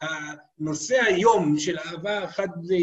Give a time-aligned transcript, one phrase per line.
[0.00, 2.76] הנושא היום של אהבה חד-מינית,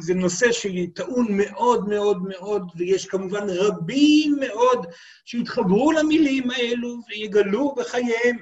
[0.00, 4.86] זה נושא שטעון מאוד מאוד מאוד, ויש כמובן רבים מאוד
[5.24, 8.36] שיתחברו למילים האלו ויגלו בחייהם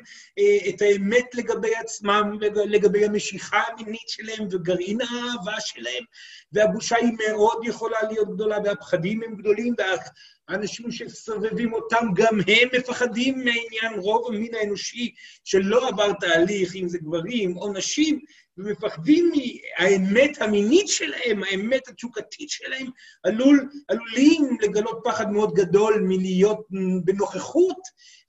[0.69, 6.04] את האמת לגבי עצמם ולגבי המשיכה המינית שלהם וגרעין האהבה שלהם,
[6.53, 9.75] והבושה היא מאוד יכולה להיות גדולה והפחדים הם גדולים,
[10.48, 16.98] והאנשים שסובבים אותם גם הם מפחדים מהעניין, רוב המין האנושי שלא עבר תהליך, אם זה
[16.98, 18.21] גברים או נשים,
[18.59, 22.87] ומפחדים מהאמת המינית שלהם, האמת התשוקתית שלהם,
[23.23, 26.66] עלול, עלולים לגלות פחד מאוד גדול מלהיות
[27.05, 27.80] בנוכחות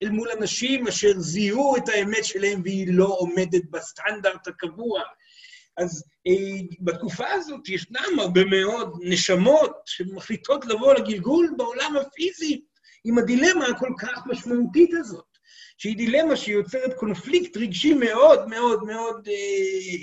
[0.03, 5.01] אל מול אנשים אשר זיהו את האמת שלהם והיא לא עומדת בסטנדרט הקבוע.
[5.77, 12.61] אז אה, בתקופה הזאת ישנם הרבה מאוד נשמות שמחליטות לבוא לגלגול בעולם הפיזי
[13.03, 15.36] עם הדילמה הכל כך משמעותית הזאת.
[15.77, 19.33] שהיא דילמה שיוצרת קונפליקט רגשי מאוד מאוד מאוד אה,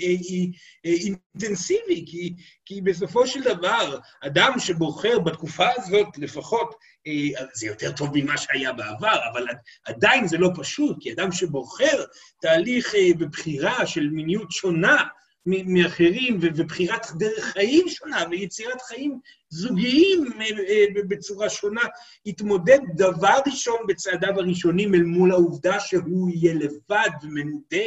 [0.03, 0.45] אה,
[0.85, 2.33] אה, אינטנסיבי, כי,
[2.65, 6.75] כי בסופו של דבר, אדם שבוחר בתקופה הזאת לפחות,
[7.07, 9.45] אה, זה יותר טוב ממה שהיה בעבר, אבל
[9.85, 12.03] עדיין זה לא פשוט, כי אדם שבוחר
[12.41, 15.03] תהליך אה, בבחירה של מיניות שונה,
[15.45, 21.81] מאחרים, ובחירת דרך חיים שונה, ויצירת חיים זוגיים אה, אה, בצורה שונה,
[22.25, 27.85] יתמודד דבר ראשון בצעדיו הראשונים אל מול העובדה שהוא יהיה לבד ומנודה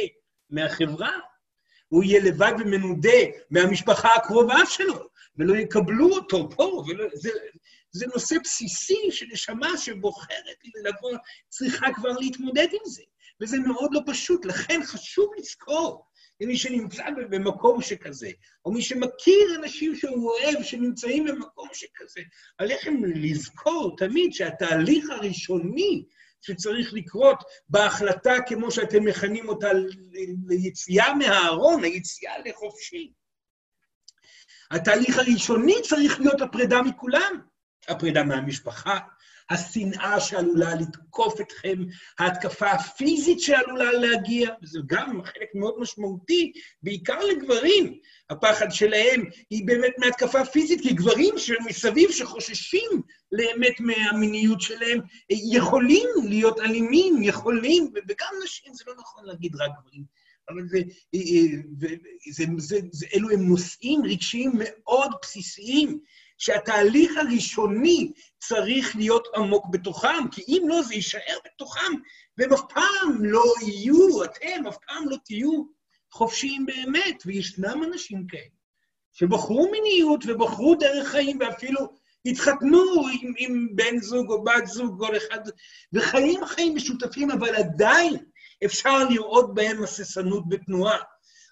[0.49, 1.11] מהחברה.
[1.87, 6.83] הוא יהיה לבד ומנודה מהמשפחה הקרובה שלו, ולא יקבלו אותו פה.
[6.87, 7.29] ולא, זה,
[7.91, 11.17] זה נושא בסיסי שנשמה שבוחרת לבוא,
[11.49, 13.03] צריכה כבר להתמודד עם זה.
[13.41, 16.05] וזה מאוד לא פשוט, לכן חשוב לזכור
[16.41, 18.29] למי שנמצא במקום שכזה,
[18.65, 22.21] או מי שמכיר אנשים שהוא אוהב שנמצאים במקום שכזה,
[22.57, 26.05] עליכם לזכור תמיד שהתהליך הראשוני
[26.41, 29.69] שצריך לקרות בהחלטה, כמו שאתם מכנים אותה,
[30.47, 33.13] ליציאה מהארון, היציאה לחופשי.
[34.71, 37.41] התהליך הראשוני צריך להיות הפרידה מכולם,
[37.87, 38.99] הפרידה מהמשפחה,
[39.49, 41.83] השנאה שעלולה לתקוף אתכם,
[42.19, 46.51] ההתקפה הפיזית שעלולה להגיע, וזה גם חלק מאוד משמעותי,
[46.83, 47.99] בעיקר לגברים.
[48.29, 53.01] הפחד שלהם היא באמת מהתקפה פיזית, כי גברים שמסביב שחוששים
[53.31, 54.99] לאמת מהמיניות שלהם,
[55.29, 60.03] יכולים להיות אלימים, יכולים, וגם נשים, זה לא נכון להגיד רק גברים.
[60.49, 60.79] אבל זה,
[62.31, 65.99] זה, זה, זה, אלו הם נושאים רגשיים מאוד בסיסיים,
[66.39, 71.91] שהתהליך הראשוני צריך להיות עמוק בתוכם, כי אם לא, זה יישאר בתוכם,
[72.37, 75.63] והם אף פעם לא יהיו, אתם אף פעם לא תהיו
[76.11, 78.43] חופשיים באמת, וישנם אנשים כאלה,
[79.13, 81.87] שבחרו מיניות ובחרו דרך חיים, ואפילו
[82.25, 85.39] התחתנו עם, עם בן זוג או בת זוג, כל אחד,
[85.93, 88.15] וחיים חיים משותפים, אבל עדיין
[88.65, 90.97] אפשר לראות בהם הססנות בתנועה.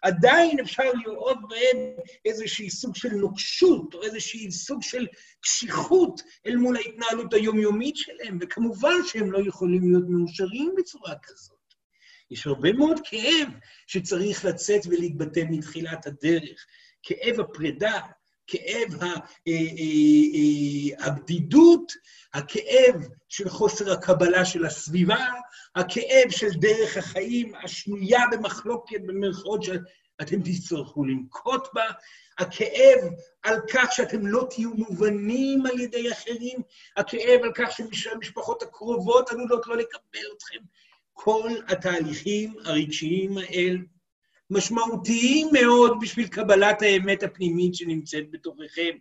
[0.03, 1.77] עדיין אפשר לראות בהם
[2.25, 5.07] איזשהי סוג של נוקשות, או איזשהי סוג של
[5.41, 11.57] קשיחות אל מול ההתנהלות היומיומית שלהם, וכמובן שהם לא יכולים להיות מאושרים בצורה כזאת.
[12.31, 13.47] יש הרבה מאוד כאב
[13.87, 16.65] שצריך לצאת ולהתבטא מתחילת הדרך.
[17.03, 17.99] כאב הפרידה,
[18.47, 19.07] כאב אה,
[19.47, 19.53] אה,
[20.33, 21.91] אה, הבדידות,
[22.33, 25.25] הכאב של חוסר הקבלה של הסביבה,
[25.75, 31.83] הכאב של דרך החיים השנויה במחלוקת, במרכאות שאתם תצטרכו לנקוט בה,
[32.37, 32.99] הכאב
[33.43, 36.59] על כך שאתם לא תהיו מובנים על ידי אחרים,
[36.97, 40.59] הכאב על כך שהמשפחות הקרובות עלולות לא לקבל אתכם.
[41.13, 43.77] כל התהליכים הרגשיים האלה
[44.49, 48.97] משמעותיים מאוד בשביל קבלת האמת הפנימית שנמצאת בתוככם.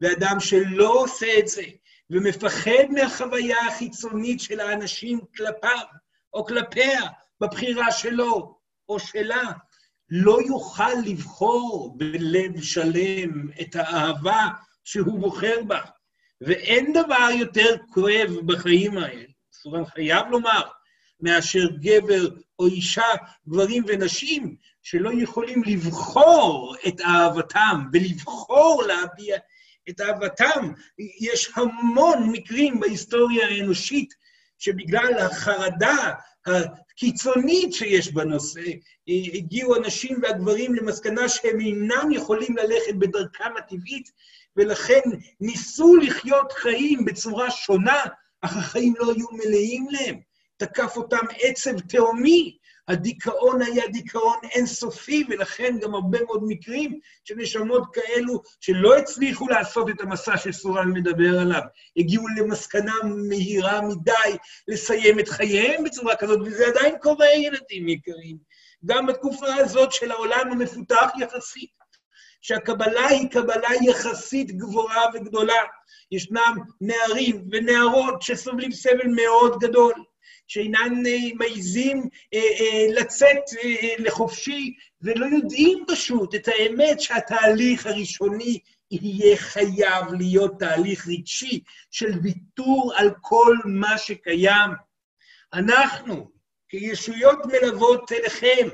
[0.00, 1.62] ואדם שלא עושה את זה,
[2.10, 5.84] ומפחד מהחוויה החיצונית של האנשים כלפיו
[6.34, 7.00] או כלפיה,
[7.40, 8.58] בבחירה שלו
[8.88, 9.52] או שלה,
[10.10, 14.48] לא יוכל לבחור בלב שלם את האהבה
[14.84, 15.80] שהוא בוחר בה.
[16.40, 20.62] ואין דבר יותר כואב בחיים האלה, סורן חייב לומר,
[21.22, 22.28] מאשר גבר
[22.58, 23.06] או אישה,
[23.48, 29.36] גברים ונשים, שלא יכולים לבחור את אהבתם ולבחור להביע
[29.88, 30.72] את אהבתם.
[31.20, 34.14] יש המון מקרים בהיסטוריה האנושית
[34.58, 36.12] שבגלל החרדה
[36.46, 38.60] הקיצונית שיש בנושא,
[39.34, 44.10] הגיעו הנשים והגברים למסקנה שהם אינם יכולים ללכת בדרכם הטבעית,
[44.56, 45.00] ולכן
[45.40, 48.02] ניסו לחיות חיים בצורה שונה,
[48.40, 50.31] אך החיים לא היו מלאים להם.
[50.66, 52.56] תקף אותם עצב תהומי,
[52.88, 59.90] הדיכאון היה דיכאון אינסופי, ולכן גם הרבה מאוד מקרים של נשמות כאלו שלא הצליחו לעשות
[59.90, 61.62] את המסע שסורן מדבר עליו,
[61.96, 62.94] הגיעו למסקנה
[63.28, 64.36] מהירה מדי
[64.68, 68.36] לסיים את חייהם בצורה כזאת, וזה עדיין קורה, ילדים יקרים.
[68.84, 71.70] גם בתקופה הזאת של העולם המפותח יחסית,
[72.40, 75.62] שהקבלה היא קבלה יחסית גבוהה וגדולה.
[76.12, 79.92] ישנם נערים ונערות שסובלים סבל מאוד גדול.
[80.46, 82.02] שאינן אה, מעיזים
[82.34, 83.42] אה, אה, לצאת
[83.98, 88.58] לחופשי ולא יודעים פשוט את האמת שהתהליך הראשוני
[88.90, 91.60] יהיה חייב להיות תהליך רגשי
[91.90, 94.70] של ויתור על כל מה שקיים.
[95.52, 96.30] אנחנו,
[96.68, 98.68] כישויות מלוות אליכם,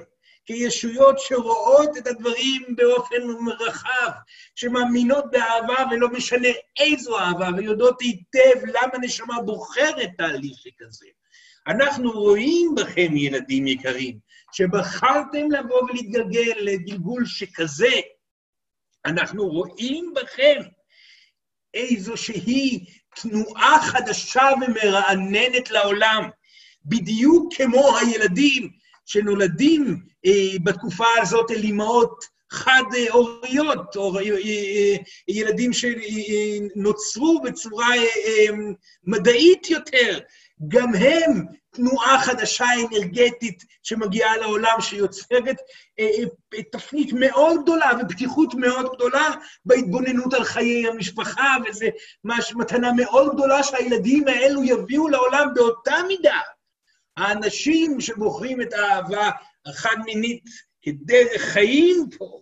[0.44, 3.16] כישויות שרואות את הדברים באופן
[3.60, 4.10] רחב,
[4.54, 6.48] שמאמינות באהבה ולא משנה
[6.80, 11.06] איזו אהבה, ויודעות היטב למה נשמה בוחרת תהליך שכזה.
[11.66, 14.18] אנחנו רואים בכם, ילדים יקרים,
[14.52, 18.00] שבחרתם לבוא ולהתגלגל לגלגול שכזה.
[19.06, 20.60] אנחנו רואים בכם
[21.74, 22.84] איזושהי
[23.22, 26.28] תנועה חדשה ומרעננת לעולם,
[26.84, 28.70] בדיוק כמו הילדים
[29.06, 34.96] שנולדים אה, בתקופה הזאת אל אמהות חד-הוריות, או אה, אה,
[35.28, 38.46] ילדים שנוצרו בצורה אה, אה,
[39.04, 40.18] מדעית יותר,
[40.68, 45.56] גם הם תנועה חדשה אנרגטית שמגיעה לעולם, שיוצרת
[45.98, 46.08] אה,
[46.54, 49.28] אה, תפנית מאוד גדולה ופתיחות מאוד גדולה
[49.64, 51.86] בהתבוננות על חיי המשפחה, וזו
[52.54, 56.40] מתנה מאוד גדולה שהילדים האלו יביאו לעולם באותה מידה.
[57.16, 59.30] האנשים שבוחרים את האהבה
[59.66, 60.44] החד-מינית
[60.82, 62.40] כדרך חיים פה,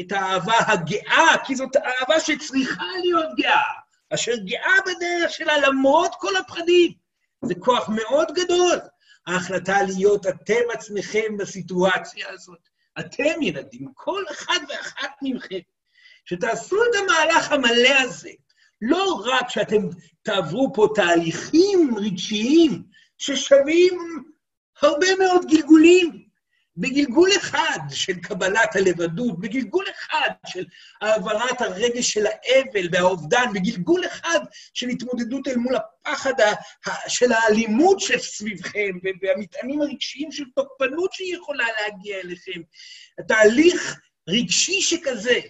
[0.00, 3.62] את האהבה הגאה, כי זאת אהבה שצריכה להיות גאה,
[4.14, 6.92] אשר גאה בדרך שלה למרות כל הפחדים.
[7.44, 8.78] זה כוח מאוד גדול,
[9.26, 12.68] ההחלטה להיות אתם עצמכם בסיטואציה הזאת.
[13.00, 15.58] אתם, ילדים, כל אחד ואחת מכם,
[16.24, 18.30] שתעשו את המהלך המלא הזה.
[18.80, 19.82] לא רק שאתם
[20.22, 22.82] תעברו פה תהליכים רגשיים
[23.18, 24.24] ששווים
[24.82, 26.27] הרבה מאוד גלגולים,
[26.80, 30.64] בגלגול אחד של קבלת הלבדות, בגלגול אחד של
[31.00, 34.40] העברת הרגש של האבל והאובדן, בגלגול אחד
[34.74, 36.32] של התמודדות אל מול הפחד
[37.08, 38.90] של האלימות שסביבכם,
[39.22, 42.60] והמטענים הרגשיים של תוקפנות שיכולה להגיע אליכם.
[43.28, 45.40] תהליך רגשי שכזה,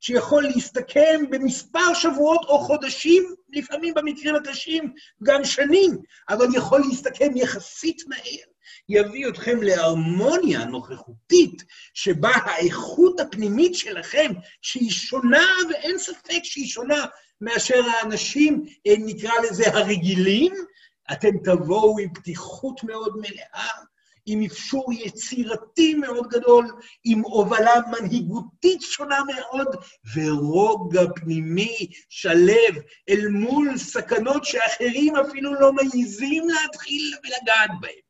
[0.00, 4.92] שיכול להסתכם במספר שבועות או חודשים, לפעמים במקרים הקשים
[5.22, 5.98] גם שנים,
[6.28, 8.57] אבל יכול להסתכם יחסית מהר.
[8.88, 11.64] יביא אתכם להרמוניה נוכחותית,
[11.94, 14.32] שבה האיכות הפנימית שלכם,
[14.62, 17.04] שהיא שונה, ואין ספק שהיא שונה
[17.40, 20.54] מאשר האנשים, אה, נקרא לזה הרגילים,
[21.12, 23.68] אתם תבואו עם פתיחות מאוד מלאה,
[24.26, 26.66] עם אפשור יצירתי מאוד גדול,
[27.04, 29.68] עם הובלה מנהיגותית שונה מאוד,
[30.14, 32.74] ורוגע פנימי שלב
[33.08, 38.07] אל מול סכנות שאחרים אפילו לא מעיזים להתחיל ולגעת בהן.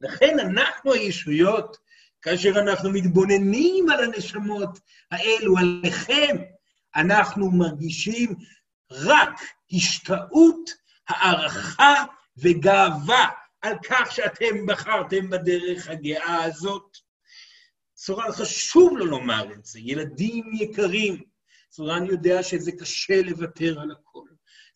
[0.00, 1.76] לכן אנחנו הישויות,
[2.22, 4.78] כאשר אנחנו מתבוננים על הנשמות
[5.10, 6.36] האלו, עליכם,
[6.96, 8.34] אנחנו מרגישים
[8.90, 9.40] רק
[9.72, 10.70] השתאות,
[11.08, 12.04] הערכה
[12.36, 13.28] וגאווה
[13.60, 16.96] על כך שאתם בחרתם בדרך הגאה הזאת.
[17.96, 21.22] סורן חשוב לו לומר את זה, ילדים יקרים.
[21.70, 24.29] סורן יודע שזה קשה לוותר על הכל.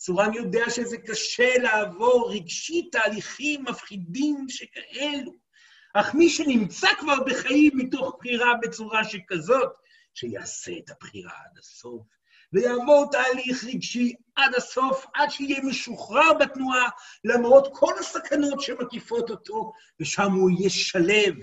[0.06, 5.32] סורן יודע שזה קשה לעבור רגשית תהליכים מפחידים שכאלו.
[5.94, 9.72] אך מי שנמצא כבר בחיים מתוך בחירה בצורה שכזאת,
[10.14, 12.02] שיעשה את הבחירה עד הסוף,
[12.52, 16.88] ויעבור תהליך רגשי עד הסוף, עד שיהיה משוחרר בתנועה,
[17.24, 21.34] למרות כל הסכנות שמקיפות אותו, ושם הוא יהיה שלב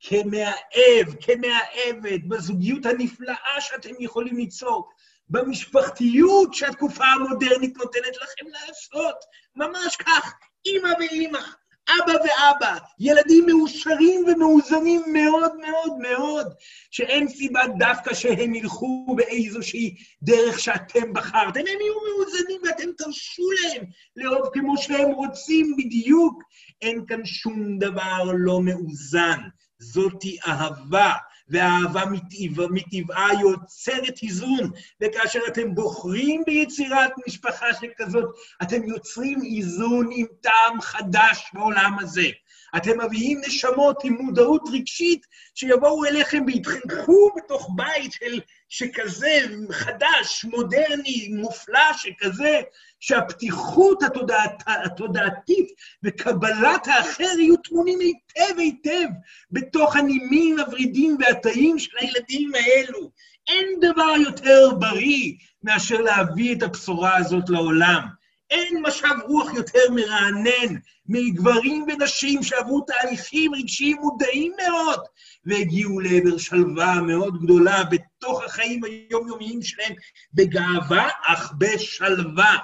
[0.00, 4.88] כמאהב, כמאהבת, בזוגיות הנפלאה שאתם יכולים ליצור,
[5.28, 9.16] במשפחתיות שהתקופה המודרנית נותנת לכם לעשות.
[9.56, 10.34] ממש כך,
[10.66, 11.40] אימא ואימא,
[11.88, 16.54] אבא ואבא, ילדים מאושרים ומאוזנים מאוד מאוד מאוד,
[16.90, 21.60] שאין סיבה דווקא שהם ילכו באיזושהי דרך שאתם בחרתם.
[21.60, 23.84] הם יהיו מאוזנים ואתם תרשו להם
[24.16, 26.42] לאהוב כמו שהם רוצים בדיוק.
[26.82, 29.38] אין כאן שום דבר לא מאוזן.
[29.78, 31.12] זאתי אהבה.
[31.48, 38.24] והאהבה מטבעה, מטבעה יוצרת איזון, וכאשר אתם בוחרים ביצירת משפחה שכזאת,
[38.62, 42.28] אתם יוצרים איזון עם טעם חדש בעולם הזה.
[42.76, 49.38] אתם מביאים נשמות עם מודעות רגשית שיבואו אליכם ויתחנכו בתוך בית של, שכזה
[49.70, 52.60] חדש, מודרני, מופלא שכזה,
[53.00, 55.68] שהפתיחות התודעת, התודעתית
[56.02, 59.08] וקבלת האחר יהיו טמונים היטב היטב
[59.50, 63.10] בתוך הנימים הוורידים והתאים של הילדים האלו.
[63.48, 68.06] אין דבר יותר בריא מאשר להביא את הבשורה הזאת לעולם.
[68.50, 70.74] אין משב רוח יותר מרענן
[71.08, 75.00] מגברים ונשים שעברו תהליכים רגשיים מודעים מאוד
[75.44, 79.92] והגיעו לעבר שלווה מאוד גדולה בתוך החיים היומיומיים שלהם,
[80.34, 82.56] בגאווה אך בשלווה.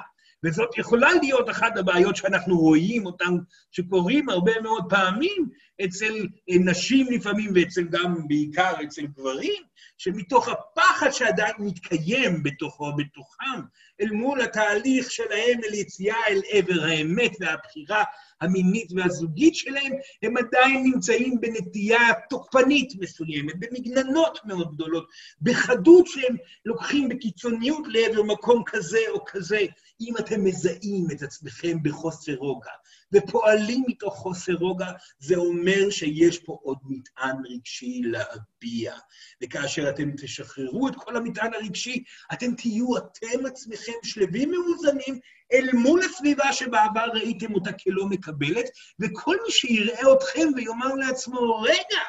[0.45, 3.35] וזאת יכולה להיות אחת הבעיות שאנחנו רואים אותן,
[3.71, 5.49] שקורים הרבה מאוד פעמים
[5.85, 9.63] אצל נשים לפעמים, ואצל גם בעיקר אצל גברים,
[9.99, 13.61] שמתוך הפחד שעדיין מתקיים בתוכו, בתוכם,
[14.01, 18.05] אל מול התהליך שלהם אל יציאה אל עבר האמת והבחירה
[18.41, 25.09] המינית והזוגית שלהם, הם עדיין נמצאים בנטייה תוקפנית מסוימת, במגננות מאוד גדולות,
[25.43, 29.61] בחדות שהם לוקחים בקיצוניות לעבר מקום כזה או כזה.
[30.01, 32.71] אם אתם מזהים את עצמכם בחוסר רוגע
[33.13, 38.95] ופועלים מתוך חוסר רוגע, זה אומר שיש פה עוד מטען רגשי להביע.
[39.43, 45.21] וכאשר אתם תשחררו את כל המטען הרגשי, אתם תהיו אתם עצמכם שלווים מאוזנים
[45.53, 48.65] אל מול הסביבה שבעבר ראיתם אותה כלא מקבלת,
[49.01, 52.03] וכל מי שיראה אתכם ויאמר לעצמו, רגע,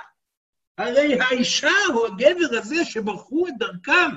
[0.77, 4.10] הרי האישה או הגבר הזה שברחו את דרכם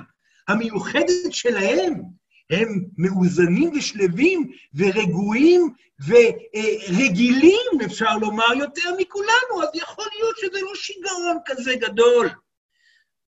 [0.47, 2.01] המיוחדת שלהם,
[2.49, 5.73] הם מאוזנים ושלווים ורגועים
[6.07, 12.29] ורגילים, אפשר לומר, יותר מכולנו, אז יכול להיות שזה לא שיגעון כזה גדול.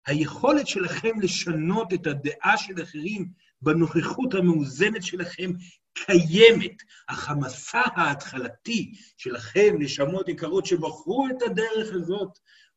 [0.07, 3.29] היכולת שלכם לשנות את הדעה של אחרים
[3.61, 5.51] בנוכחות המאוזנת שלכם
[5.93, 12.29] קיימת, אך המסע ההתחלתי שלכם, נשמות יקרות שבחרו את הדרך הזאת,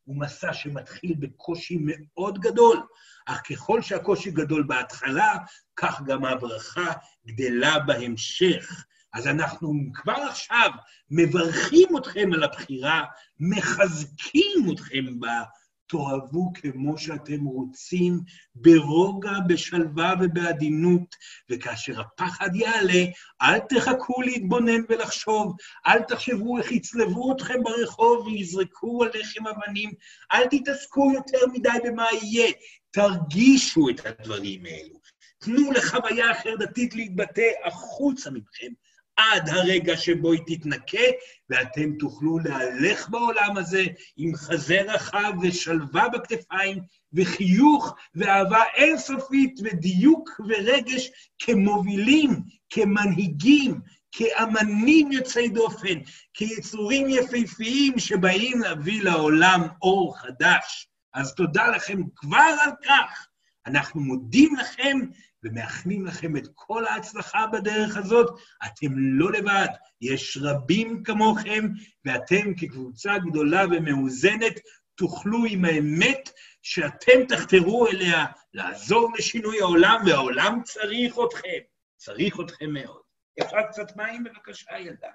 [0.03, 2.77] הוא מסע שמתחיל בקושי מאוד גדול,
[3.25, 5.37] אך ככל שהקושי גדול בהתחלה,
[5.75, 6.91] כך גם הברכה
[7.27, 8.85] גדלה בהמשך.
[9.13, 10.69] אז אנחנו כבר עכשיו
[11.11, 13.03] מברכים אתכם על הבחירה,
[13.39, 15.43] מחזקים אתכם בה,
[15.87, 18.19] תאהבו כמו שאתם רוצים,
[18.55, 21.15] ברוגע, בשלווה ובעדינות,
[21.49, 23.05] וכאשר הפחד יעלה,
[23.41, 25.55] אל תחכו להתבונן ולחשוב,
[25.87, 29.91] אל תחשבו איך יצלבו אתכם ברחוב ויזרקו עליכם אבנים,
[30.33, 32.51] אל תתעסקו יותר מדי במה יהיה,
[32.93, 34.99] תרגישו את הדברים האלו.
[35.39, 38.71] תנו לחוויה חרדתית להתבטא החוצה מכם,
[39.15, 41.07] עד הרגע שבו היא תתנקה,
[41.49, 43.85] ואתם תוכלו להלך בעולם הזה
[44.17, 46.79] עם חזה רחב ושלווה בכתפיים,
[47.13, 51.09] וחיוך ואהבה אינסופית ודיוק ורגש
[51.39, 52.29] כמובילים,
[52.69, 53.79] כמנהיגים,
[54.11, 55.99] כאמנים יוצאי דופן,
[56.33, 60.87] כיצורים יפהפיים שבאים להביא לעולם אור חדש.
[61.13, 63.27] אז תודה לכם כבר על כך.
[63.65, 64.99] אנחנו מודים לכם
[65.43, 68.39] ומאחלים לכם את כל ההצלחה בדרך הזאת.
[68.65, 69.67] אתם לא לבד,
[70.01, 71.67] יש רבים כמוכם,
[72.05, 74.59] ואתם כקבוצה גדולה ומאוזנת
[74.95, 76.29] תוכלו עם האמת
[76.61, 81.59] שאתם תחתרו אליה לעזור לשינוי העולם, והעולם צריך אתכם,
[81.97, 83.01] צריך אתכם מאוד.
[83.41, 85.09] אפשר קצת מים בבקשה, ילדה?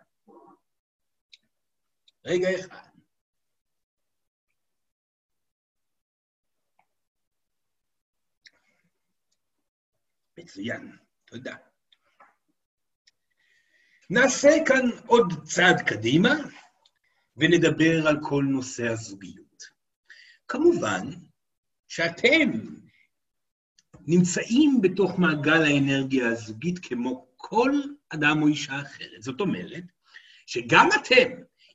[2.24, 2.87] רגע אחד.
[10.48, 10.92] מצוין,
[11.24, 11.54] תודה.
[14.10, 16.34] נעשה כאן עוד צעד קדימה
[17.36, 19.64] ונדבר על כל נושא הזוגיות.
[20.48, 21.10] כמובן
[21.88, 22.50] שאתם
[24.06, 27.72] נמצאים בתוך מעגל האנרגיה הזוגית כמו כל
[28.08, 29.22] אדם או אישה אחרת.
[29.22, 29.84] זאת אומרת,
[30.46, 31.28] שגם אתם,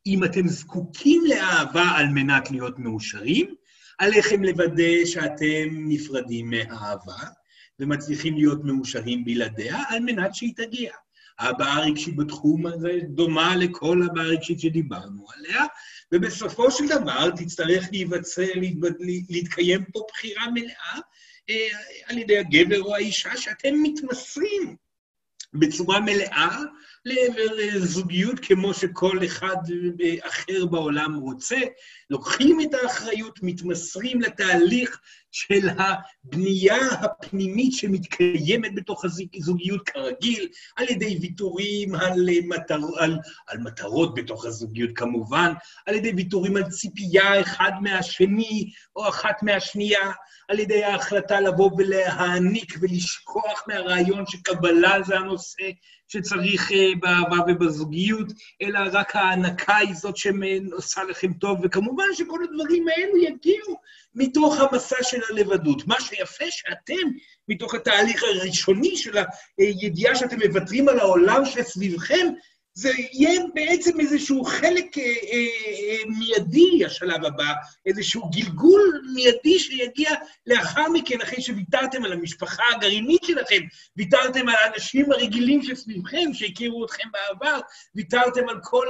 [0.06, 3.56] אם אתם זקוקים לאהבה על מנת להיות מאושרים,
[3.98, 7.43] עליכם לוודא שאתם נפרדים מאהבה,
[7.80, 10.92] ומצליחים להיות מאושרים בלעדיה, על מנת שהיא תגיע.
[11.40, 15.66] הבעה הרגשית בתחום הזה דומה לכל הבעה הרגשית שדיברנו עליה,
[16.12, 18.48] ובסופו של דבר תצטרך להיווצר,
[19.30, 21.00] להתקיים פה בחירה מלאה
[21.50, 21.68] אה,
[22.06, 24.76] על ידי הגבר או האישה, שאתם מתמסרים
[25.54, 26.60] בצורה מלאה
[27.06, 29.56] לעבר זוגיות כמו שכל אחד
[30.22, 31.58] אחר בעולם רוצה,
[32.14, 35.00] לוקחים את האחריות, מתמסרים לתהליך
[35.32, 43.18] של הבנייה הפנימית שמתקיימת בתוך הזוגיות כרגיל, על ידי ויתורים על, מטר, על,
[43.48, 45.54] על מטרות בתוך הזוגיות כמובן,
[45.86, 50.12] על ידי ויתורים על ציפייה אחד מהשני או אחת מהשנייה,
[50.48, 55.64] על ידי ההחלטה לבוא ולהעניק ולשכוח מהרעיון שקבלה זה הנושא
[56.08, 58.28] שצריך אה, באהבה ובזוגיות,
[58.62, 63.80] אלא רק ההענקה היא זאת שעושה לכם טוב, וכמובן שכל הדברים האלו יגיעו
[64.16, 65.88] מתוך המסע של הלבדות.
[65.88, 67.10] מה שיפה שאתם,
[67.48, 69.18] מתוך התהליך הראשוני של
[69.58, 72.28] הידיעה שאתם מוותרים על העולם שסביבכם,
[72.76, 75.46] זה יהיה בעצם איזשהו חלק אה, אה,
[75.90, 77.54] אה, מיידי, השלב הבא,
[77.86, 80.10] איזשהו גלגול מיידי שיגיע
[80.48, 83.62] לאחר מכן, אחרי שוויתרתם על המשפחה הגרעינית שלכם,
[83.98, 87.60] ויתרתם על האנשים הרגילים שסביבכם, שהכירו אתכם בעבר,
[87.96, 88.88] ויתרתם על כל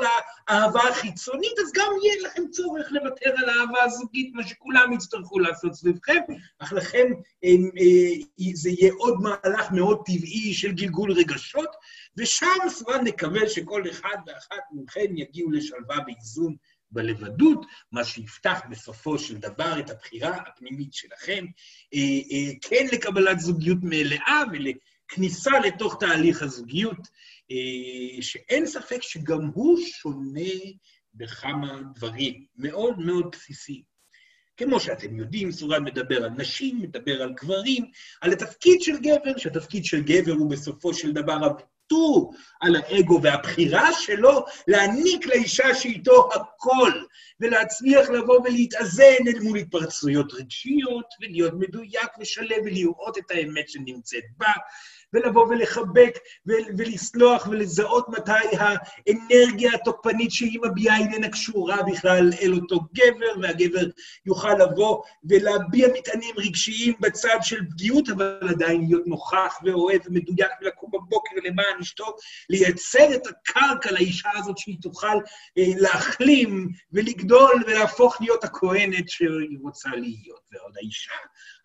[0.47, 5.73] האהבה החיצונית, אז גם יהיה לכם צורך לוותר על האהבה הזוגית, מה שכולם יצטרכו לעשות
[5.73, 6.19] סביבכם,
[6.59, 7.05] אך לכם
[7.43, 11.69] אה, אה, זה יהיה עוד מהלך מאוד טבעי של גלגול רגשות,
[12.17, 16.55] ושם כמובן נקווה שכל אחד ואחת מכם יגיעו לשלווה ואיזון
[16.91, 21.46] בלבדות, מה שיפתח בסופו של דבר את הבחירה הפנימית שלכם,
[21.93, 22.00] אה,
[22.32, 27.08] אה, כן לקבלת זוגיות מלאה ולכניסה לתוך תהליך הזוגיות,
[27.51, 30.60] אה, שאין ספק שגם הוא שונה
[31.13, 33.93] בכמה דברים מאוד מאוד בסיסיים.
[34.58, 37.86] כמו שאתם יודעים, סורן מדבר על נשים, מדבר על גברים,
[38.22, 41.38] על התפקיד של גבר, שהתפקיד של גבר הוא בסופו של דבר
[41.83, 46.91] ויתור על האגו והבחירה שלו להעניק לאישה שאיתו הכל,
[47.39, 54.51] ולהצליח לבוא ולהתאזן אל מול התפרצויות רגשיות, ולהיות מדויק ושלם ולראות את האמת שנמצאת בה,
[55.13, 56.17] ולבוא ולחבק
[56.77, 63.86] ולסלוח ולזהות מתי האנרגיה התוקפנית שהיא מביעה איננה קשורה בכלל אל אותו גבר, והגבר
[64.25, 70.91] יוכל לבוא ולהביע מטענים רגשיים בצד של פגיעות, אבל עדיין להיות נוכח ואוהב ומדויק ולקום
[70.93, 72.15] בבוקר למען אשתו,
[72.50, 75.17] לייצר את הקרקע לאישה הזאת שהיא תוכל
[75.58, 80.43] אה, להחלים ולגדול ולהפוך להיות הכהנת שהיא רוצה להיות.
[80.51, 81.12] ועוד האישה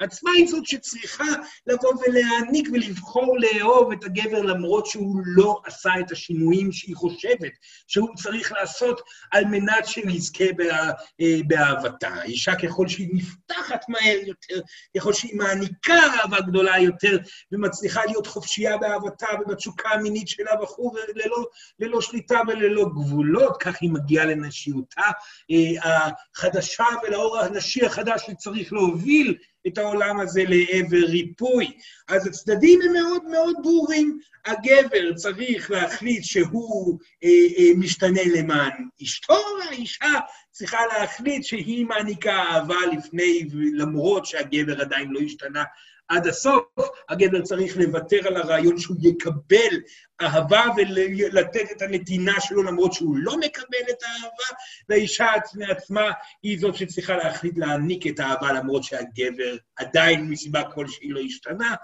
[0.01, 1.25] עצמה היא זאת שצריכה
[1.67, 7.53] לבוא ולהעניק ולבחור לאהוב את הגבר למרות שהוא לא עשה את השינויים שהיא חושבת
[7.87, 10.91] שהוא צריך לעשות על מנת שנזכה בה,
[11.21, 12.09] אה, באהבתה.
[12.09, 14.61] האישה ככל שהיא נפתחת מהר יותר,
[14.97, 17.19] ככל שהיא מעניקה אהבה גדולה יותר
[17.53, 21.45] ומצליחה להיות חופשייה באהבתה ובתשוקה המינית שלה וכו', וללא
[21.79, 25.03] ללא שליטה וללא גבולות, כך היא מגיעה לנשיותה
[25.51, 29.37] אה, החדשה ולאור הנשי החדש שצריך להוביל
[29.69, 31.73] את העולם הזה לעבר ריפוי.
[32.09, 34.19] אז הצדדים הם מאוד מאוד ברורים.
[34.47, 40.13] הגבר צריך להחליט שהוא אה, אה, משתנה למען אשתו, והאישה
[40.51, 45.65] צריכה להחליט שהיא מעניקה אהבה לפני, למרות שהגבר עדיין לא השתנה
[46.09, 46.65] עד הסוף,
[47.09, 49.77] הגבר צריך לוותר על הרעיון שהוא יקבל
[50.21, 56.11] אהבה ולתת את הנתינה שלו למרות שהוא לא מקבל את האהבה, והאישה מעצמה
[56.43, 61.75] היא זאת שצריכה להחליט להעניק את האהבה למרות שהגבר עדיין מסיבה כלשהי לא השתנה.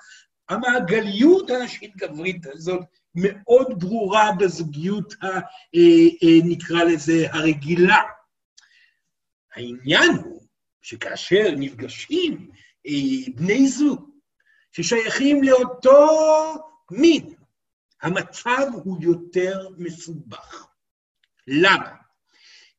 [0.48, 2.84] המעגליות הנשית-גברית הזאת
[3.14, 5.40] מאוד ברורה בזוגיות, ה, אה,
[6.22, 7.98] אה, נקרא לזה, הרגילה.
[9.54, 10.42] העניין הוא
[10.82, 12.50] שכאשר נפגשים
[12.86, 14.13] אה, בני זוג
[14.76, 16.08] ששייכים לאותו
[16.90, 17.34] מין,
[18.02, 20.66] המצב הוא יותר מסובך.
[21.46, 21.90] למה?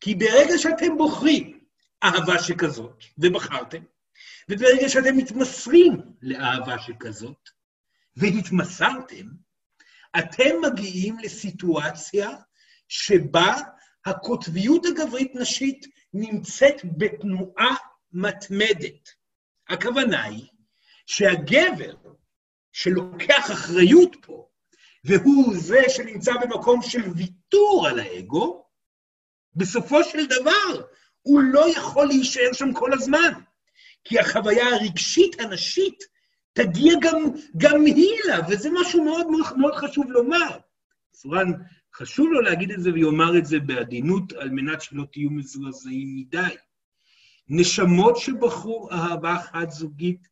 [0.02, 1.60] כי ברגע שאתם בוחרים
[2.04, 3.82] אהבה שכזאת, ובחרתם,
[4.50, 7.50] וברגע שאתם מתמסרים לאהבה שכזאת,
[8.16, 9.28] והתמסרתם,
[10.20, 12.30] אתם מגיעים לסיטואציה
[12.88, 13.56] שבה
[14.06, 17.76] הקוטביות הגברית-נשית נמצאת בתנועה
[18.12, 19.10] מתמדת.
[19.70, 20.48] הכוונה היא
[21.06, 21.94] שהגבר
[22.74, 24.48] שלוקח אחריות פה,
[25.04, 28.66] והוא זה שנמצא במקום של ויתור על האגו,
[29.56, 30.86] בסופו של דבר
[31.22, 33.32] הוא לא יכול להישאר שם כל הזמן,
[34.04, 36.04] כי החוויה הרגשית הנשית
[36.54, 37.18] תגיע גם,
[37.58, 40.58] גם היא אליו, וזה משהו מאוד, מאוד חשוב לומר.
[41.14, 41.52] סורן,
[41.96, 46.56] חשוב לו להגיד את זה ויאמר את זה בעדינות, על מנת שלא תהיו מזועזעים מדי.
[47.48, 50.28] נשמות שבחרו אהבה חד-זוגית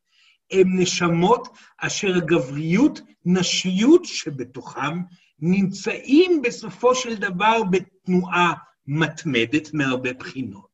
[0.52, 5.02] הם נשמות אשר הגבריות, נשיות שבתוכם,
[5.40, 8.54] נמצאים בסופו של דבר בתנועה
[8.88, 10.74] מתמדת מהרבה בחינות.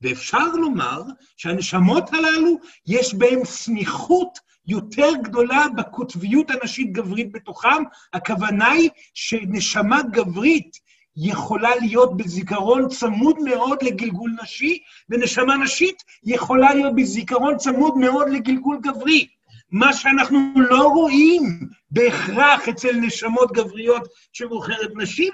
[0.00, 1.02] ואפשר לומר
[1.36, 7.82] שהנשמות הללו, יש בהן סמיכות יותר גדולה בקוטביות הנשית-גברית בתוכם.
[8.12, 10.76] הכוונה היא שנשמה גברית
[11.16, 14.78] יכולה להיות בזיכרון צמוד מאוד לגלגול נשי,
[15.10, 19.26] ונשמה נשית יכולה להיות בזיכרון צמוד מאוד לגלגול גברי.
[19.70, 25.32] מה שאנחנו לא רואים בהכרח אצל נשמות גבריות שבוחרת נשים,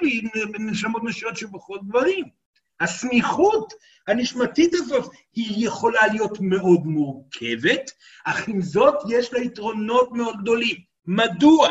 [0.55, 2.25] ונשמות נשיות שבוחרות גברים.
[2.81, 3.73] הסמיכות
[4.09, 7.91] הנשמתית הזאת היא יכולה להיות מאוד מורכבת,
[8.25, 10.77] אך עם זאת יש לה יתרונות מאוד גדולים.
[11.07, 11.69] מדוע?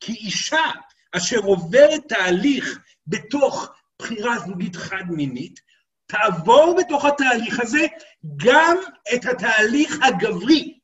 [0.00, 0.64] כי אישה
[1.12, 5.60] אשר עוברת תהליך בתוך בחירה זוגית חד-מינית,
[6.06, 7.86] תעבור בתוך התהליך הזה
[8.36, 8.76] גם
[9.14, 10.78] את התהליך הגברי.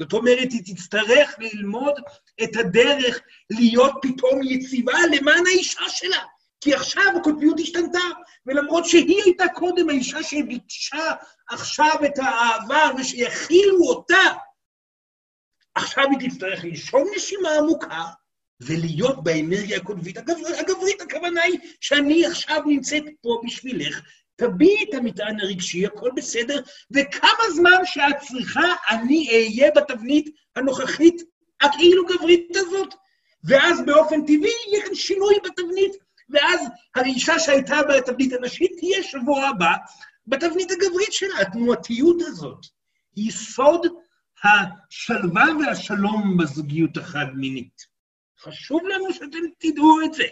[0.00, 1.94] זאת אומרת, היא תצטרך ללמוד
[2.42, 6.22] את הדרך להיות פתאום יציבה למען האישה שלה.
[6.60, 7.98] כי עכשיו הקוטביות השתנתה,
[8.46, 11.12] ולמרות שהיא הייתה קודם האישה שביקשה
[11.48, 14.22] עכשיו את האהבה ושיכילו אותה,
[15.74, 18.04] עכשיו היא תצטרך לישון נשימה עמוקה
[18.60, 20.58] ולהיות באנרגיה הקוטבית הגברית.
[20.58, 24.00] הגברית, הכוונה היא שאני עכשיו נמצאת פה בשבילך,
[24.36, 31.22] תביעי את המטען הרגשי, הכל בסדר, וכמה זמן שאת צריכה, אני אהיה בתבנית הנוכחית
[31.60, 32.94] הכאילו גברית הזאת.
[33.44, 35.92] ואז באופן טבעי יהיה כאן שינוי בתבנית,
[36.30, 36.60] ואז
[36.94, 39.72] האישה שהייתה בתבנית הנשית תהיה שבוע הבא
[40.26, 41.40] בתבנית הגברית שלה.
[41.40, 42.66] התנועתיות הזאת
[43.16, 43.86] היא סוד
[44.44, 47.95] השלווה והשלום בזוגיות החד-מינית.
[48.40, 50.24] חשוב לנו שאתם תדעו את זה.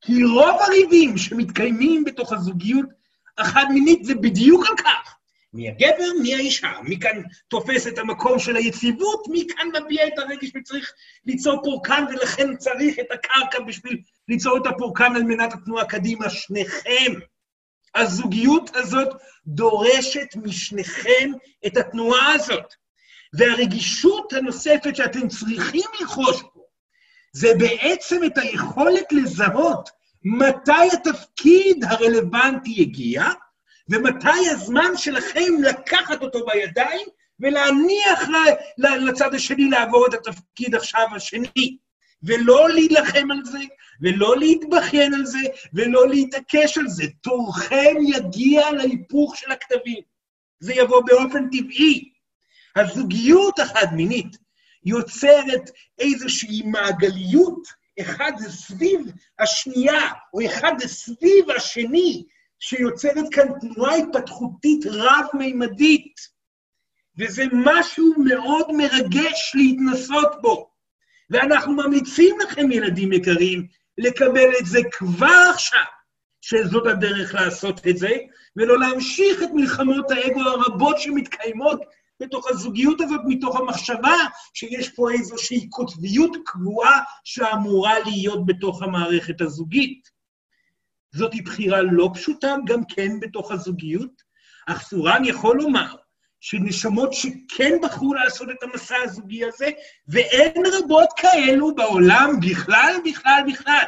[0.00, 2.86] כי רוב הריבים שמתקיימים בתוך הזוגיות
[3.38, 5.16] החד-מינית זה בדיוק על כך.
[5.52, 6.72] מי הגבר, מי האישה.
[6.82, 10.92] מי כאן תופס את המקום של היציבות, מי כאן מביע את הרגש וצריך
[11.26, 16.30] ליצור פורקן, ולכן צריך את הקרקע בשביל ליצור את הפורקן על מנת התנועה קדימה.
[16.30, 17.12] שניכם.
[17.94, 19.08] הזוגיות הזאת
[19.46, 21.30] דורשת משניכם
[21.66, 22.74] את התנועה הזאת.
[23.32, 26.59] והרגישות הנוספת שאתם צריכים ללחוש פה,
[27.32, 29.90] זה בעצם את היכולת לזהות
[30.24, 33.24] מתי התפקיד הרלוונטי הגיע,
[33.88, 37.06] ומתי הזמן שלכם לקחת אותו בידיים
[37.40, 38.28] ולהניח
[38.78, 41.78] לצד השני לעבור את התפקיד עכשיו השני.
[42.22, 43.58] ולא להילחם על זה,
[44.00, 45.38] ולא להתבכיין על זה,
[45.74, 47.04] ולא להתעקש על זה.
[47.20, 50.02] תורכם יגיע להיפוך של הכתבים.
[50.60, 52.12] זה יבוא באופן טבעי.
[52.76, 54.36] הזוגיות החד-מינית
[54.84, 57.62] יוצרת איזושהי מעגליות,
[58.00, 59.00] אחד זה סביב
[59.38, 60.00] השנייה,
[60.34, 62.24] או אחד זה סביב השני,
[62.58, 66.14] שיוצרת כאן תנועה התפתחותית רב-מימדית.
[67.18, 70.70] וזה משהו מאוד מרגש להתנסות בו.
[71.30, 73.66] ואנחנו ממליצים לכם, ילדים יקרים,
[73.98, 75.84] לקבל את זה כבר עכשיו,
[76.40, 78.10] שזאת הדרך לעשות את זה,
[78.56, 81.80] ולא להמשיך את מלחמות האגו הרבות שמתקיימות
[82.20, 84.14] בתוך הזוגיות הזאת, מתוך המחשבה
[84.54, 90.10] שיש פה איזושהי קוטביות קבועה שאמורה להיות בתוך המערכת הזוגית.
[91.12, 94.22] זאת בחירה לא פשוטה גם כן בתוך הזוגיות,
[94.66, 95.94] אך סורן יכול לומר
[96.40, 99.70] שנשמות שכן בחרו לעשות את המסע הזוגי הזה,
[100.08, 103.84] ואין רבות כאלו בעולם בכלל, בכלל, בכלל.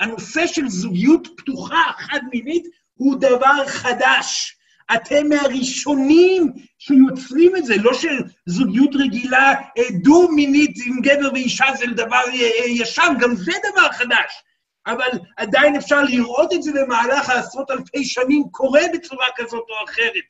[0.00, 4.56] הנושא של זוגיות פתוחה, חד-מינית, הוא דבר חדש.
[4.94, 12.22] אתם מהראשונים שיוצרים את זה, לא שזוגיות רגילה אה, דו-מינית עם גבר ואישה זה דבר
[12.26, 14.42] אה, אה, ישן, גם זה דבר חדש.
[14.86, 20.24] אבל עדיין אפשר לראות את זה במהלך העשרות אלפי שנים קורה בצורה כזאת או אחרת.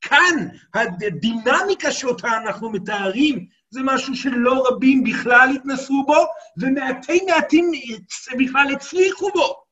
[0.00, 7.70] כאן הדינמיקה שאותה אנחנו מתארים זה משהו שלא רבים בכלל התנסו בו, ומעטי מעטים
[8.38, 9.62] בכלל הצליחו בו.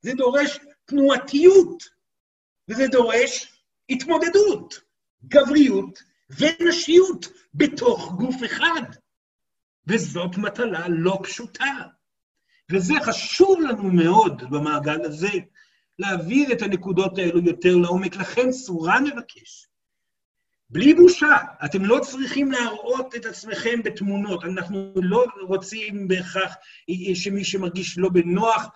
[0.00, 1.82] זה דורש תנועתיות,
[2.68, 3.51] וזה דורש
[3.90, 4.80] התמודדות,
[5.24, 6.02] גבריות
[6.38, 8.82] ונשיות בתוך גוף אחד.
[9.86, 11.74] וזאת מטלה לא פשוטה.
[12.70, 15.30] וזה חשוב לנו מאוד במעגל הזה,
[15.98, 18.16] להעביר את הנקודות האלו יותר לעומק.
[18.16, 19.68] לכן סורה מבקש
[20.72, 24.44] בלי בושה, אתם לא צריכים להראות את עצמכם בתמונות.
[24.44, 26.54] אנחנו לא רוצים בהכרח
[27.14, 28.68] שמי שמרגיש לא בנוח,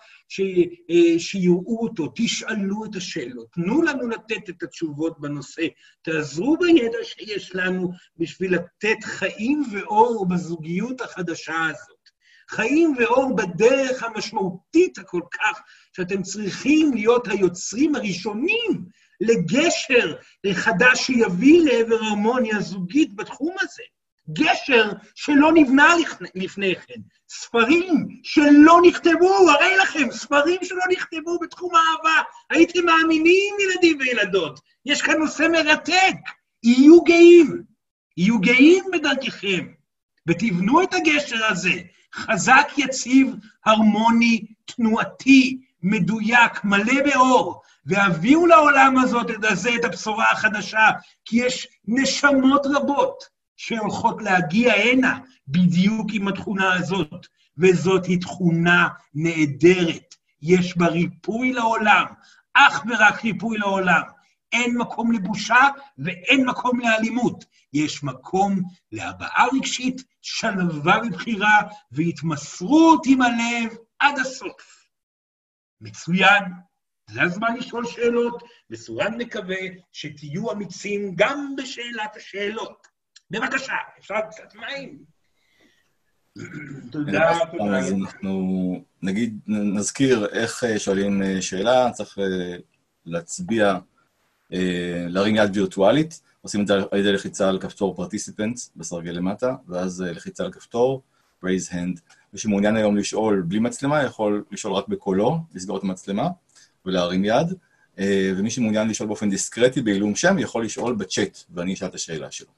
[1.17, 2.11] שיראו אותו.
[2.15, 3.47] תשאלו את השאלות.
[3.51, 5.67] תנו לנו לתת את התשובות בנושא.
[6.01, 11.97] תעזרו בידע שיש לנו בשביל לתת חיים ואור בזוגיות החדשה הזאת.
[12.49, 15.61] חיים ואור בדרך המשמעותית הכל כך,
[15.95, 18.85] שאתם צריכים להיות היוצרים הראשונים
[19.21, 20.15] לגשר
[20.53, 23.83] חדש שיביא לעבר הרמוניה זוגית בתחום הזה.
[24.33, 25.93] גשר שלא נבנה
[26.35, 32.21] לפני כן, ספרים שלא נכתבו, הרי לכם, ספרים שלא נכתבו בתחום האהבה.
[32.49, 34.59] הייתם מאמינים, ילדים וילדות.
[34.85, 36.15] יש כאן נושא מרתק.
[36.63, 37.63] יהיו גאים,
[38.17, 39.67] יהיו גאים בדרככם,
[40.27, 41.73] ותבנו את הגשר הזה,
[42.15, 43.27] חזק, יציב,
[43.65, 50.89] הרמוני, תנועתי, מדויק, מלא באור, והביאו לעולם הזאת, הזה את הבשורה החדשה,
[51.25, 53.23] כי יש נשמות רבות
[53.57, 60.15] שהולכות להגיע הנה בדיוק עם התכונה הזאת, וזאת היא תכונה נהדרת.
[60.41, 62.05] יש בה ריפוי לעולם,
[62.53, 64.01] אך ורק ריפוי לעולם.
[64.53, 67.45] אין מקום לבושה ואין מקום לאלימות.
[67.73, 74.87] יש מקום להבעה רגשית, שלווה ובחירה והתמסרות עם הלב עד הסוף.
[75.81, 76.43] מצוין.
[77.11, 79.57] זה הזמן לשאול שאלות, וסורן מקווה
[79.91, 82.87] שתהיו אמיצים גם בשאלת השאלות.
[83.31, 84.97] בבקשה, אפשר קצת מים?
[86.91, 87.77] תודה, תודה.
[87.77, 92.55] אז אנחנו נגיד, נזכיר איך אה, שואלים אה, שאלה, צריך אה,
[93.05, 93.77] להצביע,
[95.09, 100.01] להרים יד וירטואלית, עושים את זה על ידי לחיצה על כפתור פרטיסיפנט בסרגל למטה, ואז
[100.01, 101.03] לחיצה על כפתור,
[101.45, 101.99] raise hand.
[102.33, 106.29] מי שמעוניין היום לשאול בלי מצלמה, יכול לשאול רק בקולו, לסגור את המצלמה
[106.87, 107.53] ולהרים יד,
[108.37, 112.51] ומי שמעוניין לשאול באופן דיסקרטי בעילום שם, יכול לשאול בצ'אט, ואני אשאל את השאלה שלו.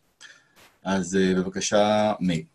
[0.83, 2.45] אז בבקשה, מי.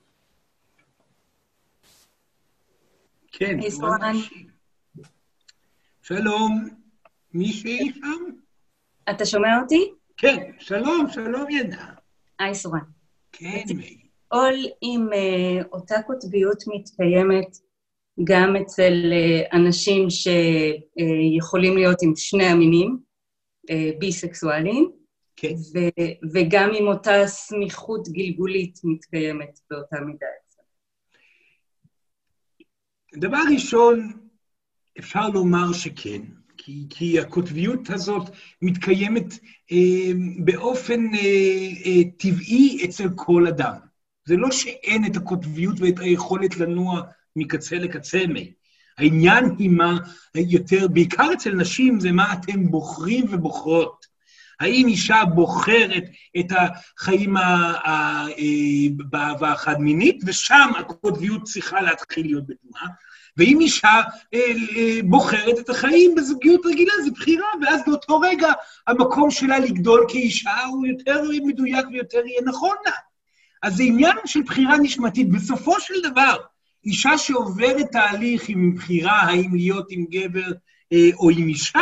[3.32, 3.58] כן,
[6.02, 6.68] שלום,
[7.34, 8.24] מישהי שם?
[9.10, 9.90] אתה שומע אותי?
[10.16, 11.84] כן, שלום, שלום ידע.
[12.38, 12.78] היי, סורן.
[13.32, 14.04] כן, מי.
[14.28, 17.56] עול אם uh, אותה קוטביות מתקיימת
[18.24, 22.98] גם אצל uh, אנשים שיכולים להיות עם שני המינים,
[23.70, 24.90] uh, ביסקסואלים,
[25.36, 25.54] כן.
[25.74, 30.26] ו- וגם אם אותה סמיכות גלגולית מתקיימת באותה מידה.
[33.14, 34.12] דבר ראשון,
[34.98, 36.22] אפשר לומר שכן,
[36.56, 38.30] כי, כי הקוטביות הזאת
[38.62, 39.34] מתקיימת
[39.72, 40.12] אה,
[40.44, 41.20] באופן אה,
[41.86, 43.74] אה, טבעי אצל כל אדם.
[44.28, 47.02] זה לא שאין את הקוטביות ואת היכולת לנוע
[47.36, 48.52] מקצה לקצה מי.
[48.98, 49.98] העניין היא מה
[50.34, 54.06] יותר, בעיקר אצל נשים, זה מה אתם בוחרים ובוחרות.
[54.60, 56.04] האם אישה בוחרת
[56.38, 58.26] את החיים אה,
[58.96, 62.86] באהבה החד-מינית, ושם הקוטביות צריכה להתחיל להיות בתנועה,
[63.36, 64.00] ואם אישה
[64.34, 64.40] אה,
[64.76, 68.52] אה, בוחרת את החיים בזוגיות רגילה, זו בחירה, ואז באותו רגע
[68.86, 72.92] המקום שלה לגדול כאישה הוא יותר מדויק ויותר יהיה נכון לה.
[73.62, 75.30] אז זה עניין של בחירה נשמתית.
[75.30, 76.36] בסופו של דבר,
[76.86, 80.52] אישה שעוברת תהליך עם בחירה האם להיות עם גבר
[80.92, 81.80] אה, או עם אישה,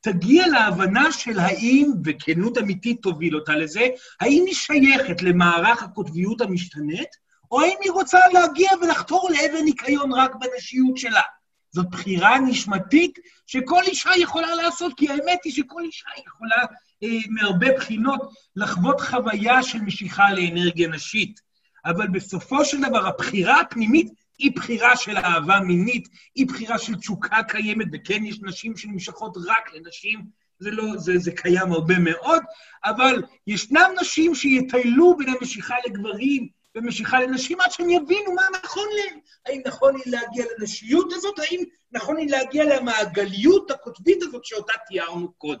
[0.00, 3.86] תגיע להבנה של האם, וכנות אמיתית תוביל אותה לזה,
[4.20, 7.08] האם היא שייכת למערך הקוטביות המשתנית,
[7.50, 11.22] או האם היא רוצה להגיע ולחתור לעבר ניקיון רק בנשיות שלה.
[11.70, 16.56] זאת בחירה נשמתית שכל אישה יכולה לעשות, כי האמת היא שכל אישה יכולה
[17.02, 18.20] אה, מהרבה בחינות
[18.56, 21.40] לחוות חוויה של משיכה לאנרגיה נשית.
[21.84, 27.42] אבל בסופו של דבר, הבחירה הפנימית היא בחירה של אהבה מינית, היא בחירה של תשוקה
[27.48, 30.26] קיימת, וכן, יש נשים שנמשכות רק לנשים,
[30.58, 32.42] זה לא, זה, זה קיים הרבה מאוד,
[32.84, 39.18] אבל ישנם נשים שיטיילו בין המשיכה לגברים ומשיכה לנשים עד שהם יבינו מה נכון להם.
[39.46, 45.32] האם נכון לי להגיע לנשיות הזאת, האם נכון לי להגיע למעגליות הקוטבית הזאת שאותה תיארנו
[45.32, 45.60] קודם.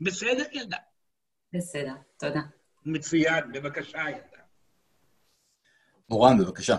[0.00, 0.76] בסדר, ילדה?
[1.52, 2.40] בסדר, תודה.
[2.84, 4.42] מצוין, בבקשה, ילדה.
[6.08, 6.76] מורן, בבקשה.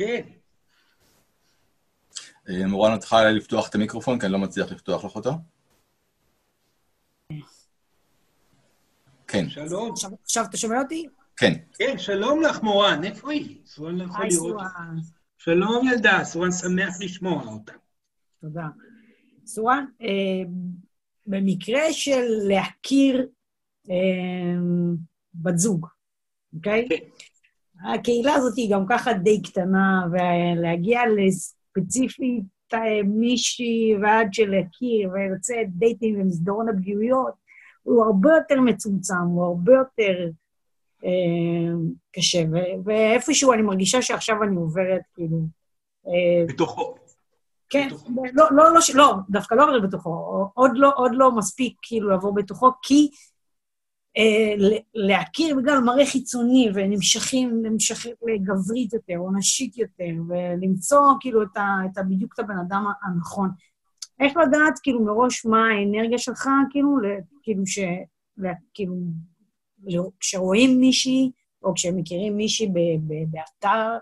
[0.00, 0.22] כן.
[2.48, 5.30] אה, מורן, את יכולה לפתוח את המיקרופון, כי אני לא מצליח לפתוח לך אותו.
[9.26, 9.48] כן.
[9.48, 9.94] שלום.
[10.22, 11.06] עכשיו אתה שומע אותי?
[11.36, 11.52] כן.
[11.74, 13.58] כן, שלום לך, מורן, איפה היא?
[13.66, 14.62] סורן לא יכול לראות.
[15.38, 17.72] שלום, ילדה, סורן שמח לשמוע אותה.
[18.40, 18.66] תודה.
[19.46, 20.50] סורן, אה,
[21.26, 23.28] במקרה של להכיר
[23.90, 23.94] אה,
[25.34, 25.86] בת זוג,
[26.54, 26.88] אוקיי?
[26.88, 26.96] כן.
[27.84, 36.18] הקהילה הזאת היא גם ככה די קטנה, ולהגיע לספציפית אה, מישהי ועד שלהכיר ולצאת דייטים
[36.18, 37.32] במסדרון הפגיעויות,
[37.82, 40.28] הוא הרבה יותר מצומצם, הוא הרבה יותר
[41.04, 41.72] אה,
[42.12, 42.42] קשה.
[42.84, 45.38] ואיפשהו אני מרגישה שעכשיו אני עוברת, כאילו...
[46.06, 46.94] אה, בתוכו.
[47.70, 47.88] כן,
[48.34, 50.10] לא, לא, לא, לא, דווקא לא עוברת בתוכו,
[50.54, 53.10] עוד לא, עוד לא מספיק כאילו לעבור בתוכו, כי
[54.94, 61.78] להכיר בגלל מראה חיצוני ונמשכים, נמשכים לגברית יותר או נשית יותר, ולמצוא כאילו את, ה,
[61.92, 63.50] את ה, בדיוק את הבן אדם הנכון.
[64.20, 66.96] איך לדעת כאילו מראש מה האנרגיה שלך, כאילו,
[67.42, 67.78] כאילו ש...
[68.74, 68.94] כאילו,
[70.20, 71.30] כשרואים מישהי,
[71.62, 72.72] או כשהם מכירים מישהי
[73.30, 73.98] באתר,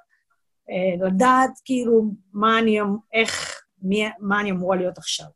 [0.70, 2.78] אה, לדעת כאילו מה אני,
[3.12, 5.26] איך, מי, מה אני אמורה להיות עכשיו.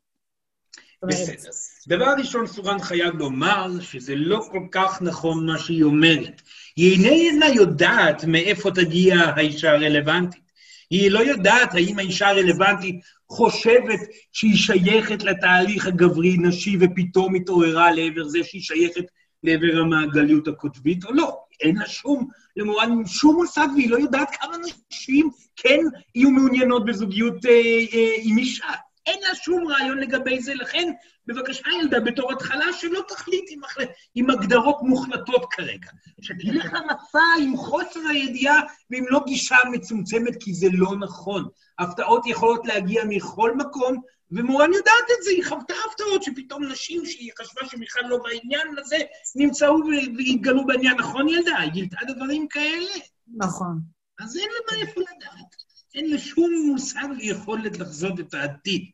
[1.08, 1.50] בסדר.
[1.88, 6.42] דבר ראשון, סורן חייב לומר שזה לא כל כך נכון מה שהיא אומרת.
[6.76, 10.42] היא איננה יודעת מאיפה תגיע האישה הרלוונטית.
[10.90, 14.00] היא לא יודעת האם האישה הרלוונטית חושבת
[14.32, 19.04] שהיא שייכת לתהליך הגברי-נשי ופתאום התעוררה לעבר זה שהיא שייכת
[19.42, 21.38] לעבר המעגליות הקוטבית או לא.
[21.60, 24.56] אין לה שום, למורן, שום מושג, והיא לא יודעת כמה
[24.92, 25.80] נשים כן
[26.14, 27.50] יהיו מעוניינות בזוגיות אה,
[27.92, 28.66] אה, עם אישה.
[29.06, 30.92] אין לה שום רעיון לגבי זה, לכן
[31.26, 33.84] בבקשה, ילדה, בתור התחלה, שלא תחליט עם, אחלה,
[34.14, 35.90] עם הגדרות מוחלטות כרגע.
[36.20, 38.60] שתלך למסע עם חוסר הידיעה
[38.90, 41.48] ועם לא גישה מצומצמת, כי זה לא נכון.
[41.78, 44.00] הפתעות יכולות להגיע מכל מקום,
[44.32, 48.96] ומורן יודעת את זה, היא חוותה הפתעות שפתאום נשים שהיא חשבה שבכלל לא בעניין הזה,
[49.36, 49.76] נמצאו
[50.18, 50.96] והתגלו בעניין.
[50.96, 51.58] נכון, ילדה?
[51.58, 52.92] היא גילתה דברים כאלה.
[53.36, 53.80] נכון.
[54.20, 55.61] אז אין לה מאיפה לדעת.
[55.94, 58.90] אין לה שום מושג ויכולת לחזות את העתיד.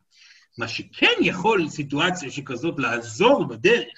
[0.59, 3.89] מה שכן יכול סיטואציה שכזאת לעזור בדרך,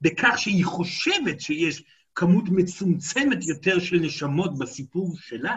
[0.00, 1.82] בכך שהיא חושבת שיש
[2.14, 5.56] כמות מצומצמת יותר של נשמות בסיפור שלה,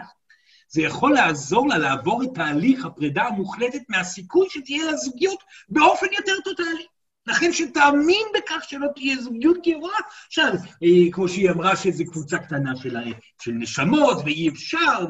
[0.68, 6.34] זה יכול לעזור לה לעבור את תהליך הפרידה המוחלטת מהסיכוי שתהיה לה זוגיות באופן יותר
[6.44, 6.86] טוטאלי.
[7.26, 10.52] לכן שתאמין בכך שלא תהיה זוגיות גבוהה, עכשיו,
[10.82, 12.96] אה, כמו שהיא אמרה שזו קבוצה קטנה של,
[13.40, 15.06] של נשמות, ואי אפשר,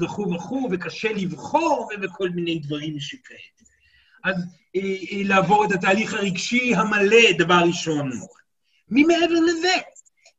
[0.00, 3.38] וכו' וכו', וקשה לבחור, וכל מיני דברים שכאלה.
[4.24, 4.36] אז
[4.76, 4.80] אה,
[5.12, 8.10] אה, לעבור את התהליך הרגשי המלא, דבר ראשון.
[8.88, 9.74] ממעבר לזה,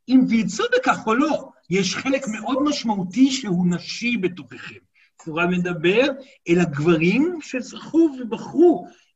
[0.10, 4.76] אם תרצו בכך או לא, יש חלק מאוד משמעותי שהוא נשי בתוככם.
[5.26, 6.08] צורה מדבר
[6.50, 9.11] אל הגברים שזכו ובחרו אה, אה, אה,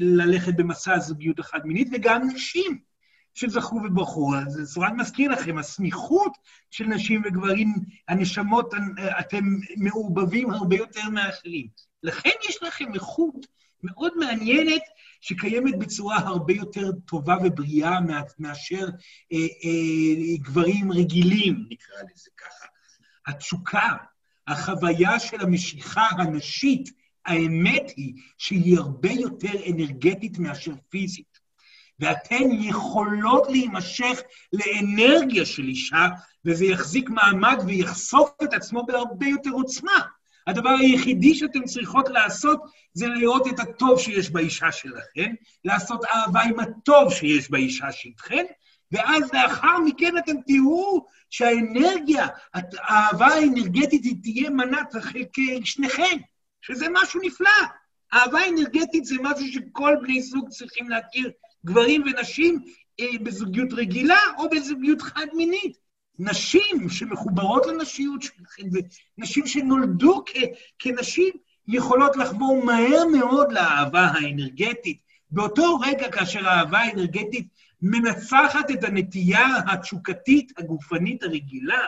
[0.00, 2.78] ללכת במסע הזוגיות החד-מינית, וגם נשים
[3.34, 4.34] שזכו ובחרו.
[4.34, 6.32] אז צורה מזכיר לכם, הסמיכות
[6.70, 7.74] של נשים וגברים,
[8.08, 8.74] הנשמות,
[9.20, 9.44] אתם
[9.76, 11.66] מעורבבים הרבה יותר מאחרים.
[12.02, 13.46] לכן יש לכם איכות
[13.82, 14.82] מאוד מעניינת
[15.20, 17.98] שקיימת בצורה הרבה יותר טובה ובריאה
[18.38, 18.88] מאשר
[19.32, 22.66] אה, אה, גברים רגילים, נקרא לזה ככה.
[23.26, 23.96] התשוקה,
[24.46, 26.90] החוויה של המשיכה הנשית,
[27.28, 31.38] האמת היא שהיא הרבה יותר אנרגטית מאשר פיזית.
[32.00, 34.20] ואתן יכולות להימשך
[34.52, 36.06] לאנרגיה של אישה,
[36.44, 40.00] וזה יחזיק מעמד ויחשוף את עצמו בהרבה יותר עוצמה.
[40.46, 42.62] הדבר היחידי שאתן צריכות לעשות
[42.92, 48.44] זה לראות את הטוב שיש באישה שלכן, לעשות אהבה עם הטוב שיש באישה שאיתכן,
[48.92, 56.16] ואז לאחר מכן אתם תראו שהאנרגיה, האהבה האנרגטית היא תהיה מנת חלקי שניכם,
[56.60, 57.50] שזה משהו נפלא.
[58.14, 61.30] אהבה אנרגטית זה משהו שכל בני זוג צריכים להכיר,
[61.66, 62.64] גברים ונשים,
[63.00, 65.76] אה, בזוגיות רגילה או בזוגיות חד-מינית.
[66.18, 68.62] נשים שמחוברות לנשיות שלכם,
[69.18, 70.38] ונשים שנולדו כ-
[70.78, 71.34] כנשים,
[71.68, 74.98] יכולות לחבור מהר מאוד לאהבה האנרגטית.
[75.30, 77.48] באותו רגע, כאשר האהבה האנרגטית
[77.82, 81.80] מנצחת את הנטייה התשוקתית הגופנית הרגילה,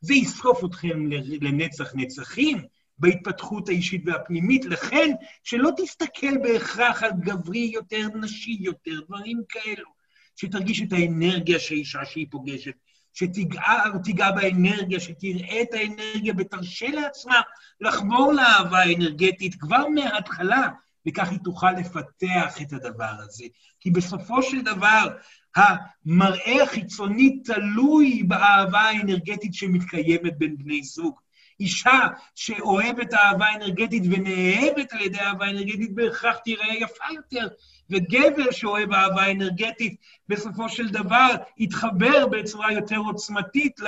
[0.00, 1.06] זה יסחוף אתכם
[1.40, 2.58] לנצח נצחים
[2.98, 4.64] בהתפתחות האישית והפנימית.
[4.64, 5.10] לכן,
[5.42, 9.94] שלא תסתכל בהכרח על גברי יותר, נשי יותר, דברים כאלו.
[10.36, 12.74] שתרגיש את האנרגיה שהאישה שהיא פוגשת,
[13.12, 17.40] שתיגע באנרגיה, שתראה את האנרגיה ותרשה לעצמה
[17.80, 20.68] לחבור לאהבה האנרגטית כבר מההתחלה,
[21.08, 23.44] וכך היא תוכל לפתח את הדבר הזה.
[23.80, 25.16] כי בסופו של דבר,
[25.56, 31.23] המראה החיצוני תלוי באהבה האנרגטית שמתקיימת בין בני זוג.
[31.60, 32.00] אישה
[32.34, 37.48] שאוהבת אהבה אנרגטית ונאהבת על ידי אהבה אנרגטית בהכרח תראה יפה יותר,
[37.90, 39.96] וגבר שאוהב אהבה אנרגטית,
[40.28, 43.80] בסופו של דבר יתחבר בצורה יותר עוצמתית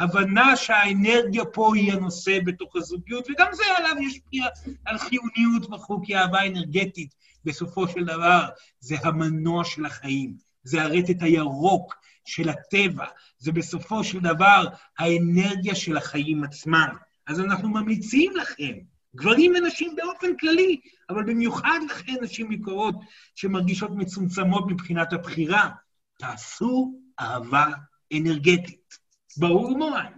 [0.00, 4.46] להבנה שהאנרגיה פה היא הנושא בתוך הזוגיות, וגם זה עליו ישפיע
[4.84, 8.44] על חיוניות וכו', כי אהבה אנרגטית, בסופו של דבר,
[8.80, 13.06] זה המנוע של החיים, זה הרטט הירוק של הטבע,
[13.38, 14.64] זה בסופו של דבר
[14.98, 16.88] האנרגיה של החיים עצמם.
[17.26, 18.72] אז אנחנו ממליצים לכם,
[19.16, 20.80] גברים ונשים באופן כללי,
[21.10, 22.94] אבל במיוחד לכן נשים יקרות
[23.34, 25.70] שמרגישות מצומצמות מבחינת הבחירה,
[26.18, 27.66] תעשו אהבה
[28.12, 28.98] אנרגטית.
[29.36, 30.12] ברור מורן.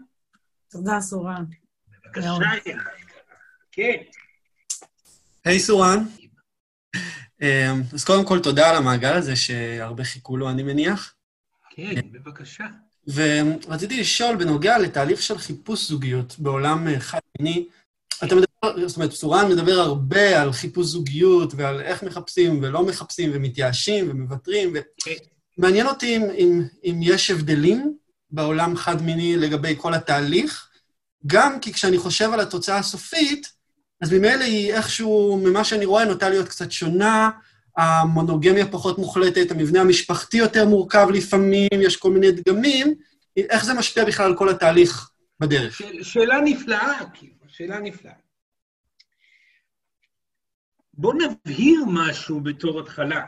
[0.71, 1.45] תודה, סורן.
[1.89, 2.29] בבקשה,
[2.67, 2.83] ילדה.
[3.73, 3.97] כן.
[5.45, 5.99] היי, סורן.
[7.43, 11.15] אמ, אז קודם כל, תודה על המעגל הזה, שהרבה חיכו לו, אני מניח.
[11.71, 12.67] כן, בבקשה.
[13.07, 17.67] ורציתי לשאול בנוגע לתהליך של חיפוש זוגיות בעולם אה, חד-מיני,
[18.25, 23.31] אתה מדבר, זאת אומרת, סורן מדבר הרבה על חיפוש זוגיות ועל איך מחפשים ולא מחפשים
[23.35, 24.73] ומתייאשים ומוותרים,
[25.59, 27.97] ומעניין אותי אם, אם, אם יש הבדלים
[28.31, 30.69] בעולם חד-מיני לגבי כל התהליך,
[31.27, 33.53] גם כי כשאני חושב על התוצאה הסופית,
[34.01, 37.31] אז ממילא היא איכשהו, ממה שאני רואה, נוטה להיות קצת שונה,
[37.77, 42.95] המונוגמיה פחות מוחלטת, המבנה המשפחתי יותר מורכב לפעמים, יש כל מיני דגמים,
[43.37, 45.81] איך זה משפיע בכלל על כל התהליך בדרך?
[46.03, 48.15] שאלה נפלאה, כי שאלה נפלאה.
[50.95, 53.27] בואו נבהיר משהו בתור התחלה.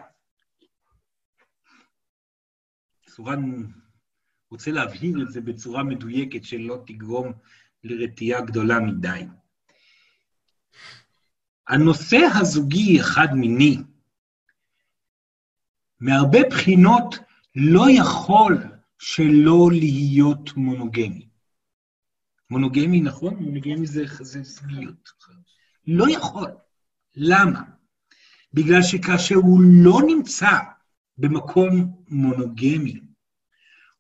[3.09, 3.62] סורן
[4.50, 7.33] רוצה להבהיר את זה בצורה מדויקת שלא תגרום
[7.85, 9.24] לרתיעה גדולה מדי.
[11.68, 13.76] הנושא הזוגי אחד-מיני,
[16.05, 17.18] מהרבה בחינות
[17.57, 18.64] לא יכול
[18.98, 21.28] שלא להיות מונוגמי.
[22.50, 23.34] מונוגמי, נכון?
[23.34, 25.11] מונוגמי זה, זה זוגיות.
[25.86, 26.50] לא יכול.
[27.16, 27.62] למה?
[28.52, 30.50] בגלל שכאשר הוא לא נמצא
[31.18, 33.00] במקום מונוגמי,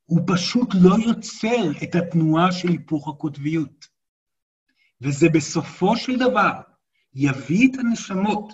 [0.04, 3.86] הוא פשוט לא יוצר את התנועה של היפוך הקוטביות.
[5.00, 6.52] וזה בסופו של דבר
[7.14, 8.52] יביא את הנשמות,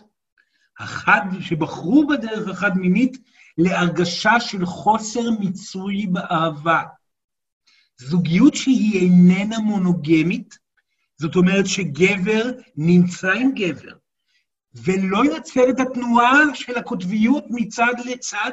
[0.79, 3.19] החד, שבחרו בדרך החד-מינית,
[3.63, 6.83] להרגשה של חוסר מיצוי באהבה.
[7.99, 10.59] זוגיות שהיא איננה מונוגמית,
[11.17, 13.93] זאת אומרת שגבר נמצא עם גבר,
[14.75, 18.53] ולא יוצר את התנועה של הקוטביות מצד לצד,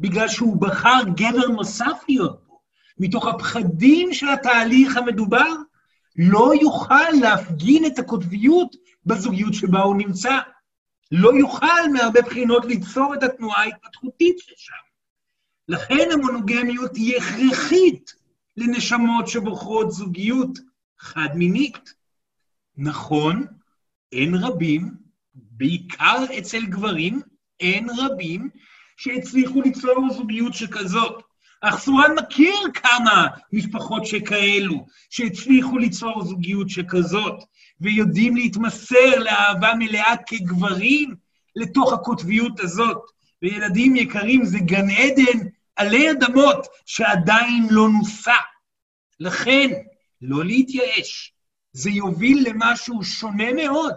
[0.00, 2.60] בגלל שהוא בחר גבר נוסף להיות בו.
[2.98, 5.52] מתוך הפחדים של התהליך המדובר,
[6.16, 8.76] לא יוכל להפגין את הקוטביות
[9.06, 10.38] בזוגיות שבה הוא נמצא.
[11.10, 14.72] לא יוכל מהרבה בחינות ליצור את התנועה ההתפתחותית ששם.
[15.68, 18.14] לכן המונוגמיות היא הכרחית
[18.56, 20.58] לנשמות שבוחרות זוגיות
[20.98, 21.94] חד-מינית.
[22.76, 23.46] נכון,
[24.12, 24.94] אין רבים,
[25.34, 27.20] בעיקר אצל גברים,
[27.60, 28.50] אין רבים
[28.96, 31.22] שהצליחו ליצור זוגיות שכזאת.
[31.60, 37.44] אך סורן מכיר כמה משפחות שכאלו, שהצליחו ליצור זוגיות שכזאת,
[37.80, 41.14] ויודעים להתמסר לאהבה מלאה כגברים
[41.56, 43.02] לתוך הקוטביות הזאת.
[43.42, 48.32] וילדים יקרים, זה גן עדן עלי אדמות שעדיין לא נוסע.
[49.20, 49.70] לכן,
[50.22, 51.32] לא להתייאש.
[51.72, 53.94] זה יוביל למשהו שונה מאוד,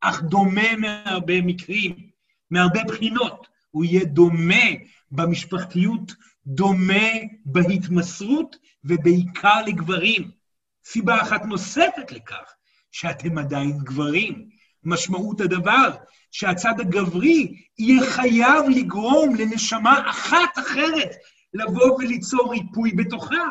[0.00, 2.10] אך דומה מהרבה מקרים,
[2.50, 3.46] מהרבה בחינות.
[3.70, 4.64] הוא יהיה דומה
[5.10, 6.14] במשפחתיות,
[6.46, 7.08] דומה
[7.44, 10.30] בהתמסרות, ובעיקר לגברים.
[10.84, 12.54] סיבה אחת נוספת לכך,
[12.92, 14.48] שאתם עדיין גברים.
[14.84, 15.90] משמעות הדבר,
[16.32, 21.10] שהצד הגברי יהיה חייב לגרום לנשמה אחת אחרת
[21.54, 23.48] לבוא וליצור ריפוי בתוכה.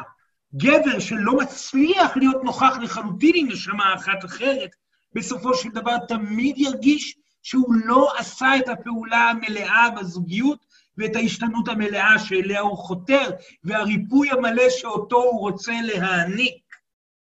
[0.56, 4.70] גבר שלא מצליח להיות נוכח לחלוטין עם נשמה אחת אחרת,
[5.16, 10.66] בסופו של דבר תמיד ירגיש שהוא לא עשה את הפעולה המלאה בזוגיות
[10.98, 13.30] ואת ההשתנות המלאה שאליה הוא חותר,
[13.64, 16.62] והריפוי המלא שאותו הוא רוצה להעניק.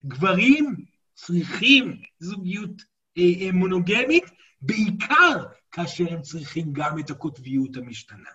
[0.04, 0.76] גברים
[1.14, 2.82] צריכים זוגיות
[3.18, 4.24] אה, אה, מונוגמית,
[4.60, 8.30] בעיקר כאשר הם צריכים גם את הקוטביות המשתנה.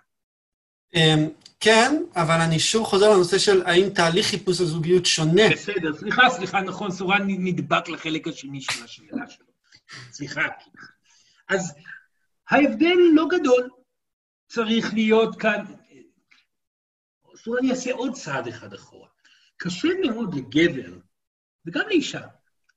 [0.95, 5.49] אמ, כן, אבל אני שוב חוזר לנושא של האם תהליך חיפוש הזוגיות שונה.
[5.51, 9.45] בסדר, סליחה, סליחה, נכון, סורן נדבק לחלק השני של השאלה שלו.
[10.11, 10.41] סליחה.
[11.49, 11.73] אז
[12.49, 13.69] ההבדל לא גדול.
[14.47, 15.65] צריך להיות כאן...
[17.35, 19.07] סורן יעשה עוד צעד אחד אחורה.
[19.57, 20.97] קשה מאוד לגבר,
[21.65, 22.21] וגם לאישה,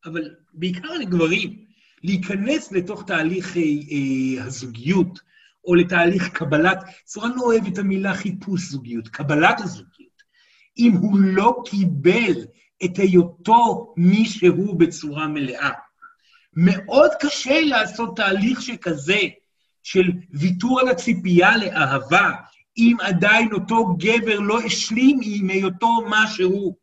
[0.04, 1.64] אבל בעיקר לגברים,
[2.04, 5.20] להיכנס לתוך תהליך אה, אה, הזוגיות,
[5.64, 10.22] או לתהליך קבלת, סורן לא אוהב את המילה חיפוש זוגיות, קבלת הזוגיות.
[10.78, 12.44] אם הוא לא קיבל
[12.84, 15.70] את היותו מי שהוא בצורה מלאה.
[16.56, 19.18] מאוד קשה לעשות תהליך שכזה,
[19.82, 22.30] של ויתור על הציפייה לאהבה,
[22.76, 26.76] אם עדיין אותו גבר לא השלים עם היותו מה שהוא.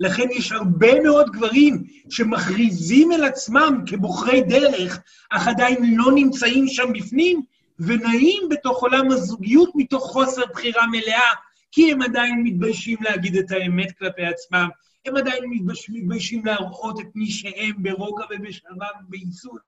[0.00, 6.92] לכן יש הרבה מאוד גברים שמכריזים אל עצמם כבוחרי דרך, אך עדיין לא נמצאים שם
[6.92, 7.42] בפנים,
[7.78, 11.32] ונעים בתוך עולם הזוגיות מתוך חוסר בחירה מלאה,
[11.72, 14.68] כי הם עדיין מתביישים להגיד את האמת כלפי עצמם,
[15.06, 15.44] הם עדיין
[15.90, 19.58] מתביישים להראות את מי שהם ברוגע ובשלווה ובייסוד.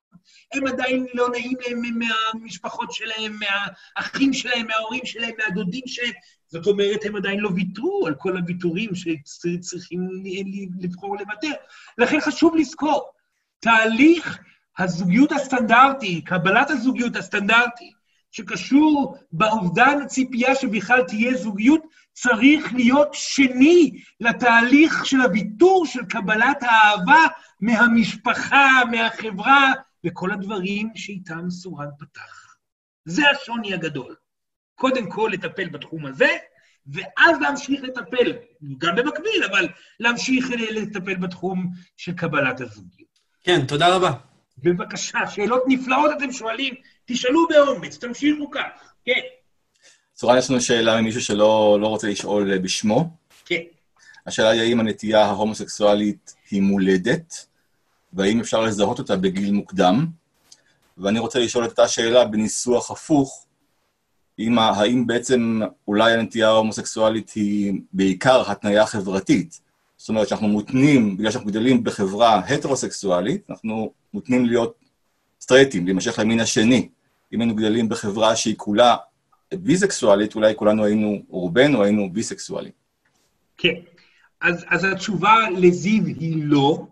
[0.54, 6.12] הם עדיין לא נעים להם מהמשפחות שלהם, מהאחים שלהם, מההורים שלהם, מהדודים שלהם.
[6.54, 10.08] זאת אומרת, הם עדיין לא ויתרו על כל הוויתורים שצריכים
[10.80, 11.52] לבחור לוותר.
[11.98, 13.12] לכן חשוב לזכור,
[13.60, 14.38] תהליך
[14.78, 17.92] הזוגיות הסטנדרטי, קבלת הזוגיות הסטנדרטי,
[18.30, 21.82] שקשור באובדן הציפייה שבכלל תהיה זוגיות,
[22.12, 27.26] צריך להיות שני לתהליך של הוויתור של קבלת האהבה
[27.60, 29.72] מהמשפחה, מהחברה,
[30.06, 32.56] וכל הדברים שאיתם סורן פתח.
[33.04, 34.14] זה השוני הגדול.
[34.74, 36.28] קודם כל לטפל בתחום הזה,
[36.86, 38.32] ואז להמשיך לטפל,
[38.78, 39.68] גם במקביל, אבל
[40.00, 41.66] להמשיך לטפל בתחום
[41.96, 43.18] של קבלת הזוגיות.
[43.42, 44.12] כן, תודה רבה.
[44.58, 49.20] בבקשה, שאלות נפלאות אתם שואלים, תשאלו באומץ, תמשיכו כך, כן.
[50.14, 53.10] צורה, יש לנו שאלה ממישהו שלא לא רוצה לשאול אה, בשמו.
[53.44, 53.60] כן.
[54.26, 57.46] השאלה היא האם הנטייה ההומוסקסואלית היא מולדת,
[58.12, 60.06] והאם אפשר לזהות אותה בגיל מוקדם.
[60.98, 63.43] ואני רוצה לשאול את אותה שאלה בניסוח הפוך,
[64.38, 69.60] אם, האם בעצם אולי הנטייה ההומוסקסואלית היא בעיקר התניה חברתית?
[69.96, 74.74] זאת אומרת שאנחנו מותנים, בגלל שאנחנו גדלים בחברה הטרוסקסואלית, אנחנו מותנים להיות
[75.40, 76.88] סטרייטים, להימשך למין השני.
[77.32, 78.96] אם היינו גדלים בחברה שהיא כולה
[79.54, 82.72] ביסקסואלית, אולי כולנו היינו, רובנו היינו ביסקסואלים.
[83.58, 83.74] כן.
[84.40, 86.86] אז, אז התשובה לזיו היא לא.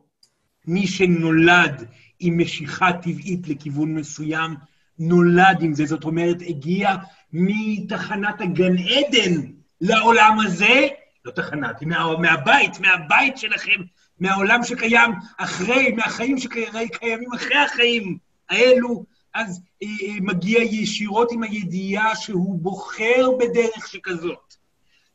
[0.66, 1.84] מי שנולד
[2.20, 4.54] עם משיכה טבעית לכיוון מסוים,
[4.98, 5.86] נולד עם זה.
[5.86, 6.94] זאת אומרת, הגיע
[7.32, 9.40] מתחנת הגן עדן
[9.80, 10.88] לעולם הזה,
[11.24, 13.80] לא תחנת, מה, מהבית, מהבית שלכם,
[14.20, 18.18] מהעולם שקיים אחרי, מהחיים שקיימים אחרי החיים
[18.50, 19.04] האלו,
[19.34, 24.54] אז אה, אה, מגיע ישירות עם הידיעה שהוא בוחר בדרך שכזאת.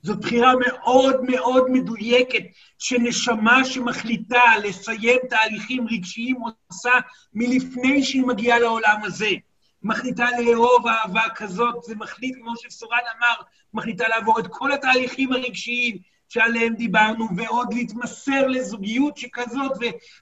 [0.02, 2.44] זאת בחירה מאוד מאוד מדויקת,
[2.80, 6.38] שנשמה שמחליטה לסיים תהליכים רגשיים
[6.68, 6.92] עושה
[7.34, 9.30] מלפני שהיא מגיעה לעולם הזה.
[9.84, 13.36] מחליטה לאהוב אהבה כזאת, זה מחליט, כמו שסורן אמר,
[13.74, 15.98] מחליטה לעבור את כל התהליכים הרגשיים
[16.30, 19.72] שעליהם דיברנו, ועוד להתמסר לזוגיות שכזאת,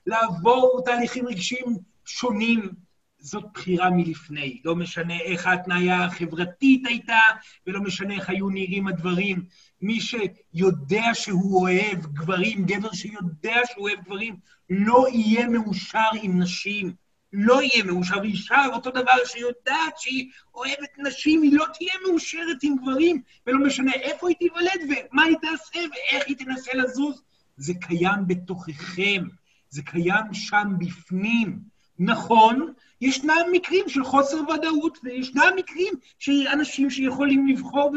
[0.06, 2.86] ולעבור תהליכים רגשיים שונים.
[3.18, 4.60] זאת בחירה מלפני.
[4.64, 7.18] לא משנה איך ההתניה החברתית הייתה,
[7.66, 9.44] ולא משנה איך היו נראים הדברים.
[9.82, 14.36] מי שיודע שהוא אוהב גברים, גבר שיודע שהוא אוהב גברים,
[14.70, 17.05] לא יהיה מאושר עם נשים.
[17.38, 18.18] לא יהיה מאושר.
[18.18, 23.92] ואישה, אותו דבר, שיודעת שהיא אוהבת נשים, היא לא תהיה מאושרת עם גברים, ולא משנה
[23.92, 27.22] איפה היא תיוולד ומה היא תעשה ואיך היא תנסה לזוז.
[27.56, 29.24] זה קיים בתוככם,
[29.70, 31.58] זה קיים שם בפנים.
[31.98, 37.92] נכון, ישנם מקרים של חוסר ודאות, וישנם מקרים של אנשים שיכולים לבחור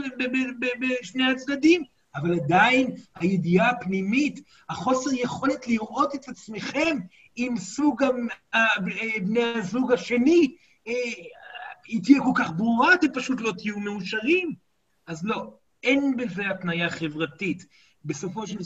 [0.80, 1.84] בשני הצדדים,
[2.16, 6.98] אבל עדיין הידיעה הפנימית, החוסר יכולת לראות את עצמכם
[7.40, 8.04] עם סוג
[9.22, 10.56] בני הזוג השני,
[10.88, 10.94] אה,
[11.88, 14.56] היא תהיה כל כך ברורה, אתם פשוט לא תהיו מאושרים.
[15.08, 17.66] אז לא, אין בזה התניה חברתית.
[18.06, 18.58] בסופו של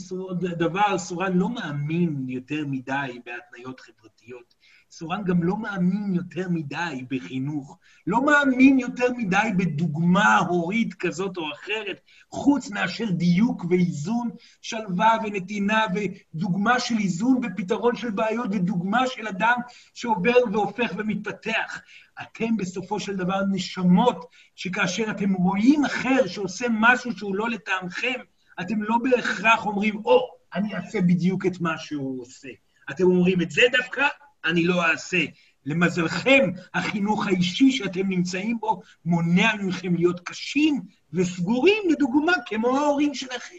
[0.58, 4.54] דבר, סורן לא מאמין יותר מדי בהתניות חברתיות.
[4.98, 11.52] סורן גם לא מאמין יותר מדי בחינוך, לא מאמין יותר מדי בדוגמה הורית כזאת או
[11.52, 14.30] אחרת, חוץ מאשר דיוק ואיזון,
[14.62, 19.56] שלווה ונתינה ודוגמה של איזון ופתרון של בעיות ודוגמה של אדם
[19.94, 21.80] שעובר והופך ומתפתח.
[22.22, 28.20] אתם בסופו של דבר נשמות שכאשר אתם רואים אחר שעושה משהו שהוא לא לטעמכם,
[28.60, 32.48] אתם לא בהכרח אומרים, או, oh, אני אעשה בדיוק את מה שהוא עושה.
[32.90, 34.08] אתם אומרים, את זה דווקא
[34.44, 35.24] אני לא אעשה.
[35.66, 40.80] למזלכם, החינוך האישי שאתם נמצאים בו מונע מכם להיות קשים
[41.12, 43.56] וסגורים, לדוגמה, כמו ההורים שלכם,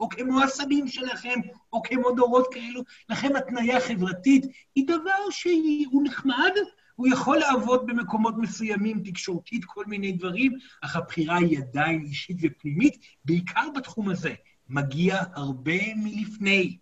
[0.00, 1.40] או כמו הסבים שלכם,
[1.72, 2.82] או כמו דורות כאלו.
[3.08, 6.52] לכן התניה חברתית היא דבר שהוא נחמד,
[6.94, 12.96] הוא יכול לעבוד במקומות מסוימים, תקשורתית, כל מיני דברים, אך הבחירה היא עדיין אישית ופנימית,
[13.24, 14.34] בעיקר בתחום הזה.
[14.68, 16.76] מגיע הרבה מלפני.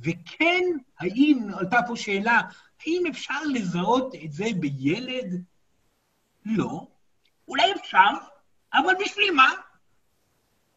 [0.00, 0.64] וכן,
[1.00, 2.40] האם, עלתה פה שאלה,
[2.80, 5.44] האם אפשר לזהות את זה בילד?
[6.44, 6.86] לא.
[7.48, 8.10] אולי אפשר,
[8.74, 9.50] אבל בשביל מה?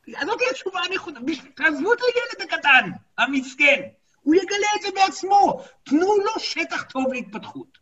[0.08, 1.20] זאת התשובה הנכונה.
[1.56, 3.82] תעזבו את הילד הקטן, המסכן.
[4.22, 5.64] הוא יגלה את זה בעצמו.
[5.84, 7.78] תנו לו שטח טוב להתפתחות.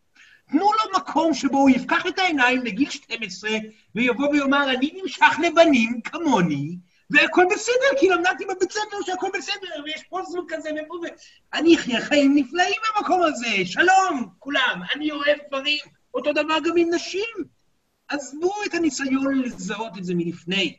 [0.50, 3.50] תנו לו מקום שבו הוא יפקח את העיניים לגיל 12
[3.96, 6.78] ויבוא ויאמר, אני נמשך לבנים כמוני,
[7.10, 11.06] והכל בסדר, כי למדתי בבית ספר שהכל בסדר, ויש זוג כזה ופה ו...
[11.54, 15.80] אני אחיה חיים נפלאים במקום הזה, שלום, כולם, אני אוהב דברים,
[16.14, 17.60] אותו דבר גם עם נשים.
[18.08, 20.78] עזבו את הניסיון לזהות את זה מלפני.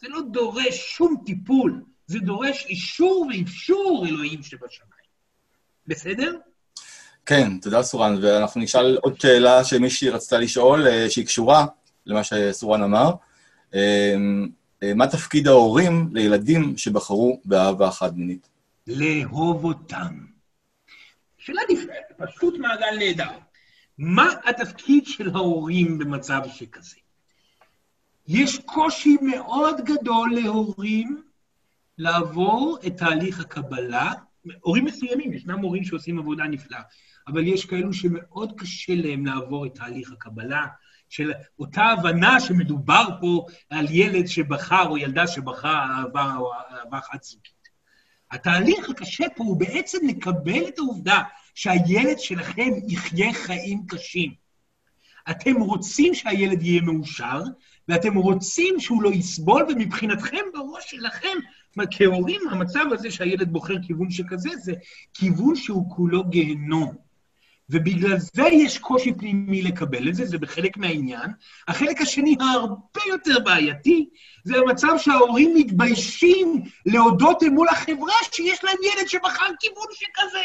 [0.00, 4.90] זה לא דורש שום טיפול, זה דורש אישור ואפשור אלוהים שבשמיים.
[5.86, 6.36] בסדר?
[7.26, 11.66] כן, תודה סורן, ואנחנו נשאל עוד שאלה שמישהי רצתה לשאול, אה, שהיא קשורה
[12.06, 13.10] למה שסורן אמר.
[14.82, 18.48] אה, מה תפקיד ההורים לילדים שבחרו באהבה חד-מינית?
[18.86, 20.18] לאהוב אותם.
[21.38, 23.30] שאלה נפלאה, פשוט מעגל נהדר.
[23.98, 26.96] מה התפקיד של ההורים במצב שכזה?
[28.28, 31.22] יש קושי מאוד גדול להורים
[31.98, 34.12] לעבור את תהליך הקבלה.
[34.60, 36.82] הורים מסוימים, ישנם הורים שעושים עבודה נפלאה,
[37.28, 40.66] אבל יש כאלו שמאוד קשה להם לעבור את תהליך הקבלה,
[41.10, 47.68] של אותה הבנה שמדובר פה על ילד שבחר או ילדה שבחרה אהבה או אהבה חד-זוגית.
[48.30, 51.22] התהליך הקשה פה הוא בעצם לקבל את העובדה
[51.54, 54.34] שהילד שלכם יחיה חיים קשים.
[55.30, 57.42] אתם רוצים שהילד יהיה מאושר,
[57.88, 61.36] ואתם רוצים שהוא לא יסבול, ומבחינתכם בראש שלכם,
[61.90, 64.72] כהורים, המצב הזה שהילד בוחר כיוון שכזה, זה
[65.14, 67.09] כיוון שהוא כולו גיהנום.
[67.70, 71.30] ובגלל זה יש קושי פנימי לקבל את זה, זה בחלק מהעניין.
[71.68, 74.08] החלק השני, הרבה יותר בעייתי,
[74.44, 80.44] זה המצב שההורים מתביישים להודות מול החברה שיש להם ילד שבחר כיוון שכזה.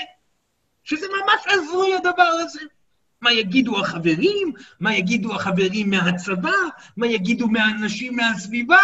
[0.83, 2.59] שזה ממש הזוי הדבר הזה.
[3.21, 4.53] מה יגידו החברים?
[4.79, 6.51] מה יגידו החברים מהצבא?
[6.97, 8.77] מה יגידו מהאנשים מהסביבה?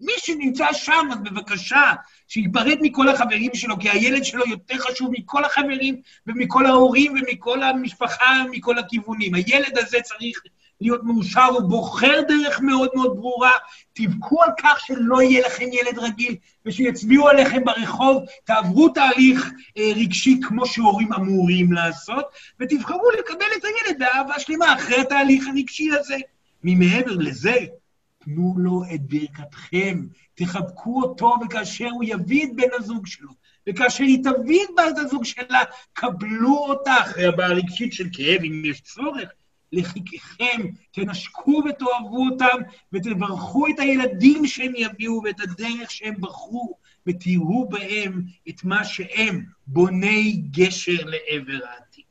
[0.00, 1.92] מי שנמצא שם, אז בבקשה,
[2.28, 8.44] שייפרד מכל החברים שלו, כי הילד שלו יותר חשוב מכל החברים ומכל ההורים ומכל המשפחה,
[8.50, 9.34] מכל הכיוונים.
[9.34, 10.40] הילד הזה צריך
[10.80, 13.52] להיות מאושר, הוא בוחר דרך מאוד מאוד ברורה.
[13.92, 16.36] תבכו על כך שלא יהיה לכם ילד רגיל
[16.66, 22.24] ושיצביעו עליכם ברחוב, תעברו תהליך אה, רגשי כמו שהורים אמורים לעשות,
[22.60, 26.16] ותבחרו לקבל את הילד באהבה שלמה אחרי התהליך הרגשי הזה.
[26.64, 27.56] ממעבר לזה,
[28.28, 33.30] תנו לו את ברכתכם, תחבקו אותו, וכאשר הוא יביא את בן הזוג שלו,
[33.68, 35.62] וכאשר היא תביא את בת הזוג שלה,
[35.92, 39.28] קבלו אותה אחרי הבעיה הרגשית של כאב, אם יש צורך,
[39.72, 42.58] לחיקכם, תנשקו ותאהבו אותם,
[42.92, 50.42] ותברכו את הילדים שהם יביאו ואת הדרך שהם בחרו, ותראו בהם את מה שהם, בוני
[50.50, 52.04] גשר לעבר העתיד.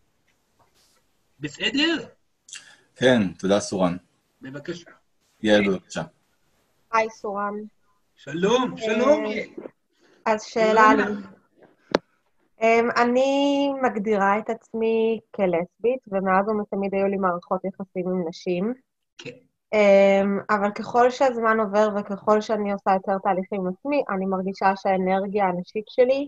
[1.40, 2.06] בסדר?
[2.96, 3.98] כן, תודה, סורן.
[4.42, 4.97] בבקשה.
[5.44, 6.02] יעל, בבקשה.
[6.94, 7.54] היי, סורן.
[8.16, 9.26] שלום, שלום.
[9.26, 9.44] אה,
[10.26, 11.04] אז שאלה לי.
[12.62, 18.74] אמ, אני מגדירה את עצמי כלסבית, ומאז ומתמיד היו לי מערכות יחסים עם נשים.
[19.18, 19.32] כן.
[19.74, 25.46] אמ, אבל ככל שהזמן עובר וככל שאני עושה יותר תהליכים עם עצמי, אני מרגישה שהאנרגיה
[25.46, 26.28] הנשית שלי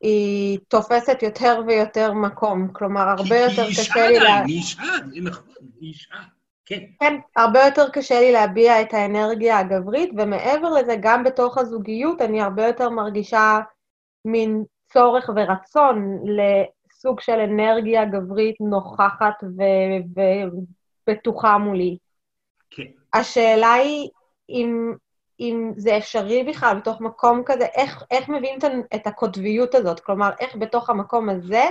[0.00, 2.68] היא תופסת יותר ויותר מקום.
[2.72, 4.18] כלומר, הרבה יותר קשה לי...
[4.18, 4.44] כי לה...
[4.44, 4.82] היא אישה,
[5.12, 6.14] היא נכון, היא אישה.
[6.70, 6.84] כן.
[7.00, 12.40] כן, הרבה יותר קשה לי להביע את האנרגיה הגברית, ומעבר לזה, גם בתוך הזוגיות אני
[12.40, 13.60] הרבה יותר מרגישה
[14.24, 19.44] מין צורך ורצון לסוג של אנרגיה גברית נוכחת
[21.06, 21.96] ובטוחה מולי.
[22.70, 22.82] כן.
[23.14, 24.08] השאלה היא
[24.48, 24.94] אם,
[25.40, 28.58] אם זה אפשרי בכלל בתוך מקום כזה, איך, איך מביאים
[28.94, 30.00] את הקוטביות הזאת?
[30.00, 31.64] כלומר, איך בתוך המקום הזה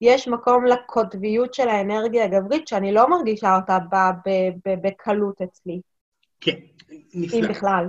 [0.00, 3.78] יש מקום לקוטביות של האנרגיה הגברית, שאני לא מרגישה אותה
[4.66, 5.80] בקלות אצלי.
[6.40, 6.56] כן,
[7.14, 7.38] נפלא.
[7.38, 7.84] אם בכלל.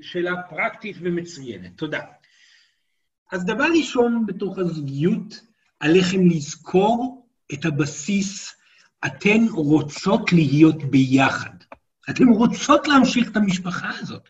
[0.00, 2.00] שאלה פרקטית ומצוינת, תודה.
[3.32, 5.40] אז דבר ראשון בתוך הזוגיות,
[5.80, 8.54] עליכם לזכור את הבסיס,
[9.06, 11.56] אתן רוצות להיות ביחד.
[12.10, 14.28] אתן רוצות להמשיך את המשפחה הזאת.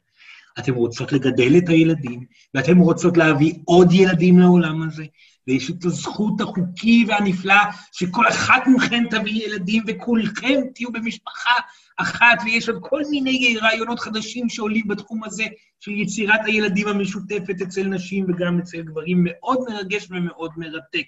[0.59, 5.05] אתן רוצות לגדל את הילדים, ואתן רוצות להביא עוד ילדים לעולם הזה,
[5.47, 11.55] ויש את הזכות החוקי והנפלאה שכל אחת מכן תביא ילדים וכולכם תהיו במשפחה
[11.97, 15.45] אחת, ויש עוד כל מיני רעיונות חדשים שעולים בתחום הזה
[15.81, 21.07] של יצירת הילדים המשותפת אצל נשים וגם אצל גברים, מאוד מרגש ומאוד מרתק.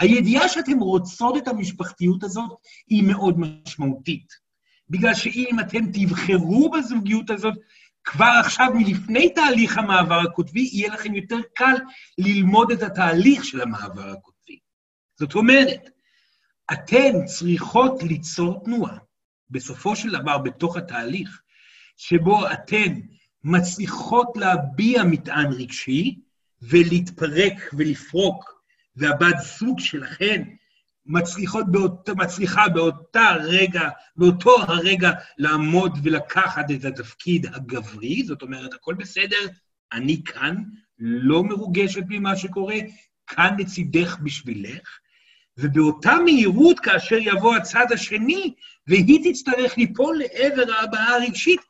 [0.00, 2.50] הידיעה שאתם רוצות את המשפחתיות הזאת
[2.88, 4.46] היא מאוד משמעותית.
[4.90, 7.54] בגלל שאם אתם תבחרו בזוגיות הזאת,
[8.06, 11.74] כבר עכשיו, מלפני תהליך המעבר הקוטבי, יהיה לכם יותר קל
[12.18, 14.58] ללמוד את התהליך של המעבר הקוטבי.
[15.18, 15.90] זאת אומרת,
[16.72, 18.98] אתן צריכות ליצור תנועה,
[19.50, 21.40] בסופו של דבר, בתוך התהליך,
[21.96, 23.00] שבו אתן
[23.44, 26.18] מצליחות להביע מטען רגשי
[26.62, 28.62] ולהתפרק ולפרוק,
[28.96, 30.42] והבת זוג שלכן
[31.06, 38.94] מצליחות באות, מצליחה באותה רגע, באותו הרגע לעמוד ולקחת את התפקיד הגברי, זאת אומרת, הכל
[38.94, 39.46] בסדר,
[39.92, 40.56] אני כאן,
[40.98, 42.76] לא מרוגשת ממה שקורה,
[43.26, 44.98] כאן לצידך בשבילך,
[45.58, 48.54] ובאותה מהירות, כאשר יבוא הצד השני,
[48.86, 51.60] והיא תצטרך ליפול לעבר ההבעה הרגשית,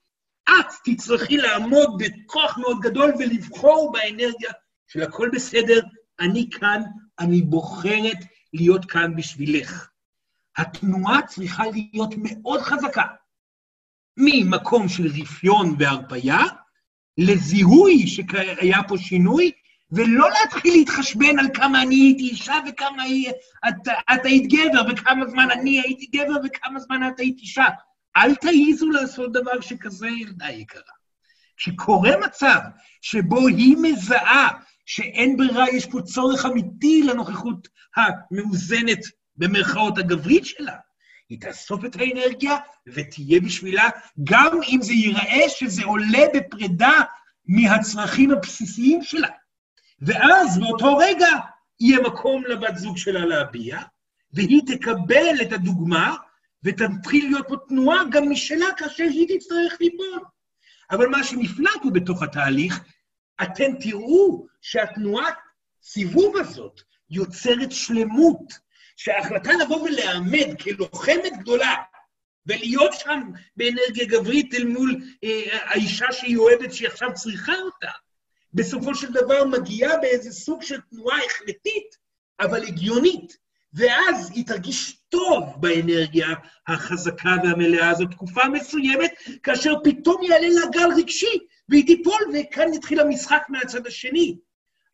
[0.49, 4.51] את תצטרכי לעמוד בכוח מאוד גדול ולבחור באנרגיה
[4.89, 5.81] של הכל בסדר,
[6.21, 6.83] אני כאן,
[7.19, 8.17] אני בוחרת
[8.53, 9.89] להיות כאן בשבילך.
[10.57, 13.05] התנועה צריכה להיות מאוד חזקה,
[14.17, 16.41] ממקום של רפיון והרפייה,
[17.19, 19.53] לזיהוי שהיה פה שינוי,
[19.91, 23.31] ולא להתחיל להתחשבן על כמה אני הייתי אישה וכמה היא,
[23.69, 27.65] את, את היית גבר, וכמה זמן אני הייתי גבר וכמה זמן את היית אישה.
[28.17, 30.83] אל תעיזו לעשות דבר שכזה, ילדה יקרה.
[31.57, 32.59] כשקורה מצב
[33.03, 34.49] שבו היא מזהה
[34.87, 38.99] שאין ברירה, יש פה צורך אמיתי לנוכחות המאוזנת,
[39.37, 40.77] במרכאות הגברית שלה.
[41.29, 42.57] היא תאסוף את האנרגיה
[42.87, 43.89] ותהיה בשבילה,
[44.25, 47.01] גם אם זה ייראה שזה עולה בפרידה
[47.47, 49.29] מהצרכים הבסיסיים שלה.
[50.01, 51.29] ואז באותו רגע
[51.81, 53.79] יהיה מקום לבת זוג שלה להביע,
[54.33, 56.17] והיא תקבל את הדוגמה
[56.65, 60.21] ותתחיל להיות פה תנועה גם משלה כאשר היא תצטרך ליפול.
[60.91, 62.81] אבל מה שנפלא פה בתוך התהליך,
[63.43, 65.35] אתם תראו שהתנועת
[65.83, 68.53] סיבוב הזאת יוצרת שלמות,
[68.97, 71.75] שההחלטה לבוא ולעמד כלוחמת גדולה
[72.47, 73.21] ולהיות שם
[73.57, 77.91] באנרגיה גברית אל מול אה, האישה שהיא אוהבת, שהיא עכשיו צריכה אותה,
[78.55, 81.97] בסופו של דבר מגיעה באיזה סוג של תנועה החלטית,
[82.41, 83.37] אבל הגיונית,
[83.75, 86.29] ואז היא תרגיש טוב באנרגיה
[86.67, 89.11] החזקה והמלאה הזאת תקופה מסוימת,
[89.43, 91.39] כאשר פתאום יעלה לה גל רגשי,
[91.69, 94.37] והיא תיפול, וכאן יתחיל המשחק מהצד השני.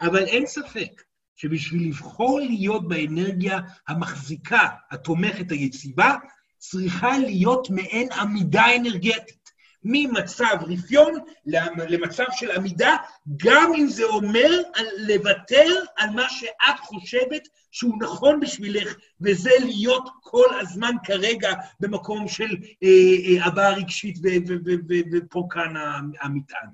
[0.03, 1.03] אבל אין ספק
[1.37, 6.15] שבשביל לבחור להיות באנרגיה המחזיקה, התומכת, היציבה,
[6.59, 9.43] צריכה להיות מעין עמידה אנרגטית.
[9.85, 11.15] ממצב רפיון
[11.89, 12.97] למצב של עמידה,
[13.37, 14.63] גם אם זה אומר
[14.99, 22.57] לוותר על מה שאת חושבת שהוא נכון בשבילך, וזה להיות כל הזמן כרגע במקום של
[22.83, 24.19] אה, אה, הבעה רגשית
[25.13, 25.75] ופה כאן
[26.21, 26.69] המטען.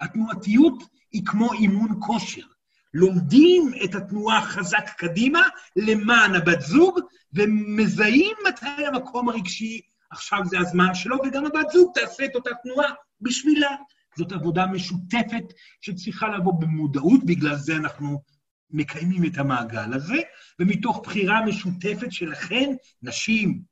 [0.00, 2.46] התנועתיות היא כמו אימון כושר.
[2.94, 5.42] לומדים את התנועה חזק קדימה
[5.76, 7.00] למען הבת זוג,
[7.32, 9.80] ומזהים מתי המקום הרגשי,
[10.10, 13.76] עכשיו זה הזמן שלו, וגם הבת זוג תעשה את אותה תנועה בשבילה.
[14.18, 15.44] זאת עבודה משותפת
[15.80, 18.22] שצריכה לבוא במודעות, בגלל זה אנחנו
[18.70, 20.20] מקיימים את המעגל הזה,
[20.58, 22.70] ומתוך בחירה משותפת שלכם,
[23.02, 23.62] נשים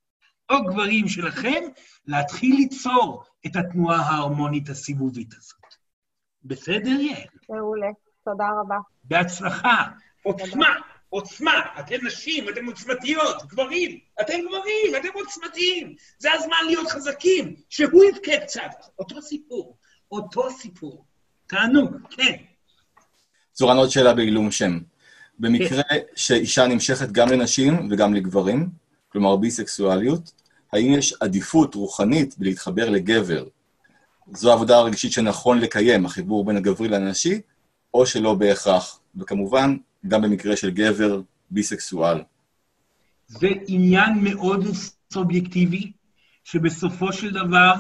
[0.50, 1.62] או גברים שלכם,
[2.06, 5.74] להתחיל ליצור את התנועה ההרמונית הסיבובית הזאת.
[6.42, 7.26] בסדר, יעל?
[7.48, 7.86] מעולה,
[8.30, 8.76] תודה רבה.
[9.04, 9.84] בהצלחה,
[10.22, 10.74] עוצמה,
[11.08, 18.04] עוצמה, אתם נשים, אתם עוצמתיות, גברים, אתם גברים, אתם עוצמתיים, זה הזמן להיות חזקים, שהוא
[18.04, 19.76] יבכה קצת, אותו סיפור,
[20.12, 21.04] אותו סיפור.
[21.46, 22.36] תענוג, כן.
[23.52, 24.78] צורן עוד שאלה בעילום שם.
[25.38, 25.82] במקרה
[26.16, 28.68] שאישה נמשכת גם לנשים וגם לגברים,
[29.08, 30.32] כלומר ביסקסואליות,
[30.72, 33.44] האם יש עדיפות רוחנית בלהתחבר לגבר?
[34.32, 37.40] זו העבודה הרגשית שנכון לקיים, החיבור בין הגברי לנשי,
[37.94, 39.76] או שלא בהכרח, וכמובן,
[40.08, 41.20] גם במקרה של גבר
[41.50, 42.22] ביסקסואל.
[43.26, 44.66] זה עניין מאוד
[45.12, 45.92] סובייקטיבי,
[46.44, 47.74] שבסופו של דבר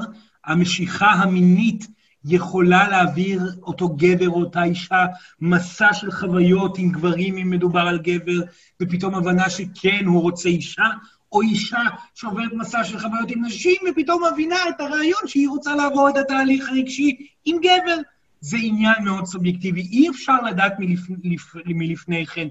[0.44, 1.86] המשיכה המינית
[2.24, 5.06] יכולה להעביר אותו גבר או אותה אישה
[5.40, 8.40] מסע של חוויות עם גברים, אם מדובר על גבר,
[8.82, 10.86] ופתאום הבנה שכן, הוא רוצה אישה,
[11.32, 11.82] או אישה
[12.14, 16.68] שעוברת מסע של חוויות עם נשים, ופתאום מבינה את הרעיון שהיא רוצה לעבור את התהליך
[16.68, 17.96] הרגשי עם גבר.
[18.40, 21.00] זה עניין מאוד סובייקטיבי, אי אפשר לדעת מלפ...
[21.24, 21.54] מלפ...
[21.66, 22.48] מלפני כן.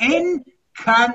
[0.00, 0.38] אין
[0.74, 1.10] כאן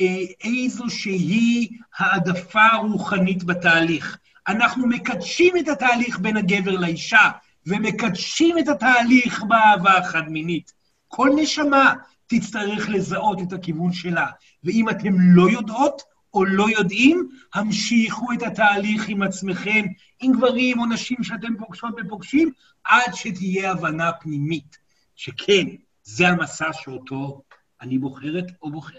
[0.00, 1.68] אה, איזושהי
[1.98, 4.18] העדפה רוחנית בתהליך.
[4.48, 7.30] אנחנו מקדשים את התהליך בין הגבר לאישה,
[7.66, 10.72] ומקדשים את התהליך באהבה החד-מינית.
[11.08, 11.94] כל נשמה
[12.26, 14.26] תצטרך לזהות את הכיוון שלה.
[14.64, 16.02] ואם אתם לא יודעות
[16.34, 19.86] או לא יודעים, המשיכו את התהליך עם עצמכם,
[20.20, 22.52] עם גברים או נשים שאתם פוגשות ופוגשים,
[22.84, 24.78] עד שתהיה הבנה פנימית,
[25.16, 25.66] שכן,
[26.02, 27.42] זה המסע שאותו
[27.80, 28.98] אני בוחרת או בוחר.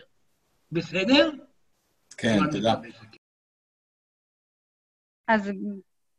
[0.71, 1.31] בסדר?
[2.17, 2.73] כן, תודה.
[5.27, 5.51] אז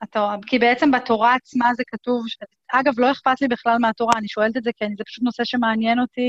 [0.02, 2.36] התורה, כי בעצם בתורה עצמה זה כתוב, ש...
[2.72, 6.00] אגב, לא אכפת לי בכלל מהתורה, אני שואלת את זה כי זה פשוט נושא שמעניין
[6.00, 6.28] אותי,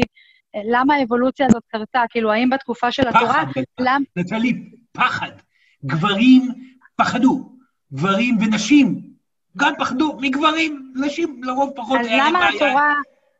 [0.65, 2.01] למה האבולוציה הזאת קרתה?
[2.09, 3.43] כאילו, האם בתקופה של התורה...
[3.45, 4.03] פחד, למ...
[4.15, 5.31] נטלי, פחד.
[5.85, 6.41] גברים
[6.95, 7.49] פחדו,
[7.93, 9.13] גברים ונשים
[9.57, 11.99] גם פחדו מגברים, נשים לרוב פחות...
[11.99, 12.93] אז למה התורה...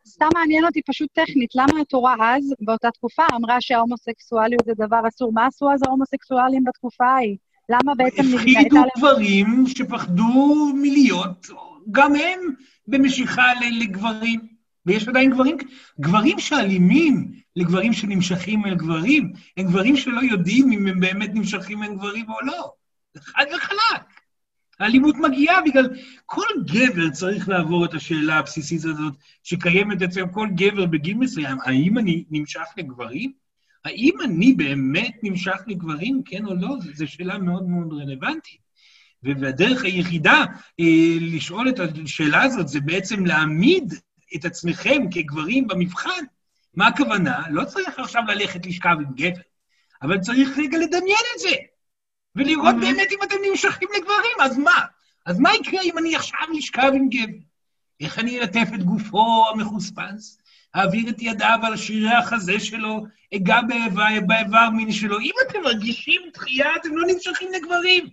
[0.06, 5.32] סתם מעניין אותי פשוט טכנית, למה התורה אז, באותה תקופה, אמרה שההומוסקסואליות זה דבר אסור?
[5.32, 7.36] מה עשו אז ההומוסקסואלים בתקופה ההיא?
[7.68, 8.22] למה בעצם...
[8.34, 11.46] הפחידו גברים שפחדו מלהיות,
[11.90, 12.40] גם הם,
[12.88, 13.42] במשיכה
[13.80, 14.53] לגברים.
[14.86, 15.56] ויש עדיין גברים,
[16.00, 21.94] גברים שאלימים לגברים שנמשכים אל גברים, הם גברים שלא יודעים אם הם באמת נמשכים אל
[21.94, 22.72] גברים או לא.
[23.18, 24.02] חד וחלק.
[24.80, 25.88] האלימות מגיעה בגלל...
[26.26, 31.98] כל גבר צריך לעבור את השאלה הבסיסית הזאת, שקיימת אצל כל גבר בגיל מסוים, האם
[31.98, 33.32] אני נמשך לגברים?
[33.84, 36.76] האם אני באמת נמשך לגברים, כן או לא?
[36.94, 38.64] זו שאלה מאוד מאוד רלוונטית.
[39.22, 40.44] והדרך היחידה
[40.80, 43.94] אה, לשאול את השאלה הזאת זה בעצם להעמיד
[44.36, 46.24] את עצמכם כגברים במבחן.
[46.74, 47.42] מה הכוונה?
[47.50, 49.40] לא צריך עכשיו ללכת לשכב עם גבר,
[50.02, 51.54] אבל צריך רגע לדמיין את זה,
[52.36, 54.80] ולראות באמת אם אתם נמשכים לגברים, אז מה?
[55.26, 57.38] אז מה יקרה אם אני עכשיו אשכב עם גבר?
[58.00, 60.38] איך אני אלטף את גופו המחוספס?
[60.76, 63.60] אעביר את ידיו על שרירי החזה שלו, אגע
[64.26, 65.20] באיבר מין שלו.
[65.20, 68.08] אם אתם מרגישים דחייה, אתם לא נמשכים לגברים.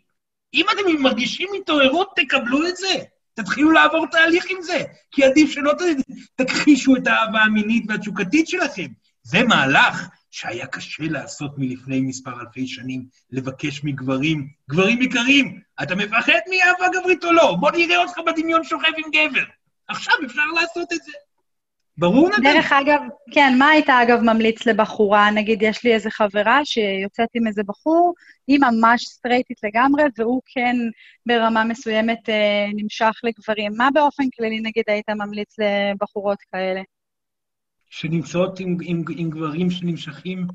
[0.54, 3.04] אם אתם מרגישים התעוררות, תקבלו את זה.
[3.34, 5.74] תתחילו לעבור תהליך עם זה, כי עדיף שלא
[6.36, 8.88] תכחישו את האהבה המינית והתשוקתית שלכם.
[9.24, 16.40] זה מהלך שהיה קשה לעשות מלפני מספר אלפי שנים, לבקש מגברים, גברים יקרים, אתה מפחד
[16.50, 17.56] מאהבה גברית או לא?
[17.60, 19.44] בוא נראה אותך בדמיון שוכב עם גבר.
[19.88, 21.12] עכשיו אפשר לעשות את זה.
[22.02, 22.44] ברור נדב?
[22.44, 25.32] דרך אגב, כן, מה היית אגב ממליץ לבחורה?
[25.32, 28.14] נגיד, יש לי איזה חברה שיוצאת עם איזה בחור,
[28.48, 30.76] היא ממש סטרייטית לגמרי, והוא כן
[31.26, 33.72] ברמה מסוימת אה, נמשך לגברים.
[33.78, 36.82] מה באופן כללי, נגיד, היית ממליץ לבחורות כאלה?
[37.90, 40.48] שנמצאות עם, עם, עם גברים שנמשכים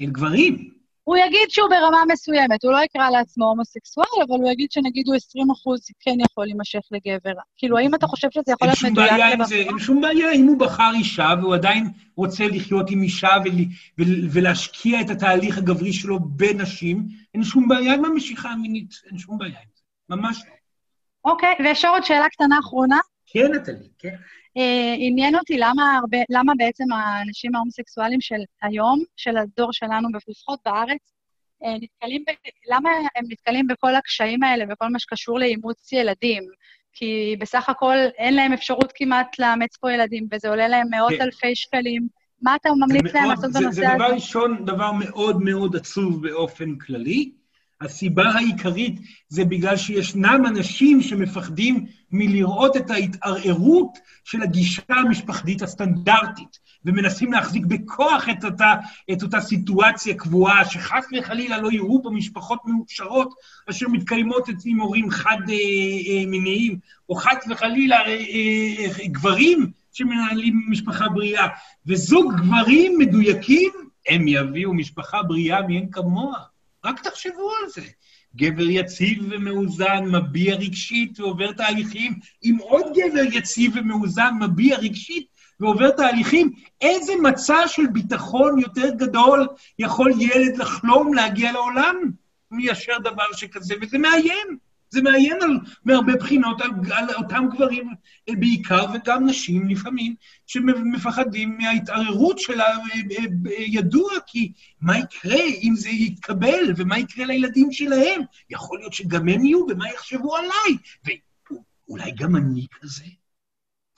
[0.00, 0.81] אל גברים.
[1.04, 5.16] הוא יגיד שהוא ברמה מסוימת, הוא לא יקרא לעצמו הומוסקסואל, אבל הוא יגיד שנגיד הוא
[5.16, 7.32] 20 אחוז כן יכול להימשך לגבר.
[7.56, 9.60] כאילו, האם אתה חושב שזה יכול להיות מדויק לבחורה?
[9.60, 13.52] אין שום בעיה אם הוא בחר אישה והוא עדיין רוצה לחיות עם אישה ול,
[13.98, 19.38] ול, ולהשקיע את התהליך הגברי שלו בנשים, אין שום בעיה עם המשיכה המינית, אין שום
[19.38, 20.52] בעיה עם זה, ממש לא.
[21.30, 22.98] אוקיי, ויש עוד שאלה קטנה אחרונה.
[23.32, 24.14] כן, נטלי, כן.
[24.56, 30.58] אה, עניין אותי למה, הרבה, למה בעצם האנשים ההומוסקסואלים של היום, של הדור שלנו, לפחות
[30.64, 31.12] בארץ,
[31.64, 32.30] אה, נתקלים ב...
[32.74, 36.42] למה הם נתקלים בכל הקשיים האלה וכל מה שקשור לאימוץ ילדים?
[36.94, 41.22] כי בסך הכל אין להם אפשרות כמעט לאמץ פה ילדים, וזה עולה להם מאות כן.
[41.22, 42.08] אלפי שקלים.
[42.42, 44.14] מה אתה ממליץ להם מאוד- לעשות זה- בנושא זה דבר הזה?
[44.14, 47.32] ראשון, דבר מאוד מאוד עצוב באופן כללי.
[47.80, 48.94] הסיבה העיקרית
[49.28, 58.28] זה בגלל שישנם אנשים שמפחדים מלראות את ההתערערות של הגישה המשפחתית הסטנדרטית, ומנסים להחזיק בכוח
[58.28, 58.74] את אותה,
[59.12, 63.34] את אותה סיטואציה קבועה, שחס וחלילה לא יראו פה משפחות מאושרות
[63.70, 71.48] אשר מתקיימות עם הורים חד-מיניים, או חס וחלילה אה, אה, גברים שמנהלים משפחה בריאה.
[71.86, 73.70] וזוג גברים מדויקים,
[74.08, 76.38] הם יביאו משפחה בריאה מאין כמוה.
[76.84, 77.82] רק תחשבו על זה.
[78.36, 82.12] גבר יציב ומאוזן, מביע רגשית ועובר תהליכים,
[82.42, 85.26] עם עוד גבר יציב ומאוזן, מביע רגשית
[85.60, 91.96] ועובר תהליכים, איזה מצע של ביטחון יותר גדול יכול ילד לחלום להגיע לעולם
[92.50, 94.71] מיישר דבר שכזה, וזה מאיים.
[94.92, 97.90] זה מאיים על, מהרבה בחינות על, על אותם גברים
[98.28, 100.14] אה, בעיקר, וגם נשים לפעמים,
[100.46, 102.60] שמפחדים מההתערערות של
[103.44, 108.20] הידוע, כי מה יקרה אם זה יתקבל, ומה יקרה לילדים שלהם?
[108.50, 110.76] יכול להיות שגם הם יהיו, ומה יחשבו עליי?
[111.04, 113.04] ואולי גם אני כזה?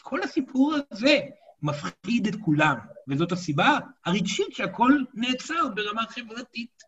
[0.02, 1.18] כל הסיפור הזה
[1.62, 2.76] מפחיד את כולם,
[3.08, 6.82] וזאת הסיבה הרגשית שהכל נעצר ברמה חברתית.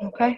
[0.00, 0.34] אוקיי.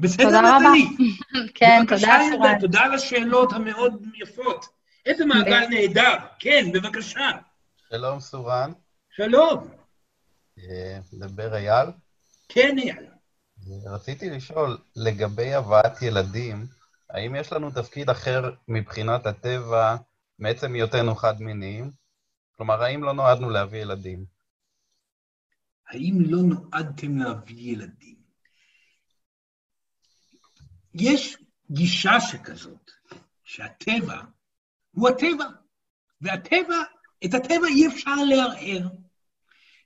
[0.00, 0.58] בסדר, תודה רבה.
[0.58, 0.86] נטלי?
[1.58, 2.58] כן, תודה, סורן.
[2.60, 4.66] תודה על השאלות המאוד יפות.
[5.06, 6.16] איזה מעגל נהדר.
[6.38, 7.30] כן, בבקשה.
[7.90, 8.72] שלום, סורן.
[9.10, 9.68] שלום.
[10.58, 11.88] אה, מדבר אייל.
[12.48, 13.06] כן, אייל.
[13.68, 16.66] אה, רציתי לשאול, לגבי הבאת ילדים,
[17.10, 19.96] האם יש לנו תפקיד אחר מבחינת הטבע
[20.38, 21.90] מעצם היותנו חד-מיניים?
[22.56, 24.24] כלומר, האם לא נועדנו להביא ילדים?
[25.88, 28.19] האם לא נועדתם להביא ילדים?
[30.94, 31.36] יש
[31.70, 32.90] גישה שכזאת,
[33.44, 34.20] שהטבע
[34.90, 35.46] הוא הטבע,
[36.20, 36.76] והטבע,
[37.24, 38.88] את הטבע אי אפשר לערער.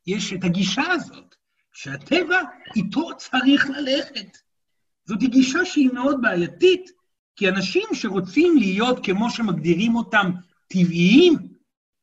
[0.07, 1.35] יש את הגישה הזאת,
[1.73, 2.41] שהטבע
[2.77, 4.39] איתו צריך ללכת.
[5.05, 6.91] זאת גישה שהיא מאוד בעייתית,
[7.37, 10.31] כי אנשים שרוצים להיות, כמו שמגדירים אותם,
[10.69, 11.35] טבעיים,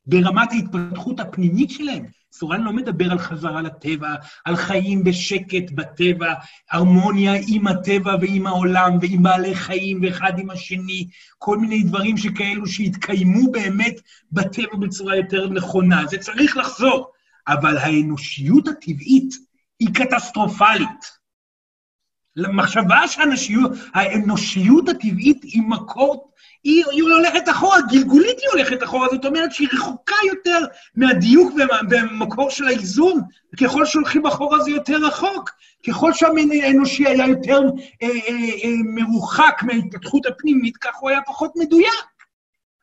[0.06, 4.16] ברמת ההתפתחות הפנימית שלהם, סורן לא מדבר על חזרה לטבע,
[4.46, 6.34] על חיים בשקט בטבע,
[6.72, 11.08] הרמוניה עם הטבע ועם העולם ועם בעלי חיים ואחד עם השני,
[11.38, 14.02] כל מיני דברים שכאלו שהתקיימו באמת
[14.32, 16.06] בטבע בצורה יותר נכונה.
[16.10, 17.12] זה צריך לחזור.
[17.48, 19.36] אבל האנושיות הטבעית
[19.80, 21.22] היא קטסטרופלית.
[22.36, 26.31] למחשבה שהאנושיות הטבעית היא מקור,
[26.64, 31.53] היא, היא הולכת אחורה, גלגולית היא הולכת אחורה, זאת אומרת שהיא רחוקה יותר מהדיוק
[31.89, 33.22] במקור של האיזון,
[33.59, 35.49] ככל שהולכים אחורה זה יותר רחוק,
[35.88, 37.62] ככל שהמין האנושי היה יותר
[38.03, 38.34] אה, אה,
[38.64, 42.12] אה, מרוחק מההתפתחות הפנימית, כך הוא היה פחות מדויק.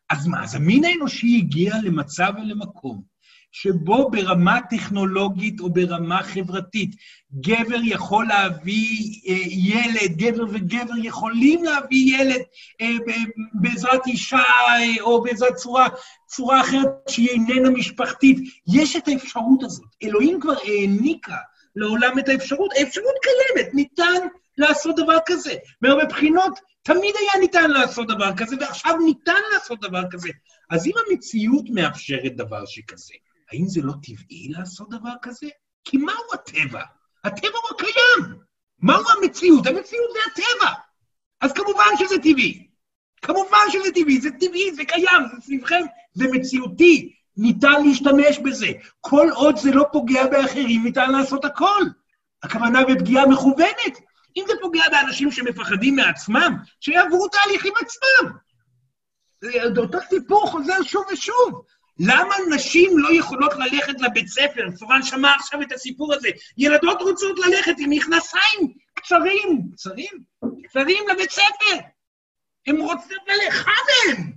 [0.09, 3.08] אז מה, אז המין האנושי הגיע למצב ולמקום
[3.51, 6.95] שבו ברמה טכנולוגית או ברמה חברתית
[7.33, 12.41] גבר יכול להביא אה, ילד, גבר וגבר יכולים להביא ילד
[12.81, 12.87] אה,
[13.53, 15.87] בעזרת אישה אה, או בעזרת צורה,
[16.27, 18.37] צורה אחרת שהיא איננה משפחתית.
[18.67, 19.87] יש את האפשרות הזאת.
[20.03, 21.37] אלוהים כבר העניקה
[21.75, 22.71] לעולם את האפשרות.
[22.79, 24.27] האפשרות קיימת, ניתן
[24.57, 25.53] לעשות דבר כזה.
[25.81, 30.29] מהרבה בחינות תמיד היה ניתן לעשות דבר כזה, ועכשיו ניתן לעשות דבר כזה.
[30.69, 33.13] אז אם המציאות מאפשרת דבר שכזה,
[33.51, 35.47] האם זה לא טבעי לעשות דבר כזה?
[35.83, 36.83] כי מהו הטבע?
[37.23, 38.39] הטבע הוא הקיים.
[38.79, 39.67] מהו המציאות?
[39.67, 40.73] המציאות זה הטבע.
[41.41, 42.69] אז כמובן שזה טבעי.
[43.21, 45.81] כמובן שזה טבעי, זה טבעי, זה קיים, זה סביבכם,
[46.13, 47.15] זה מציאותי.
[47.37, 48.67] ניתן להשתמש בזה.
[49.01, 51.81] כל עוד זה לא פוגע באחרים, ניתן לעשות הכל.
[52.43, 53.99] הכוונה בפגיעה מכוונת.
[54.37, 58.31] אם זה פוגע באנשים שמפחדים מעצמם, שיעברו תהליכים עצמם.
[59.41, 61.63] זה אותו סיפור חוזר שוב ושוב.
[61.99, 64.67] למה נשים לא יכולות ללכת לבית ספר?
[64.75, 66.29] סורן שמע עכשיו את הסיפור הזה.
[66.57, 70.23] ילדות רוצות ללכת עם מכנסיים קצרים, קצרים,
[70.63, 71.77] קצרים לבית ספר.
[72.67, 73.71] הן רוצות ללכת, חם
[74.07, 74.31] הן!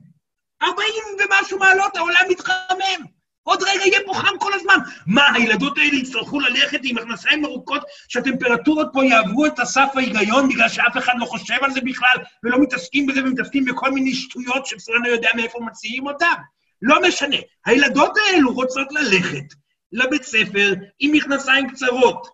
[0.62, 0.86] 40
[1.18, 3.06] ומשהו מעלות, העולם מתחמם.
[3.42, 4.78] עוד רגע יהיה פה חם כל הזמן.
[5.06, 10.68] מה, הילדות האלה יצטרכו ללכת עם מכנסיים ארוכות שהטמפרטורות פה יעברו את הסף ההיגיון בגלל
[10.68, 15.02] שאף אחד לא חושב על זה בכלל ולא מתעסקים בזה ומתעסקים בכל מיני שטויות שפסולן
[15.02, 16.34] לא יודע מאיפה מציעים אותם?
[16.82, 17.36] לא משנה.
[17.66, 19.44] הילדות האלו רוצות ללכת
[19.92, 22.28] לבית ספר עם מכנסיים קצרות.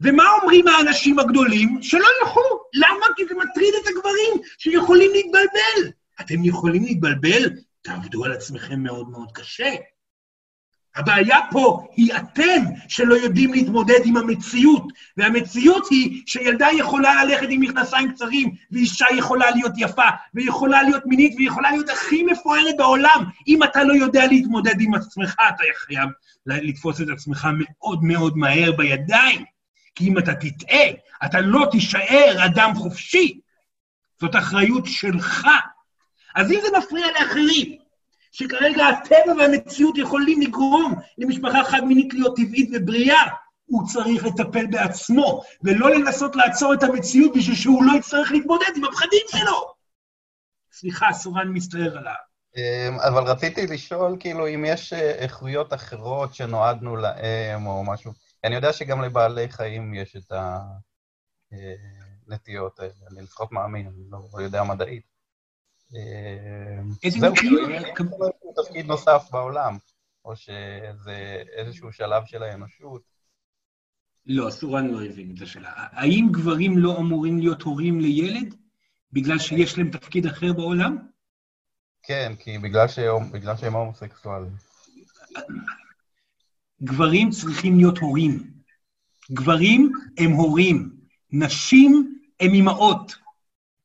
[0.00, 1.78] ומה אומרים האנשים הגדולים?
[1.82, 2.40] שלא ילכו.
[2.74, 3.06] למה?
[3.16, 5.92] כי זה מטריד את הגברים שיכולים להתבלבל.
[6.20, 7.50] אתם יכולים להתבלבל?
[7.82, 9.70] תעבדו על עצמכם מאוד מאוד קשה.
[10.98, 17.60] הבעיה פה היא אתם שלא יודעים להתמודד עם המציאות, והמציאות היא שילדה יכולה ללכת עם
[17.60, 23.24] מכנסיים קצרים, ואישה יכולה להיות יפה, ויכולה להיות מינית, ויכולה להיות הכי מפוארת בעולם.
[23.48, 26.08] אם אתה לא יודע להתמודד עם עצמך, אתה חייב
[26.46, 29.44] לתפוס את עצמך מאוד מאוד מהר בידיים.
[29.94, 30.88] כי אם אתה תטעה,
[31.24, 33.40] אתה לא תישאר אדם חופשי.
[34.20, 35.46] זאת אחריות שלך.
[36.34, 37.77] אז אם זה מפריע לאחרים,
[38.38, 43.22] שכרגע הטבע והמציאות יכולים לגרום למשפחה חד-מינית להיות טבעית ובריאה,
[43.64, 48.84] הוא צריך לטפל בעצמו, ולא לנסות לעצור את המציאות בשביל שהוא לא יצטרך להתמודד עם
[48.84, 49.74] הפחדים שלו.
[50.72, 52.14] סליחה, סורן מסתער עליו.
[52.56, 58.12] אמ, אבל רציתי לשאול, כאילו, אם יש אה, איכויות אחרות שנועדנו להם או משהו.
[58.44, 60.32] אני יודע שגם לבעלי חיים יש את
[61.52, 65.17] הנטיות האלה, אני לפחות מאמין, אני לא יודע מדעית.
[67.02, 69.78] איזה זהו, איזשהו תפקיד נוסף בעולם,
[70.24, 73.02] או שזה איזשהו שלב של האנושות.
[74.26, 75.72] לא, סורן לא הבין את השאלה.
[75.74, 78.54] האם גברים לא אמורים להיות הורים לילד
[79.12, 80.96] בגלל שיש להם תפקיד אחר בעולם?
[82.02, 84.52] כן, כי בגלל שהם, בגלל שהם הומוסקסואלים.
[86.82, 88.50] גברים צריכים להיות הורים.
[89.32, 90.96] גברים הם הורים,
[91.32, 93.14] נשים הם אימהות.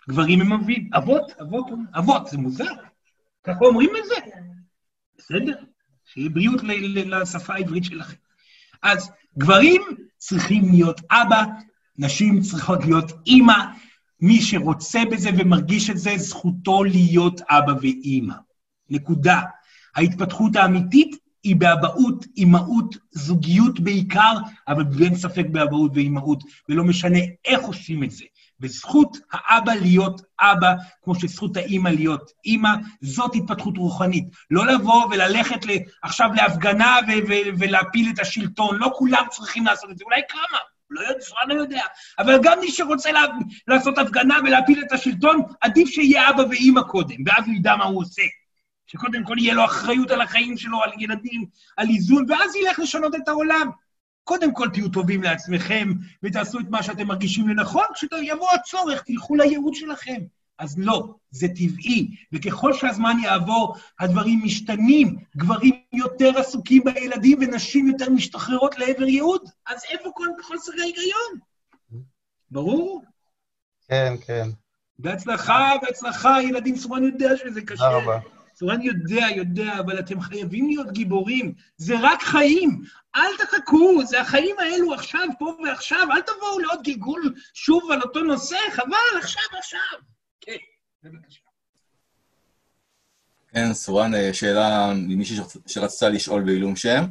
[0.10, 1.66] גברים הם אבים, אבות, אבות,
[1.98, 2.74] אבות, זה מוזר.
[3.44, 4.16] ככה אומרים את זה.
[5.18, 5.56] בסדר,
[6.06, 6.62] שיהיה בריאות
[6.96, 8.16] לשפה העברית שלכם.
[8.84, 9.82] אז גברים
[10.18, 11.44] צריכים להיות אבא,
[11.98, 13.58] נשים צריכות להיות אימא.
[14.20, 18.36] מי שרוצה בזה ומרגיש את זה, זכותו להיות אבא ואימא.
[18.90, 19.42] נקודה.
[19.96, 24.34] ההתפתחות האמיתית היא באבהות, אימהות, זוגיות בעיקר,
[24.68, 28.26] אבל אין ספק באבהות ואימהות, ולא משנה איך עושים את זה.
[28.64, 32.70] וזכות האבא להיות אבא, כמו שזכות האימא להיות אימא,
[33.02, 34.26] זאת התפתחות רוחנית.
[34.52, 35.60] לא לבוא וללכת
[36.04, 40.58] עכשיו להפגנה ו- ו- ולהפיל את השלטון, לא כולם צריכים לעשות את זה, אולי כמה,
[40.90, 41.84] לא יודע, לא יודע.
[42.20, 43.22] אבל גם מי שרוצה לה,
[43.68, 48.02] לעשות הפגנה ולהפיל את השלטון, עדיף שיהיה אבא ואימא קודם, ואז הוא ידע מה הוא
[48.02, 48.22] עושה.
[48.88, 51.46] שקודם כל יהיה לו אחריות על החיים שלו, על ילדים,
[51.78, 53.70] על איזון, ואז ילך לשנות את העולם.
[54.24, 55.88] קודם כל תהיו טובים לעצמכם
[56.24, 60.22] ותעשו את מה שאתם מרגישים לנכון, כשיבוא הצורך, תלכו לייעוד שלכם.
[60.60, 68.10] אז לא, זה טבעי, וככל שהזמן יעבור, הדברים משתנים, גברים יותר עסוקים בילדים ונשים יותר
[68.10, 71.40] משתחררות לעבר ייעוד, אז איפה כל חוסר ההיגיון?
[72.52, 73.04] ברור?
[73.88, 74.50] כן, כן.
[75.00, 77.84] בהצלחה, בהצלחה, ילדים, סורן יודע שזה קשה.
[77.84, 78.20] תודה רבה.
[78.56, 81.54] סורן יודע, יודע, אבל אתם חייבים להיות גיבורים.
[81.78, 82.82] זה רק חיים.
[83.16, 86.08] אל תחכו, זה החיים האלו עכשיו, פה ועכשיו.
[86.12, 89.80] אל תבואו לעוד גלגול שוב על אותו נושא, חבל, עכשיו, עכשיו.
[90.42, 90.56] כן,
[91.04, 91.40] בבקשה.
[93.54, 97.04] כן, סורן, אה, שאלה ממישהי שרצ- שרצתה לשאול בעילום שם.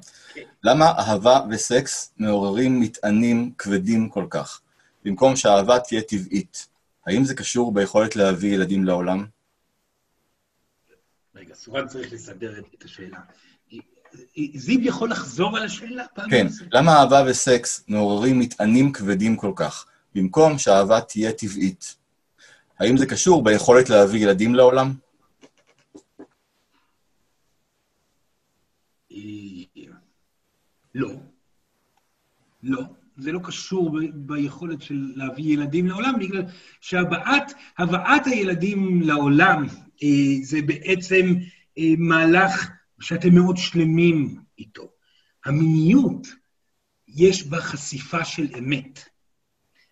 [0.64, 4.60] למה אהבה וסקס מעוררים מטענים כבדים כל כך,
[5.04, 6.66] במקום שהאהבה תהיה טבעית?
[7.06, 9.26] האם זה קשור ביכולת להביא ילדים לעולם?
[11.42, 13.18] רגע, סורן צריך לסדר את השאלה.
[14.54, 16.46] זיו יכול לחזור על השאלה פעם כן?
[16.72, 21.96] למה אהבה וסקס מעוררים מטענים כבדים כל כך, במקום שהאהבה תהיה טבעית?
[22.78, 24.94] האם זה קשור ביכולת להביא ילדים לעולם?
[30.94, 31.10] לא.
[32.62, 32.82] לא.
[33.22, 36.42] זה לא קשור ביכולת של להביא ילדים לעולם, בגלל
[36.80, 39.66] שהבאת הבאת הילדים לעולם
[40.02, 40.08] אה,
[40.42, 41.34] זה בעצם
[41.78, 42.70] אה, מהלך
[43.00, 44.90] שאתם מאוד שלמים איתו.
[45.44, 46.26] המיניות,
[47.08, 49.04] יש בה חשיפה של אמת.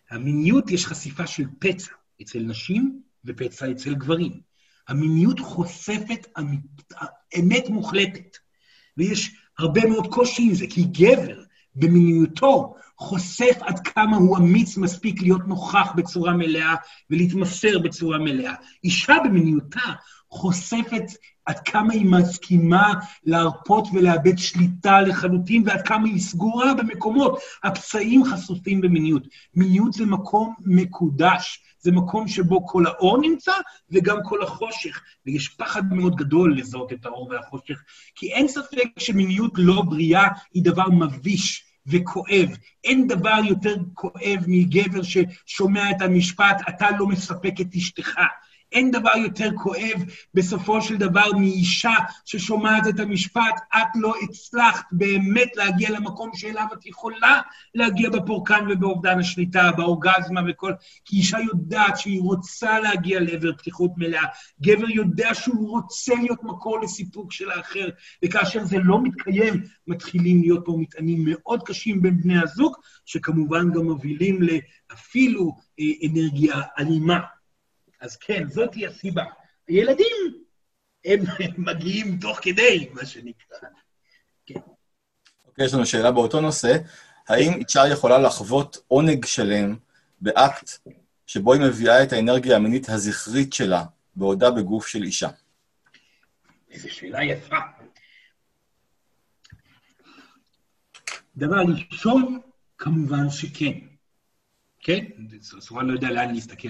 [0.09, 4.41] המיניות יש חשיפה של פצע אצל נשים ופצע אצל גברים.
[4.87, 6.61] המיניות חושפת אמ-
[7.39, 8.37] אמת מוחלטת,
[8.97, 11.43] ויש הרבה מאוד קושי עם זה, כי גבר
[11.75, 16.75] במיניותו חושף עד כמה הוא אמיץ מספיק להיות נוכח בצורה מלאה
[17.09, 18.53] ולהתמסר בצורה מלאה.
[18.83, 19.79] אישה במיניותה
[20.29, 21.03] חושפת
[21.45, 22.93] עד כמה היא מסכימה
[23.23, 27.39] להרפות ולאבד שליטה לחלוטין, ועד כמה היא סגורה במקומות.
[27.63, 29.27] הפצעים חשופים במיניות.
[29.55, 33.53] מיניות זה מקום מקודש, זה מקום שבו כל האור נמצא
[33.91, 35.01] וגם כל החושך.
[35.25, 37.83] ויש פחד מאוד גדול לזהות את האור והחושך,
[38.15, 41.70] כי אין ספק שמיניות לא בריאה היא דבר מביש.
[41.85, 42.49] וכואב.
[42.83, 48.19] אין דבר יותר כואב מגבר ששומע את המשפט, אתה לא מספק את אשתך.
[48.71, 50.03] אין דבר יותר כואב
[50.33, 51.93] בסופו של דבר מאישה
[52.25, 57.41] ששומעת את המשפט, את לא הצלחת באמת להגיע למקום שאליו את יכולה
[57.75, 60.73] להגיע בפורקן ובאובדן השליטה, באורגזמה וכל...
[61.05, 64.25] כי אישה יודעת שהיא רוצה להגיע לעבר פתיחות מלאה.
[64.61, 67.89] גבר יודע שהוא רוצה להיות מקור לסיפוק של האחר,
[68.25, 73.83] וכאשר זה לא מתקיים, מתחילים להיות פה מטענים מאוד קשים בין בני הזוג, שכמובן גם
[73.83, 77.19] מובילים לאפילו אה, אנרגיה אלימה.
[78.01, 79.23] אז כן, זאת היא הסיבה.
[79.67, 80.43] הילדים,
[81.05, 81.19] הם
[81.67, 83.57] מגיעים תוך כדי, מה שנקרא.
[84.45, 84.59] כן.
[85.45, 86.77] אוקיי, יש לנו שאלה באותו נושא.
[87.27, 89.75] האם אישה יכולה לחוות עונג שלם
[90.21, 90.69] באקט
[91.27, 93.83] שבו היא מביאה את האנרגיה המינית הזכרית שלה
[94.15, 95.29] בעודה בגוף של אישה?
[96.71, 97.57] איזו שאלה יפה.
[101.35, 102.39] דבר ראשון,
[102.77, 103.79] כמובן שכן.
[104.79, 105.05] כן?
[105.41, 106.69] סורן לא יודע לאן להסתכל.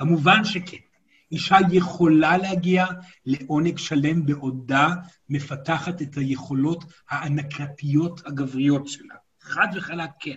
[0.00, 0.76] כמובן שכן.
[1.32, 2.86] אישה יכולה להגיע
[3.26, 4.88] לעונג שלם בעודה
[5.28, 9.14] מפתחת את היכולות הענקתיות הגבריות שלה.
[9.40, 10.34] חד וחלק כן.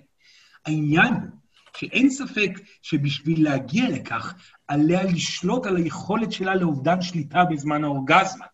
[0.65, 1.29] העניין הוא
[1.77, 2.49] שאין ספק
[2.81, 4.33] שבשביל להגיע לכך,
[4.67, 8.45] עליה לשלוט על היכולת שלה לאובדן שליטה בזמן האורגזמה.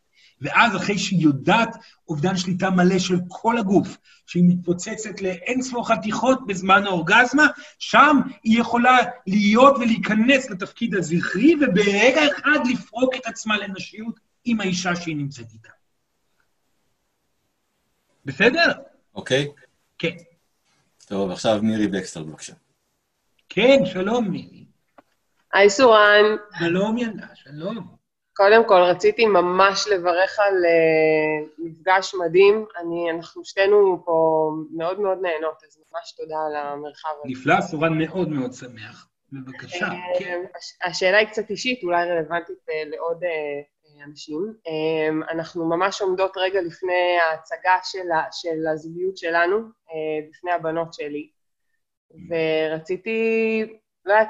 [0.41, 1.75] ואז אחרי שהיא יודעת
[2.07, 7.47] אובדן שליטה מלא של כל הגוף, שהיא מתפוצצת לאין ספור חתיכות בזמן האורגזמה,
[7.79, 14.95] שם היא יכולה להיות ולהיכנס לתפקיד הזכרי, וברגע אחד לפרוק את עצמה לנשיות עם האישה
[14.95, 15.69] שהיא נמצאת איתה.
[18.25, 18.71] בסדר?
[19.15, 19.47] אוקיי.
[19.97, 20.15] כן.
[21.07, 22.53] טוב, עכשיו מירי בקסטר, בבקשה.
[23.49, 24.65] כן, שלום מירי.
[25.53, 26.23] היי סורן.
[26.59, 27.99] שלום ילדה, שלום.
[28.39, 32.65] קודם כל, רציתי ממש לברך על uh, מפגש מדהים.
[32.77, 37.31] אני, אנחנו שתינו פה מאוד מאוד נהנות, אז ממש תודה על המרחב הזה.
[37.31, 39.07] נפלא, סורן מאוד מאוד שמח.
[39.31, 40.41] בבקשה, uh, כן.
[40.83, 43.23] השאלה היא קצת אישית, אולי רלוונטית uh, לעוד
[44.05, 44.53] אנשים.
[45.29, 49.57] אנחנו ממש עומדות רגע לפני ההצגה של, של הזוגיות שלנו,
[50.29, 51.29] בפני הבנות שלי,
[52.29, 53.61] ורציתי,
[54.05, 54.29] לא יודעת,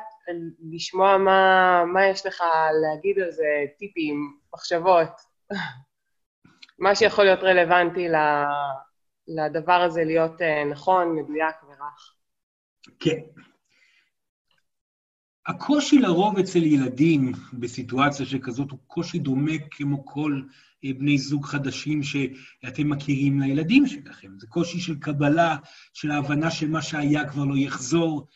[0.72, 2.44] לשמוע מה, מה יש לך
[2.82, 5.12] להגיד על זה, טיפים, מחשבות,
[6.80, 8.08] מה שיכול להיות רלוונטי
[9.28, 12.16] לדבר הזה להיות אה, נכון, מדויק ורך.
[13.00, 13.20] כן.
[15.48, 20.42] הקושי לרוב אצל ילדים בסיטואציה שכזאת הוא קושי דומה כמו כל
[20.86, 24.28] אה, בני זוג חדשים שאתם מכירים לילדים שלכם.
[24.38, 25.58] זה קושי של קבלה,
[25.94, 28.28] של ההבנה שמה שהיה כבר לא יחזור,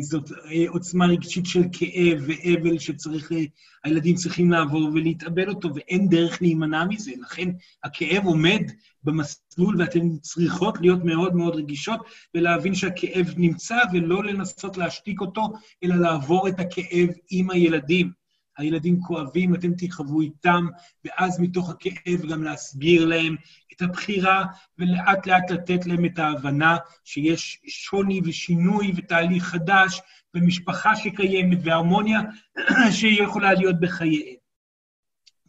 [0.00, 3.44] זאת אה, עוצמה רגשית של כאב ואבל שצריך, אה,
[3.84, 7.12] הילדים צריכים לעבור ולהתאבל אותו, ואין דרך להימנע מזה.
[7.20, 7.48] לכן
[7.84, 8.60] הכאב עומד
[9.04, 12.00] במסלול ואתן צריכות להיות מאוד מאוד רגישות
[12.34, 15.48] ולהבין שהכאב נמצא ולא לנסות להשתיק אותו,
[15.84, 18.17] אלא לעבור את הכאב עם הילדים.
[18.58, 20.66] הילדים כואבים, אתם תחוו איתם,
[21.04, 23.36] ואז מתוך הכאב גם להסביר להם
[23.72, 24.44] את הבחירה,
[24.78, 30.00] ולאט לאט לתת להם את ההבנה שיש שוני ושינוי ותהליך חדש,
[30.34, 32.20] ומשפחה שקיימת, והרמוניה
[32.98, 34.36] שיכולה להיות בחייהם.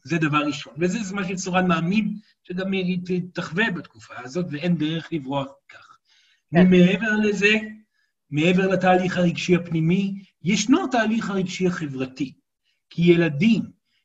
[0.04, 0.74] זה דבר ראשון.
[0.78, 5.98] וזה מה שצורן מאמין, שגם היא תחווה בתקופה הזאת, ואין דרך לברוח מכך.
[6.52, 6.70] כן.
[6.70, 7.54] מעבר לזה,
[8.30, 12.34] מעבר לתהליך הרגשי הפנימי, ישנו תהליך הרגשי החברתי.
[12.90, 13.62] כי ילדים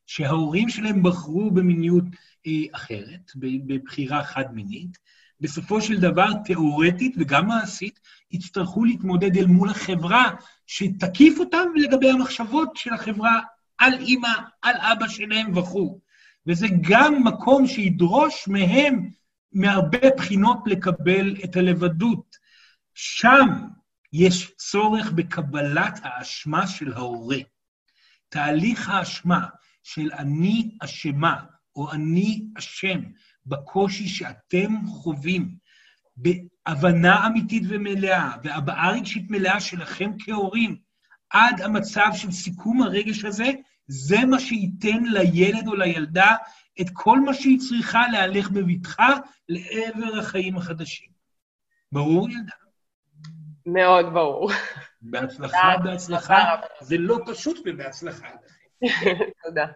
[0.06, 2.04] שההורים שלהם בחרו במיניות
[2.46, 3.30] אה, אחרת,
[3.66, 4.98] בבחירה חד-מינית,
[5.40, 10.30] בסופו של דבר, תיאורטית וגם מעשית, יצטרכו להתמודד אל מול החברה
[10.66, 13.40] שתקיף אותם לגבי המחשבות של החברה
[13.78, 14.32] על אימא,
[14.62, 16.00] על אבא שלהם וכו'.
[16.46, 19.08] וזה גם מקום שידרוש מהם
[19.52, 22.36] מהרבה בחינות לקבל את הלבדות.
[22.94, 23.48] שם
[24.12, 27.38] יש צורך בקבלת האשמה של ההורה.
[28.34, 29.46] תהליך האשמה
[29.82, 31.44] של אני אשמה
[31.76, 33.00] או אני אשם
[33.46, 35.56] בקושי שאתם חווים,
[36.16, 40.76] בהבנה אמיתית ומלאה והבעה רגשית מלאה שלכם כהורים,
[41.30, 43.50] עד המצב של סיכום הרגש הזה,
[43.86, 46.36] זה מה שייתן לילד או לילדה
[46.80, 49.08] את כל מה שהיא צריכה להלך בבטחה
[49.48, 51.08] לעבר החיים החדשים.
[51.92, 52.52] ברור, ילדה?
[53.66, 54.50] מאוד ברור.
[55.04, 56.56] בהצלחה, בהצלחה.
[56.80, 58.28] זה לא פשוט ובהצלחה.
[59.44, 59.66] תודה.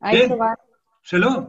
[0.00, 0.28] היי, כן.
[0.28, 0.52] צורה.
[1.02, 1.46] שלום.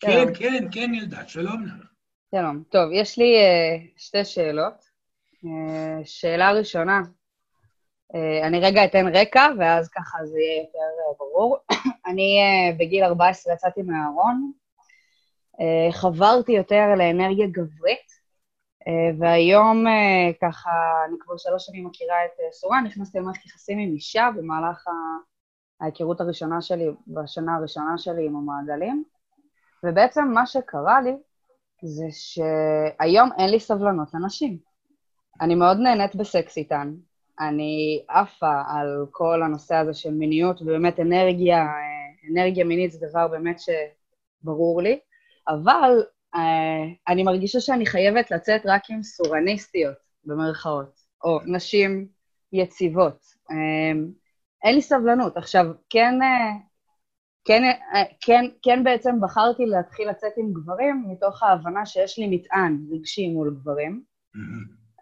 [0.00, 0.34] כן.
[0.38, 1.86] כן, כן, ילדה, שלום לך.
[2.34, 2.62] שלום.
[2.70, 4.74] טוב, יש לי uh, שתי שאלות.
[5.44, 5.48] Uh,
[6.04, 7.00] שאלה ראשונה,
[8.12, 11.56] uh, אני רגע אתן רקע, ואז ככה זה יהיה יותר ברור.
[12.10, 12.38] אני
[12.78, 14.52] בגיל 14 יצאתי מהארון,
[15.92, 18.15] חברתי יותר לאנרגיה גברית,
[19.18, 20.70] והיום uh, ככה,
[21.08, 24.84] אני כבר שלוש שנים מכירה את סורן, נכנסתי למערכת יחסים עם אישה במהלך
[25.80, 29.04] ההיכרות הראשונה שלי, בשנה הראשונה שלי עם המעגלים,
[29.84, 31.16] ובעצם מה שקרה לי,
[31.82, 34.58] זה שהיום אין לי סבלנות לנשים.
[35.40, 36.94] אני מאוד נהנית בסקס איתן.
[37.40, 43.28] אני עפה על כל הנושא הזה של מיניות, ובאמת אנרגיה, אה, אנרגיה מינית זה דבר
[43.28, 44.98] באמת שברור לי,
[45.48, 46.06] אבל אה,
[47.08, 52.08] אני מרגישה שאני חייבת לצאת רק עם סורניסטיות, במרכאות, או נשים
[52.52, 53.18] יציבות.
[53.50, 53.92] אה,
[54.64, 55.36] אין לי סבלנות.
[55.36, 56.52] עכשיו, כן, אה,
[57.46, 62.78] כן, אה, כן, כן בעצם בחרתי להתחיל לצאת עם גברים מתוך ההבנה שיש לי מטען
[62.90, 64.02] רגשי מול גברים,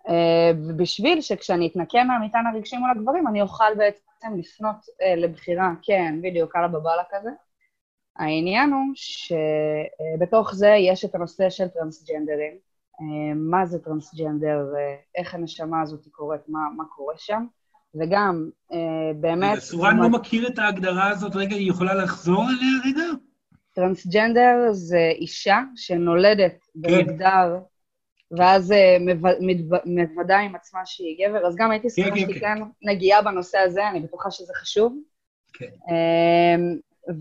[0.08, 6.14] אה, ובשביל שכשאני אתנקה מהמטען הרגשי מול הגברים, אני אוכל בעצם לפנות אה, לבחירה, כן,
[6.22, 7.30] בדיוק, על הבבלה כזה.
[8.16, 12.52] העניין הוא שבתוך זה יש את הנושא של טרנסג'נדרים.
[13.00, 17.44] אה, מה זה טרנסג'נדר, אה, איך הנשמה הזאת קורית, מה, מה קורה שם,
[17.94, 19.58] וגם אה, באמת...
[19.58, 23.18] סורן לא מכיר את ההגדרה הזאת, רגע, היא יכולה לחזור עליה רגע?
[23.72, 27.58] טרנסג'נדר זה אישה שנולדת במגדר,
[28.30, 32.62] ואז מב- מתו- מוודא עם עצמה שהיא גבר, אז גם הייתי כן, שמחה כן, שתיתן
[32.82, 34.98] נגיעה בנושא הזה, אני בטוחה שזה חשוב.
[35.52, 35.66] כן.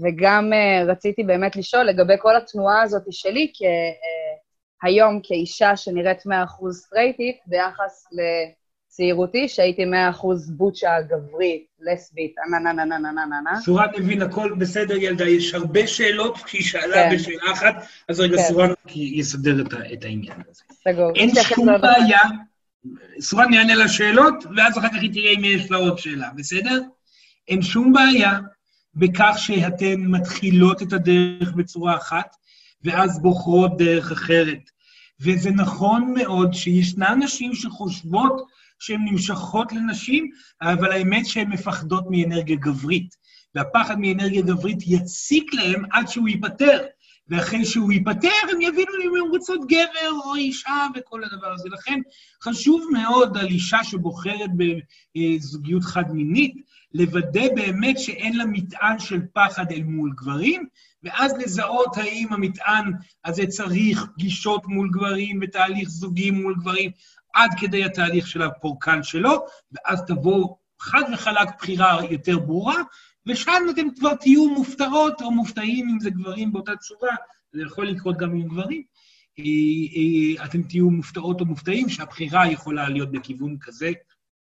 [0.02, 3.70] וגם אה, רציתי באמת לשאול לגבי כל התנועה הזאת שלי כ, אה,
[4.84, 9.88] היום כאישה שנראית 100% סטרייטית ביחס לצעירותי, שהייתי 100%
[10.58, 13.42] בוצ'ה גברית, לסבית, נה נה נה נה נה נה נה.
[13.42, 13.62] נה.
[13.62, 17.16] סורן מבין הכל בסדר, ילדה, יש הרבה שאלות כי היא שאלה כן.
[17.16, 17.76] בשאלה אחת,
[18.10, 18.44] אז רגע, כן.
[18.44, 20.64] סורן יסדר את, את העניין הזה.
[20.84, 21.12] סגור.
[21.16, 22.20] אין שום בעיה.
[23.20, 26.82] סורן יענה לשאלות, ואז אחר כך היא תראה אם יש לה עוד שאלה, בסדר?
[27.48, 28.40] אין שום בעיה
[28.96, 32.36] בכך שאתן מתחילות את הדרך בצורה אחת,
[32.84, 34.70] ואז בוחרות דרך אחרת.
[35.22, 38.48] וזה נכון מאוד שישנן נשים שחושבות
[38.80, 40.30] שהן נמשכות לנשים,
[40.62, 43.16] אבל האמת שהן מפחדות מאנרגיה גברית.
[43.56, 46.80] והפחד מאנרגיה גברית יציק להן עד שהוא ייפתר.
[47.28, 51.70] ואחרי שהוא ייפתר, הם יבינו אם הם רוצות גבר או אישה וכל הדבר הזה.
[51.70, 52.00] לכן
[52.44, 54.50] חשוב מאוד על אישה שבוחרת
[55.16, 56.54] בזוגיות חד-מינית,
[56.94, 60.68] לוודא באמת שאין לה מטען של פחד אל מול גברים,
[61.04, 62.92] ואז לזהות האם המטען
[63.26, 66.92] הזה צריך פגישות מול גברים ותהליך זוגי מול גברים,
[67.34, 72.82] עד כדי התהליך של הפורקן שלו, ואז תבוא חד וחלק בחירה יותר ברורה,
[73.26, 77.16] ושם אתם כבר תהיו מופתעות או מופתעים אם זה גברים באותה צורה,
[77.54, 78.84] זה יכול לקרות גם עם גברים.
[79.40, 79.44] אה,
[79.96, 83.92] אה, אתם תהיו מופתעות או מופתעים שהבחירה יכולה להיות בכיוון כזה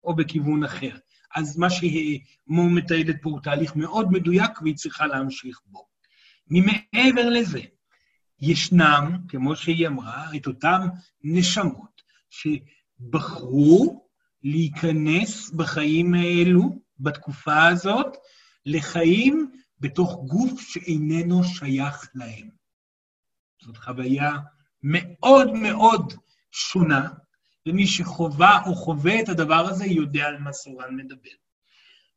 [0.05, 0.97] או בכיוון אחר.
[1.35, 5.87] אז מה שמו מתעדת פה הוא תהליך מאוד מדויק והיא צריכה להמשיך בו.
[6.51, 7.61] ממעבר לזה,
[8.41, 10.81] ישנם, כמו שהיא אמרה, את אותן
[11.25, 14.09] נשמות שבחרו
[14.43, 18.17] להיכנס בחיים האלו, בתקופה הזאת,
[18.67, 19.51] לחיים
[19.81, 22.49] בתוך גוף שאיננו שייך להם.
[23.63, 24.33] זאת חוויה
[24.83, 26.13] מאוד מאוד
[26.51, 27.09] שונה,
[27.69, 31.31] ומי שחווה או חווה את הדבר הזה יודע על מה סורן מדבר.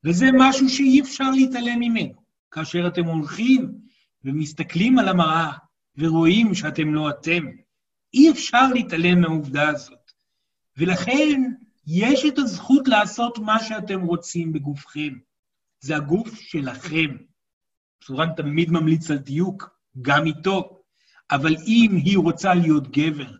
[0.04, 2.14] וזה משהו שאי אפשר להתעלם ממנו.
[2.52, 3.72] כאשר אתם הולכים
[4.26, 5.52] ומסתכלים על המראה
[5.98, 7.46] ורואים שאתם לא אתם,
[8.14, 10.12] אי אפשר להתעלם מהעובדה הזאת.
[10.78, 11.42] ולכן
[11.88, 15.14] יש את הזכות לעשות מה שאתם רוצים בגופכם.
[15.80, 17.18] זה הגוף שלכם.
[18.04, 19.70] סורן תמיד ממליץ על דיוק,
[20.02, 20.82] גם איתו.
[21.32, 23.32] אבל אם היא רוצה להיות גבר,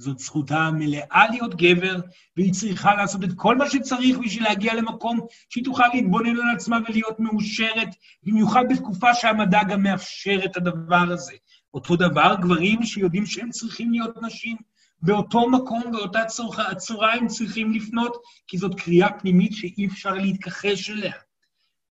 [0.00, 1.96] זאת זכותה המלאה להיות גבר,
[2.36, 6.78] והיא צריכה לעשות את כל מה שצריך בשביל להגיע למקום שהיא תוכל להתבונן על עצמה
[6.88, 7.88] ולהיות מאושרת,
[8.22, 11.32] במיוחד בתקופה שהמדע גם מאפשר את הדבר הזה.
[11.74, 14.56] אותו דבר, גברים שיודעים שהם צריכים להיות נשים,
[15.02, 18.16] באותו מקום, באותה צורה, צורה הם צריכים לפנות,
[18.46, 21.12] כי זאת קריאה פנימית שאי אפשר להתכחש אליה.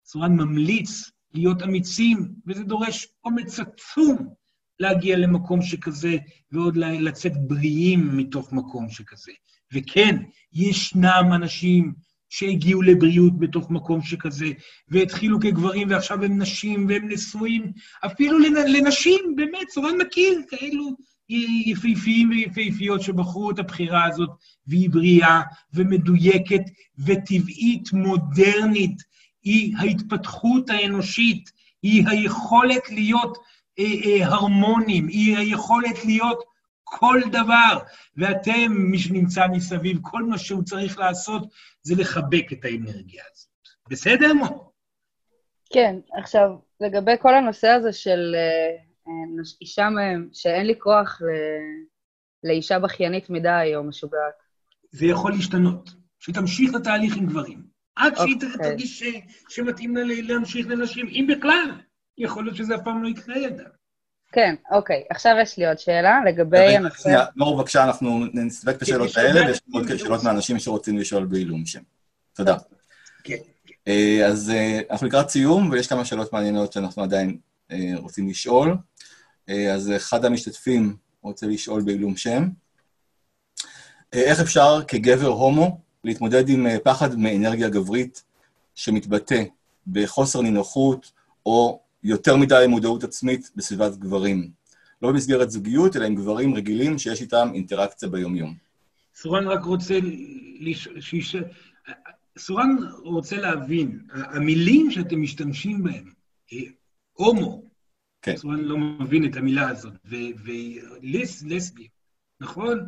[0.05, 4.35] סורן ממליץ להיות אמיצים, וזה דורש אומץ עצום
[4.81, 6.17] להגיע למקום שכזה,
[6.53, 9.33] ועוד לצאת בריאים מתוך מקום שכזה.
[9.73, 10.17] וכן,
[10.53, 11.93] ישנם אנשים
[12.31, 14.47] שהגיעו לבריאות בתוך מקום שכזה,
[14.89, 17.73] והתחילו כגברים ועכשיו הם נשים והם נשואים,
[18.07, 20.97] אפילו לנשים, באמת, סורן מכיר כאלו
[21.67, 24.31] יפהפיים ויפהפיות שבחרו את הבחירה הזאת,
[24.67, 25.41] והיא בריאה
[25.75, 26.63] ומדויקת
[26.99, 29.13] וטבעית, מודרנית.
[29.45, 31.51] היא ההתפתחות האנושית,
[31.83, 33.39] היא היכולת להיות
[34.25, 36.45] הרמונים, היא היכולת להיות
[36.85, 37.79] כל דבר.
[38.17, 41.43] ואתם, מי שנמצא מסביב, כל מה שהוא צריך לעשות
[41.83, 43.49] זה לחבק את האנרגיה הזאת.
[43.91, 44.73] בסדר, מו?
[45.73, 46.49] כן, עכשיו,
[46.81, 48.77] לגבי כל הנושא הזה של אה,
[49.61, 51.27] אישה מהם, שאין לי כוח ל...
[52.49, 54.43] לאישה בכיינית מדי או משוגעת.
[54.91, 55.91] זה יכול להשתנות.
[56.21, 57.63] שתמשיך לתהליך עם גברים.
[57.97, 58.49] עד שהיא אוקיי.
[58.71, 61.81] תרגיש ש- שמתאים לה להמשיך לנשים, אם בכלל.
[62.23, 63.65] יכול להיות שזה אף פעם לא יקרה ידה.
[64.33, 65.05] כן, אוקיי.
[65.11, 67.03] עכשיו יש לי עוד שאלה לגבי הנושא...
[67.03, 71.67] שנייה, מור, בבקשה, אנחנו נסתפק בשאלות יש האלה, ויש עוד שאלות מאנשים שרוצים לשאול בעילום
[71.67, 71.81] שם.
[72.35, 72.57] תודה.
[73.25, 73.37] כן.
[73.89, 77.39] אה, אז אה, אנחנו לקראת סיום, ויש כמה שאלות מעניינות שאנחנו עדיין
[77.73, 78.77] אה, רוצים לשאול.
[79.75, 82.49] אז אחד המשתתפים רוצה לשאול בעילום שם.
[84.13, 88.23] איך אפשר כגבר הומו להתמודד עם פחד מאנרגיה גברית
[88.75, 89.43] שמתבטא
[89.87, 91.13] בחוסר נינוחות
[91.47, 94.51] או יותר מדי מודעות עצמית בסביבת גברים?
[95.03, 98.55] לא במסגרת זוגיות, אלא עם גברים רגילים שיש איתם אינטראקציה ביומיום.
[99.15, 99.99] סורן רק רוצה.
[101.01, 101.37] שיש...
[102.39, 106.05] סורן רוצה להבין, המילים שאתם משתמשים בהן,
[107.13, 107.63] הומו,
[108.23, 108.37] כן.
[108.37, 111.89] סורן לא מבין את המילה הזאת, ולסבי,
[112.41, 112.79] נכון?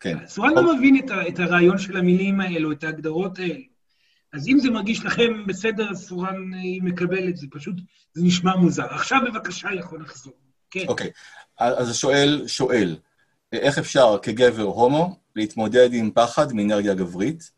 [0.00, 0.26] כן.
[0.26, 0.98] סורן לא מבין
[1.28, 3.60] את, הרעיון של המילים האלו, את ההגדרות האלה.
[4.32, 7.76] אז אם זה מרגיש לכם בסדר, אז סורן אה, מקבל את זה, פשוט
[8.14, 8.86] זה נשמע מוזר.
[8.94, 10.32] עכשיו בבקשה יכול לחזור.
[10.70, 10.84] כן.
[10.88, 11.10] אוקיי,
[11.58, 12.96] אז השואל שואל,
[13.52, 17.50] איך אפשר כגבר הומו להתמודד עם פחד מאנרגיה גברית,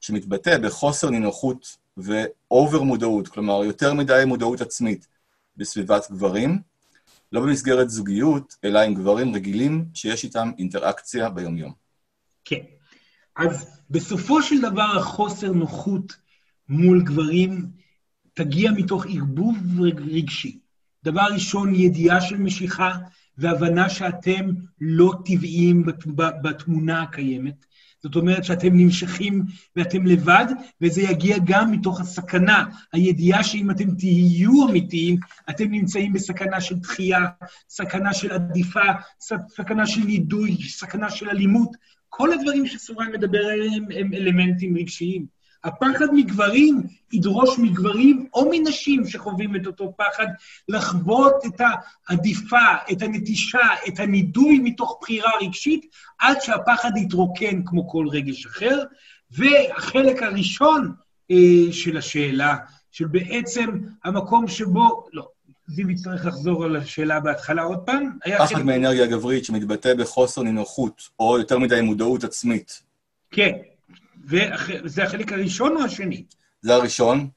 [0.00, 5.08] שמתבטא בחוסר נינוחות ואובר מודעות, כלומר, יותר מדי מודעות עצמית
[5.56, 6.58] בסביבת גברים,
[7.32, 11.72] לא במסגרת זוגיות, אלא עם גברים רגילים שיש איתם אינטראקציה ביומיום.
[12.44, 12.77] כן.
[13.38, 16.16] אז בסופו של דבר החוסר נוחות
[16.68, 17.66] מול גברים
[18.34, 20.58] תגיע מתוך ערבוב רגשי.
[21.04, 22.96] דבר ראשון, ידיעה של משיכה
[23.38, 24.50] והבנה שאתם
[24.80, 25.86] לא טבעיים
[26.42, 27.66] בתמונה הקיימת.
[28.02, 29.44] זאת אומרת שאתם נמשכים
[29.76, 30.46] ואתם לבד,
[30.80, 35.16] וזה יגיע גם מתוך הסכנה, הידיעה שאם אתם תהיו אמיתיים,
[35.50, 37.26] אתם נמצאים בסכנה של דחייה,
[37.68, 38.80] סכנה של עדיפה,
[39.48, 41.76] סכנה של נידוי, סכנה של אלימות.
[42.08, 45.38] כל הדברים שסורן מדבר עליהם הם אלמנטים רגשיים.
[45.64, 46.82] הפחד מגברים
[47.12, 50.26] ידרוש מגברים או מנשים שחווים את אותו פחד
[50.68, 51.60] לחוות את
[52.08, 55.86] העדיפה, את הנטישה, את הנידוי מתוך בחירה רגשית,
[56.18, 58.82] עד שהפחד יתרוקן כמו כל רגש אחר.
[59.30, 60.92] והחלק הראשון
[61.30, 62.56] אה, של השאלה,
[62.90, 65.28] של בעצם המקום שבו, לא,
[65.68, 68.10] זיו יצטרך לחזור על השאלה בהתחלה עוד פעם.
[68.24, 72.82] היה פחד חלק- מאנרגיה גברית שמתבטא בחוסר נינוחות, או יותר מדי מודעות עצמית.
[73.30, 73.52] כן.
[74.24, 76.24] וזה החלק הראשון או השני?
[76.62, 77.28] זה הראשון.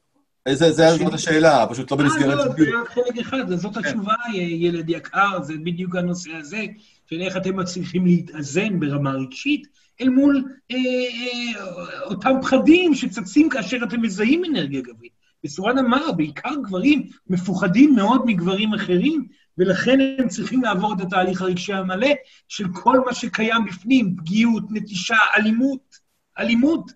[0.48, 2.72] אה, זה, זה, זאת השאלה, פשוט לא אה, במסגרת לא, זה.
[2.82, 6.66] רק חלק אחד, אז זאת התשובה, ילד יקר, זה בדיוק הנושא הזה,
[7.10, 9.68] של איך אתם מצליחים להתאזן ברמה רגשית
[10.02, 15.21] אל מול אה, אה, אותם פחדים שצצים כאשר אתם מזהים אנרגיה גברית.
[15.44, 19.28] וסורן אמר, בעיקר גברים מפוחדים מאוד מגברים אחרים,
[19.58, 22.12] ולכן הם צריכים לעבור את התהליך הרגשי המלא
[22.48, 25.96] של כל מה שקיים בפנים, פגיעות, נטישה, אלימות,
[26.40, 26.92] אלימות.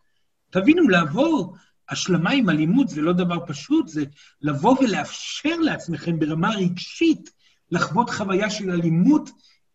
[0.50, 1.56] תבינו, לעבור
[1.90, 4.04] השלמה עם אלימות זה לא דבר פשוט, זה
[4.42, 7.30] לבוא ולאפשר לעצמכם ברמה רגשית
[7.72, 9.30] לחוות חוויה של אלימות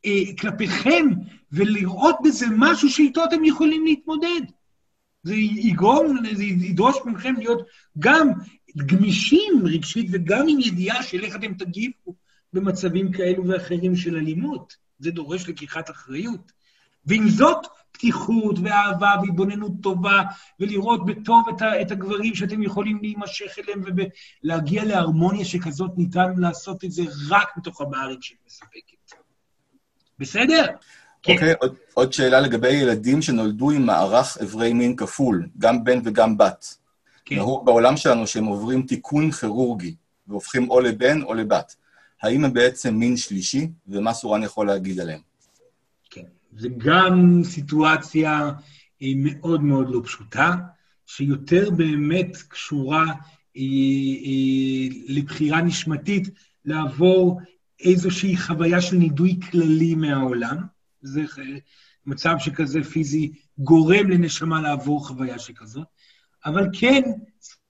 [0.06, 1.06] אה, כלפיכם,
[1.52, 4.40] ולראות בזה משהו שאיתו אתם יכולים להתמודד.
[5.22, 7.66] זה יגרום, זה ידרוש מכם להיות
[7.98, 8.28] גם
[8.76, 12.14] גמישים רגשית וגם עם ידיעה של איך אתם תגיבו
[12.52, 14.76] במצבים כאלו ואחרים של אלימות.
[14.98, 16.52] זה דורש לקיחת אחריות.
[17.06, 20.22] ועם זאת, פתיחות ואהבה והתבוננות טובה,
[20.60, 23.82] ולראות בטוב את, ה, את הגברים שאתם יכולים להימשך אליהם,
[24.44, 29.20] ולהגיע להרמוניה שכזאת, ניתן לעשות את זה רק מתוך הבעה רגשית מספקת.
[30.18, 30.66] בסדר?
[31.22, 31.32] כן.
[31.32, 36.38] אוקיי, עוד, עוד שאלה לגבי ילדים שנולדו עם מערך אברי מין כפול, גם בן וגם
[36.38, 36.79] בת.
[37.30, 37.36] כן.
[37.36, 39.94] נהוג בעולם שלנו שהם עוברים תיקון כירורגי,
[40.26, 41.76] והופכים או לבן או לבת.
[42.22, 45.20] האם הם בעצם מין שלישי, ומה סורן יכול להגיד עליהם?
[46.10, 46.22] כן.
[46.56, 48.50] זה גם סיטואציה
[49.02, 50.54] אה, מאוד מאוד לא פשוטה,
[51.06, 53.04] שיותר באמת קשורה
[53.56, 53.62] אה,
[54.26, 56.28] אה, לבחירה נשמתית
[56.64, 57.40] לעבור
[57.80, 60.56] איזושהי חוויה של נידוי כללי מהעולם.
[61.02, 61.22] זה
[62.06, 65.86] מצב שכזה פיזי גורם לנשמה לעבור חוויה שכזאת.
[66.46, 67.02] אבל כן,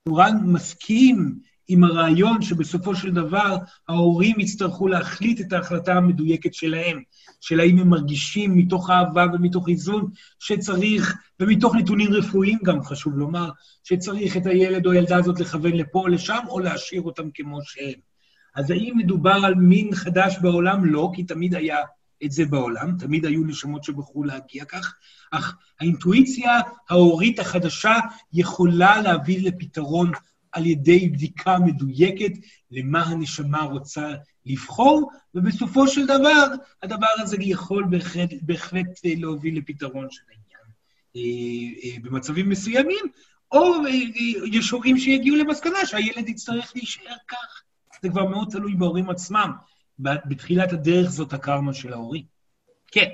[0.08, 1.38] סורן מסכים
[1.72, 3.56] עם הרעיון שבסופו של דבר
[3.88, 7.02] ההורים יצטרכו להחליט את ההחלטה המדויקת שלהם,
[7.40, 13.50] של האם הם מרגישים מתוך אהבה ומתוך איזון שצריך, ומתוך נתונים רפואיים גם חשוב לומר,
[13.84, 18.00] שצריך את הילד או הילדה הזאת לכוון לפה או לשם, או להשאיר אותם כמו שהם.
[18.56, 20.84] אז האם מדובר על מין חדש בעולם?
[20.84, 21.78] לא, כי תמיד היה
[22.24, 24.94] את זה בעולם, תמיד היו נשמות שבחרו להגיע כך,
[25.30, 26.60] אך האינטואיציה
[26.90, 27.94] ההורית החדשה
[28.32, 30.12] יכולה להביא לפתרון
[30.52, 32.32] על ידי בדיקה מדויקת
[32.70, 34.14] למה הנשמה רוצה
[34.46, 36.46] לבחור, ובסופו של דבר,
[36.82, 40.72] הדבר הזה יכול בהחלט, בהחלט להוביל לפתרון של העניין
[41.16, 43.04] אה, אה, במצבים מסוימים,
[43.52, 43.90] או אה,
[44.52, 47.62] יש הורים שיגיעו למסקנה שהילד יצטרך להישאר כך.
[48.02, 49.50] זה כבר מאוד תלוי בהורים עצמם.
[50.00, 52.24] בתחילת הדרך זאת הקרמה של ההורים.
[52.86, 53.08] כן.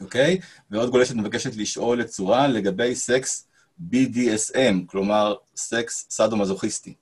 [0.00, 0.46] אוקיי, okay.
[0.70, 3.48] ועוד גולשת מבקשת לשאול את צורה לגבי סקס
[3.90, 6.94] BDSM, כלומר סקס סאדו-מזוכיסטי.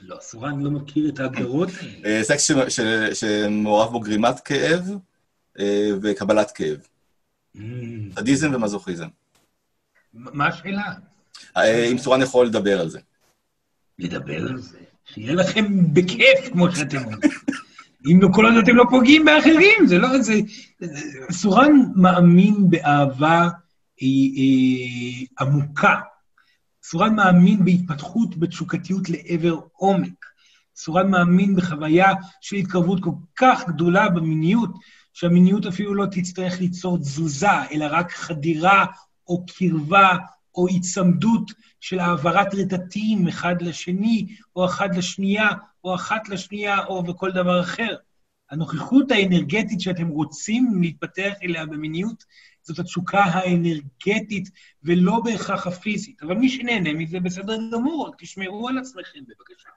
[0.00, 1.68] לא, סורן לא מכיר את ההגדרות.
[2.04, 2.50] אה, סקס
[3.14, 4.90] שמעורב בו גרימת כאב
[5.58, 6.78] אה, וקבלת כאב.
[7.56, 7.60] Mm.
[8.18, 9.08] סדיזם ומזוכיזם.
[10.12, 10.92] מה השאלה?
[11.56, 13.00] אה, אם סורן יכול לדבר על זה.
[13.98, 14.78] לדבר על זה.
[15.14, 17.20] שיהיה לכם בכיף, כמו שאתם אומרים.
[18.06, 20.22] אם כל עוד אתם לא פוגעים באחרים, זה לא...
[20.22, 20.34] זה...
[21.30, 23.48] סורן מאמין באהבה
[23.96, 25.94] היא, היא עמוקה.
[26.84, 30.26] סורן מאמין בהתפתחות, בתשוקתיות לעבר עומק.
[30.76, 34.70] סורן מאמין בחוויה של התקרבות כל כך גדולה במיניות,
[35.12, 38.86] שהמיניות אפילו לא תצטרך ליצור תזוזה, אלא רק חדירה
[39.28, 40.16] או קרבה
[40.58, 44.26] או היצמדות של העברת רטטים אחד לשני,
[44.56, 45.48] או אחד לשנייה,
[45.84, 47.96] או אחת לשנייה, או וכל דבר אחר.
[48.50, 52.24] הנוכחות האנרגטית שאתם רוצים להתפתח אליה במיניות,
[52.62, 54.50] זאת התשוקה האנרגטית
[54.82, 56.22] ולא בהכרח הפיזית.
[56.22, 59.68] אבל מי שנהנה מזה בסדר גמור, רק תשמרו על עצמכם בבקשה.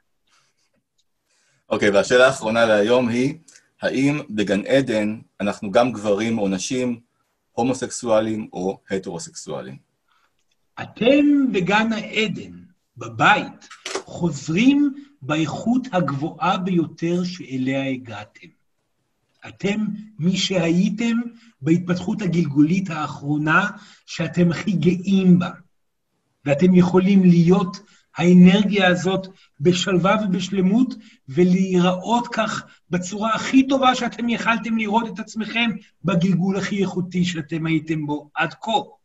[1.69, 3.35] אוקיי, okay, והשאלה האחרונה להיום היא,
[3.81, 6.99] האם בגן עדן אנחנו גם גברים או נשים
[7.51, 9.90] הומוסקסואלים או הטרוסקסואלים?
[10.81, 12.51] אתם בגן העדן,
[12.97, 13.67] בבית,
[14.05, 18.47] חוזרים באיכות הגבוהה ביותר שאליה הגעתם.
[19.47, 19.85] אתם
[20.19, 21.17] מי שהייתם
[21.61, 23.69] בהתפתחות הגלגולית האחרונה
[24.05, 25.49] שאתם הכי גאים בה.
[26.45, 27.77] ואתם יכולים להיות
[28.17, 29.27] האנרגיה הזאת
[29.59, 30.95] בשלווה ובשלמות,
[31.29, 35.69] ולהיראות כך בצורה הכי טובה שאתם יכלתם לראות את עצמכם
[36.03, 39.00] בגלגול הכי איכותי שאתם הייתם בו עד כה.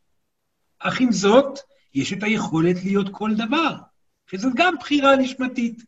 [0.78, 1.58] אך עם זאת,
[1.94, 3.76] יש את היכולת להיות כל דבר,
[4.30, 5.82] שזאת גם בחירה נשמתית.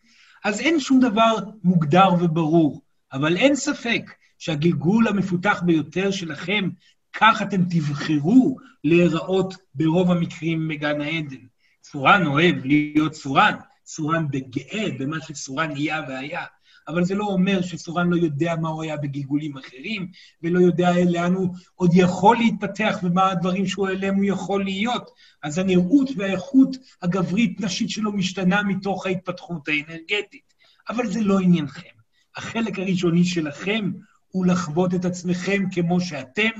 [0.44, 1.34] אז אין שום דבר
[1.64, 2.82] מוגדר וברור,
[3.12, 4.02] אבל אין ספק
[4.38, 6.68] שהגלגול המפותח ביותר שלכם,
[7.12, 11.46] כך אתם תבחרו להיראות ברוב המקרים בגן העדן.
[11.80, 13.54] צורן אוהב להיות צורן,
[13.84, 16.44] צורן בגאה במה שצורן נהיה והיה.
[16.88, 20.10] אבל זה לא אומר שסורן לא יודע מה הוא היה בגלגולים אחרים,
[20.42, 25.10] ולא יודע לאן הוא עוד יכול להתפתח ומה הדברים שהוא אליהם הוא יכול להיות.
[25.42, 30.54] אז הנראות והאיכות הגברית-נשית שלו משתנה מתוך ההתפתחות האנרגטית.
[30.88, 31.98] אבל זה לא עניינכם.
[32.36, 33.90] החלק הראשוני שלכם
[34.28, 36.50] הוא לחוות את עצמכם כמו שאתם,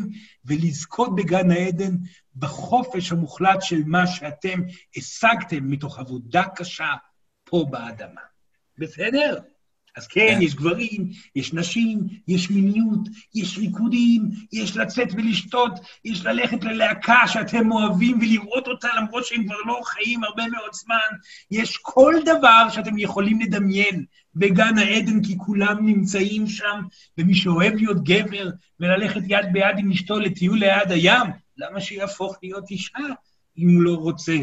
[0.45, 1.97] ולזכות בגן העדן
[2.37, 4.61] בחופש המוחלט של מה שאתם
[4.97, 6.95] השגתם מתוך עבודה קשה
[7.45, 8.21] פה באדמה.
[8.79, 9.39] בסדר?
[9.99, 15.73] אז כן, כן, יש גברים, יש נשים, יש מיניות, יש ריקודים, יש לצאת ולשתות,
[16.05, 21.19] יש ללכת ללהקה שאתם אוהבים ולראות אותה למרות שהם כבר לא חיים הרבה מאוד זמן.
[21.51, 24.05] יש כל דבר שאתם יכולים לדמיין
[24.35, 26.81] בגן העדן, כי כולם נמצאים שם,
[27.19, 28.51] ומי שאוהב להיות גבר
[28.81, 31.27] וללכת יד ביד עם אשתו לטיול ליד הים,
[31.57, 32.99] למה שיהפוך להיות אישה
[33.59, 34.37] אם הוא לא רוצה?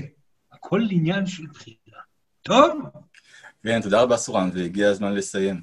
[0.52, 2.02] הכל עניין של בחירה.
[2.42, 3.05] טוב?
[3.66, 5.62] כן, תודה רבה, סורן, והגיע הזמן לסיים.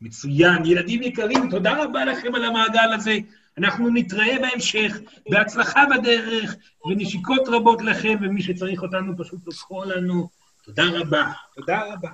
[0.00, 0.64] מצוין.
[0.64, 3.18] ילדים יקרים, תודה רבה לכם על המעגל הזה.
[3.58, 4.98] אנחנו נתראה בהמשך,
[5.30, 6.56] בהצלחה בדרך,
[6.86, 10.28] ונשיקות רבות לכם, ומי שצריך אותנו פשוט תוכחו לנו.
[10.64, 11.32] תודה רבה.
[11.54, 12.08] תודה רבה.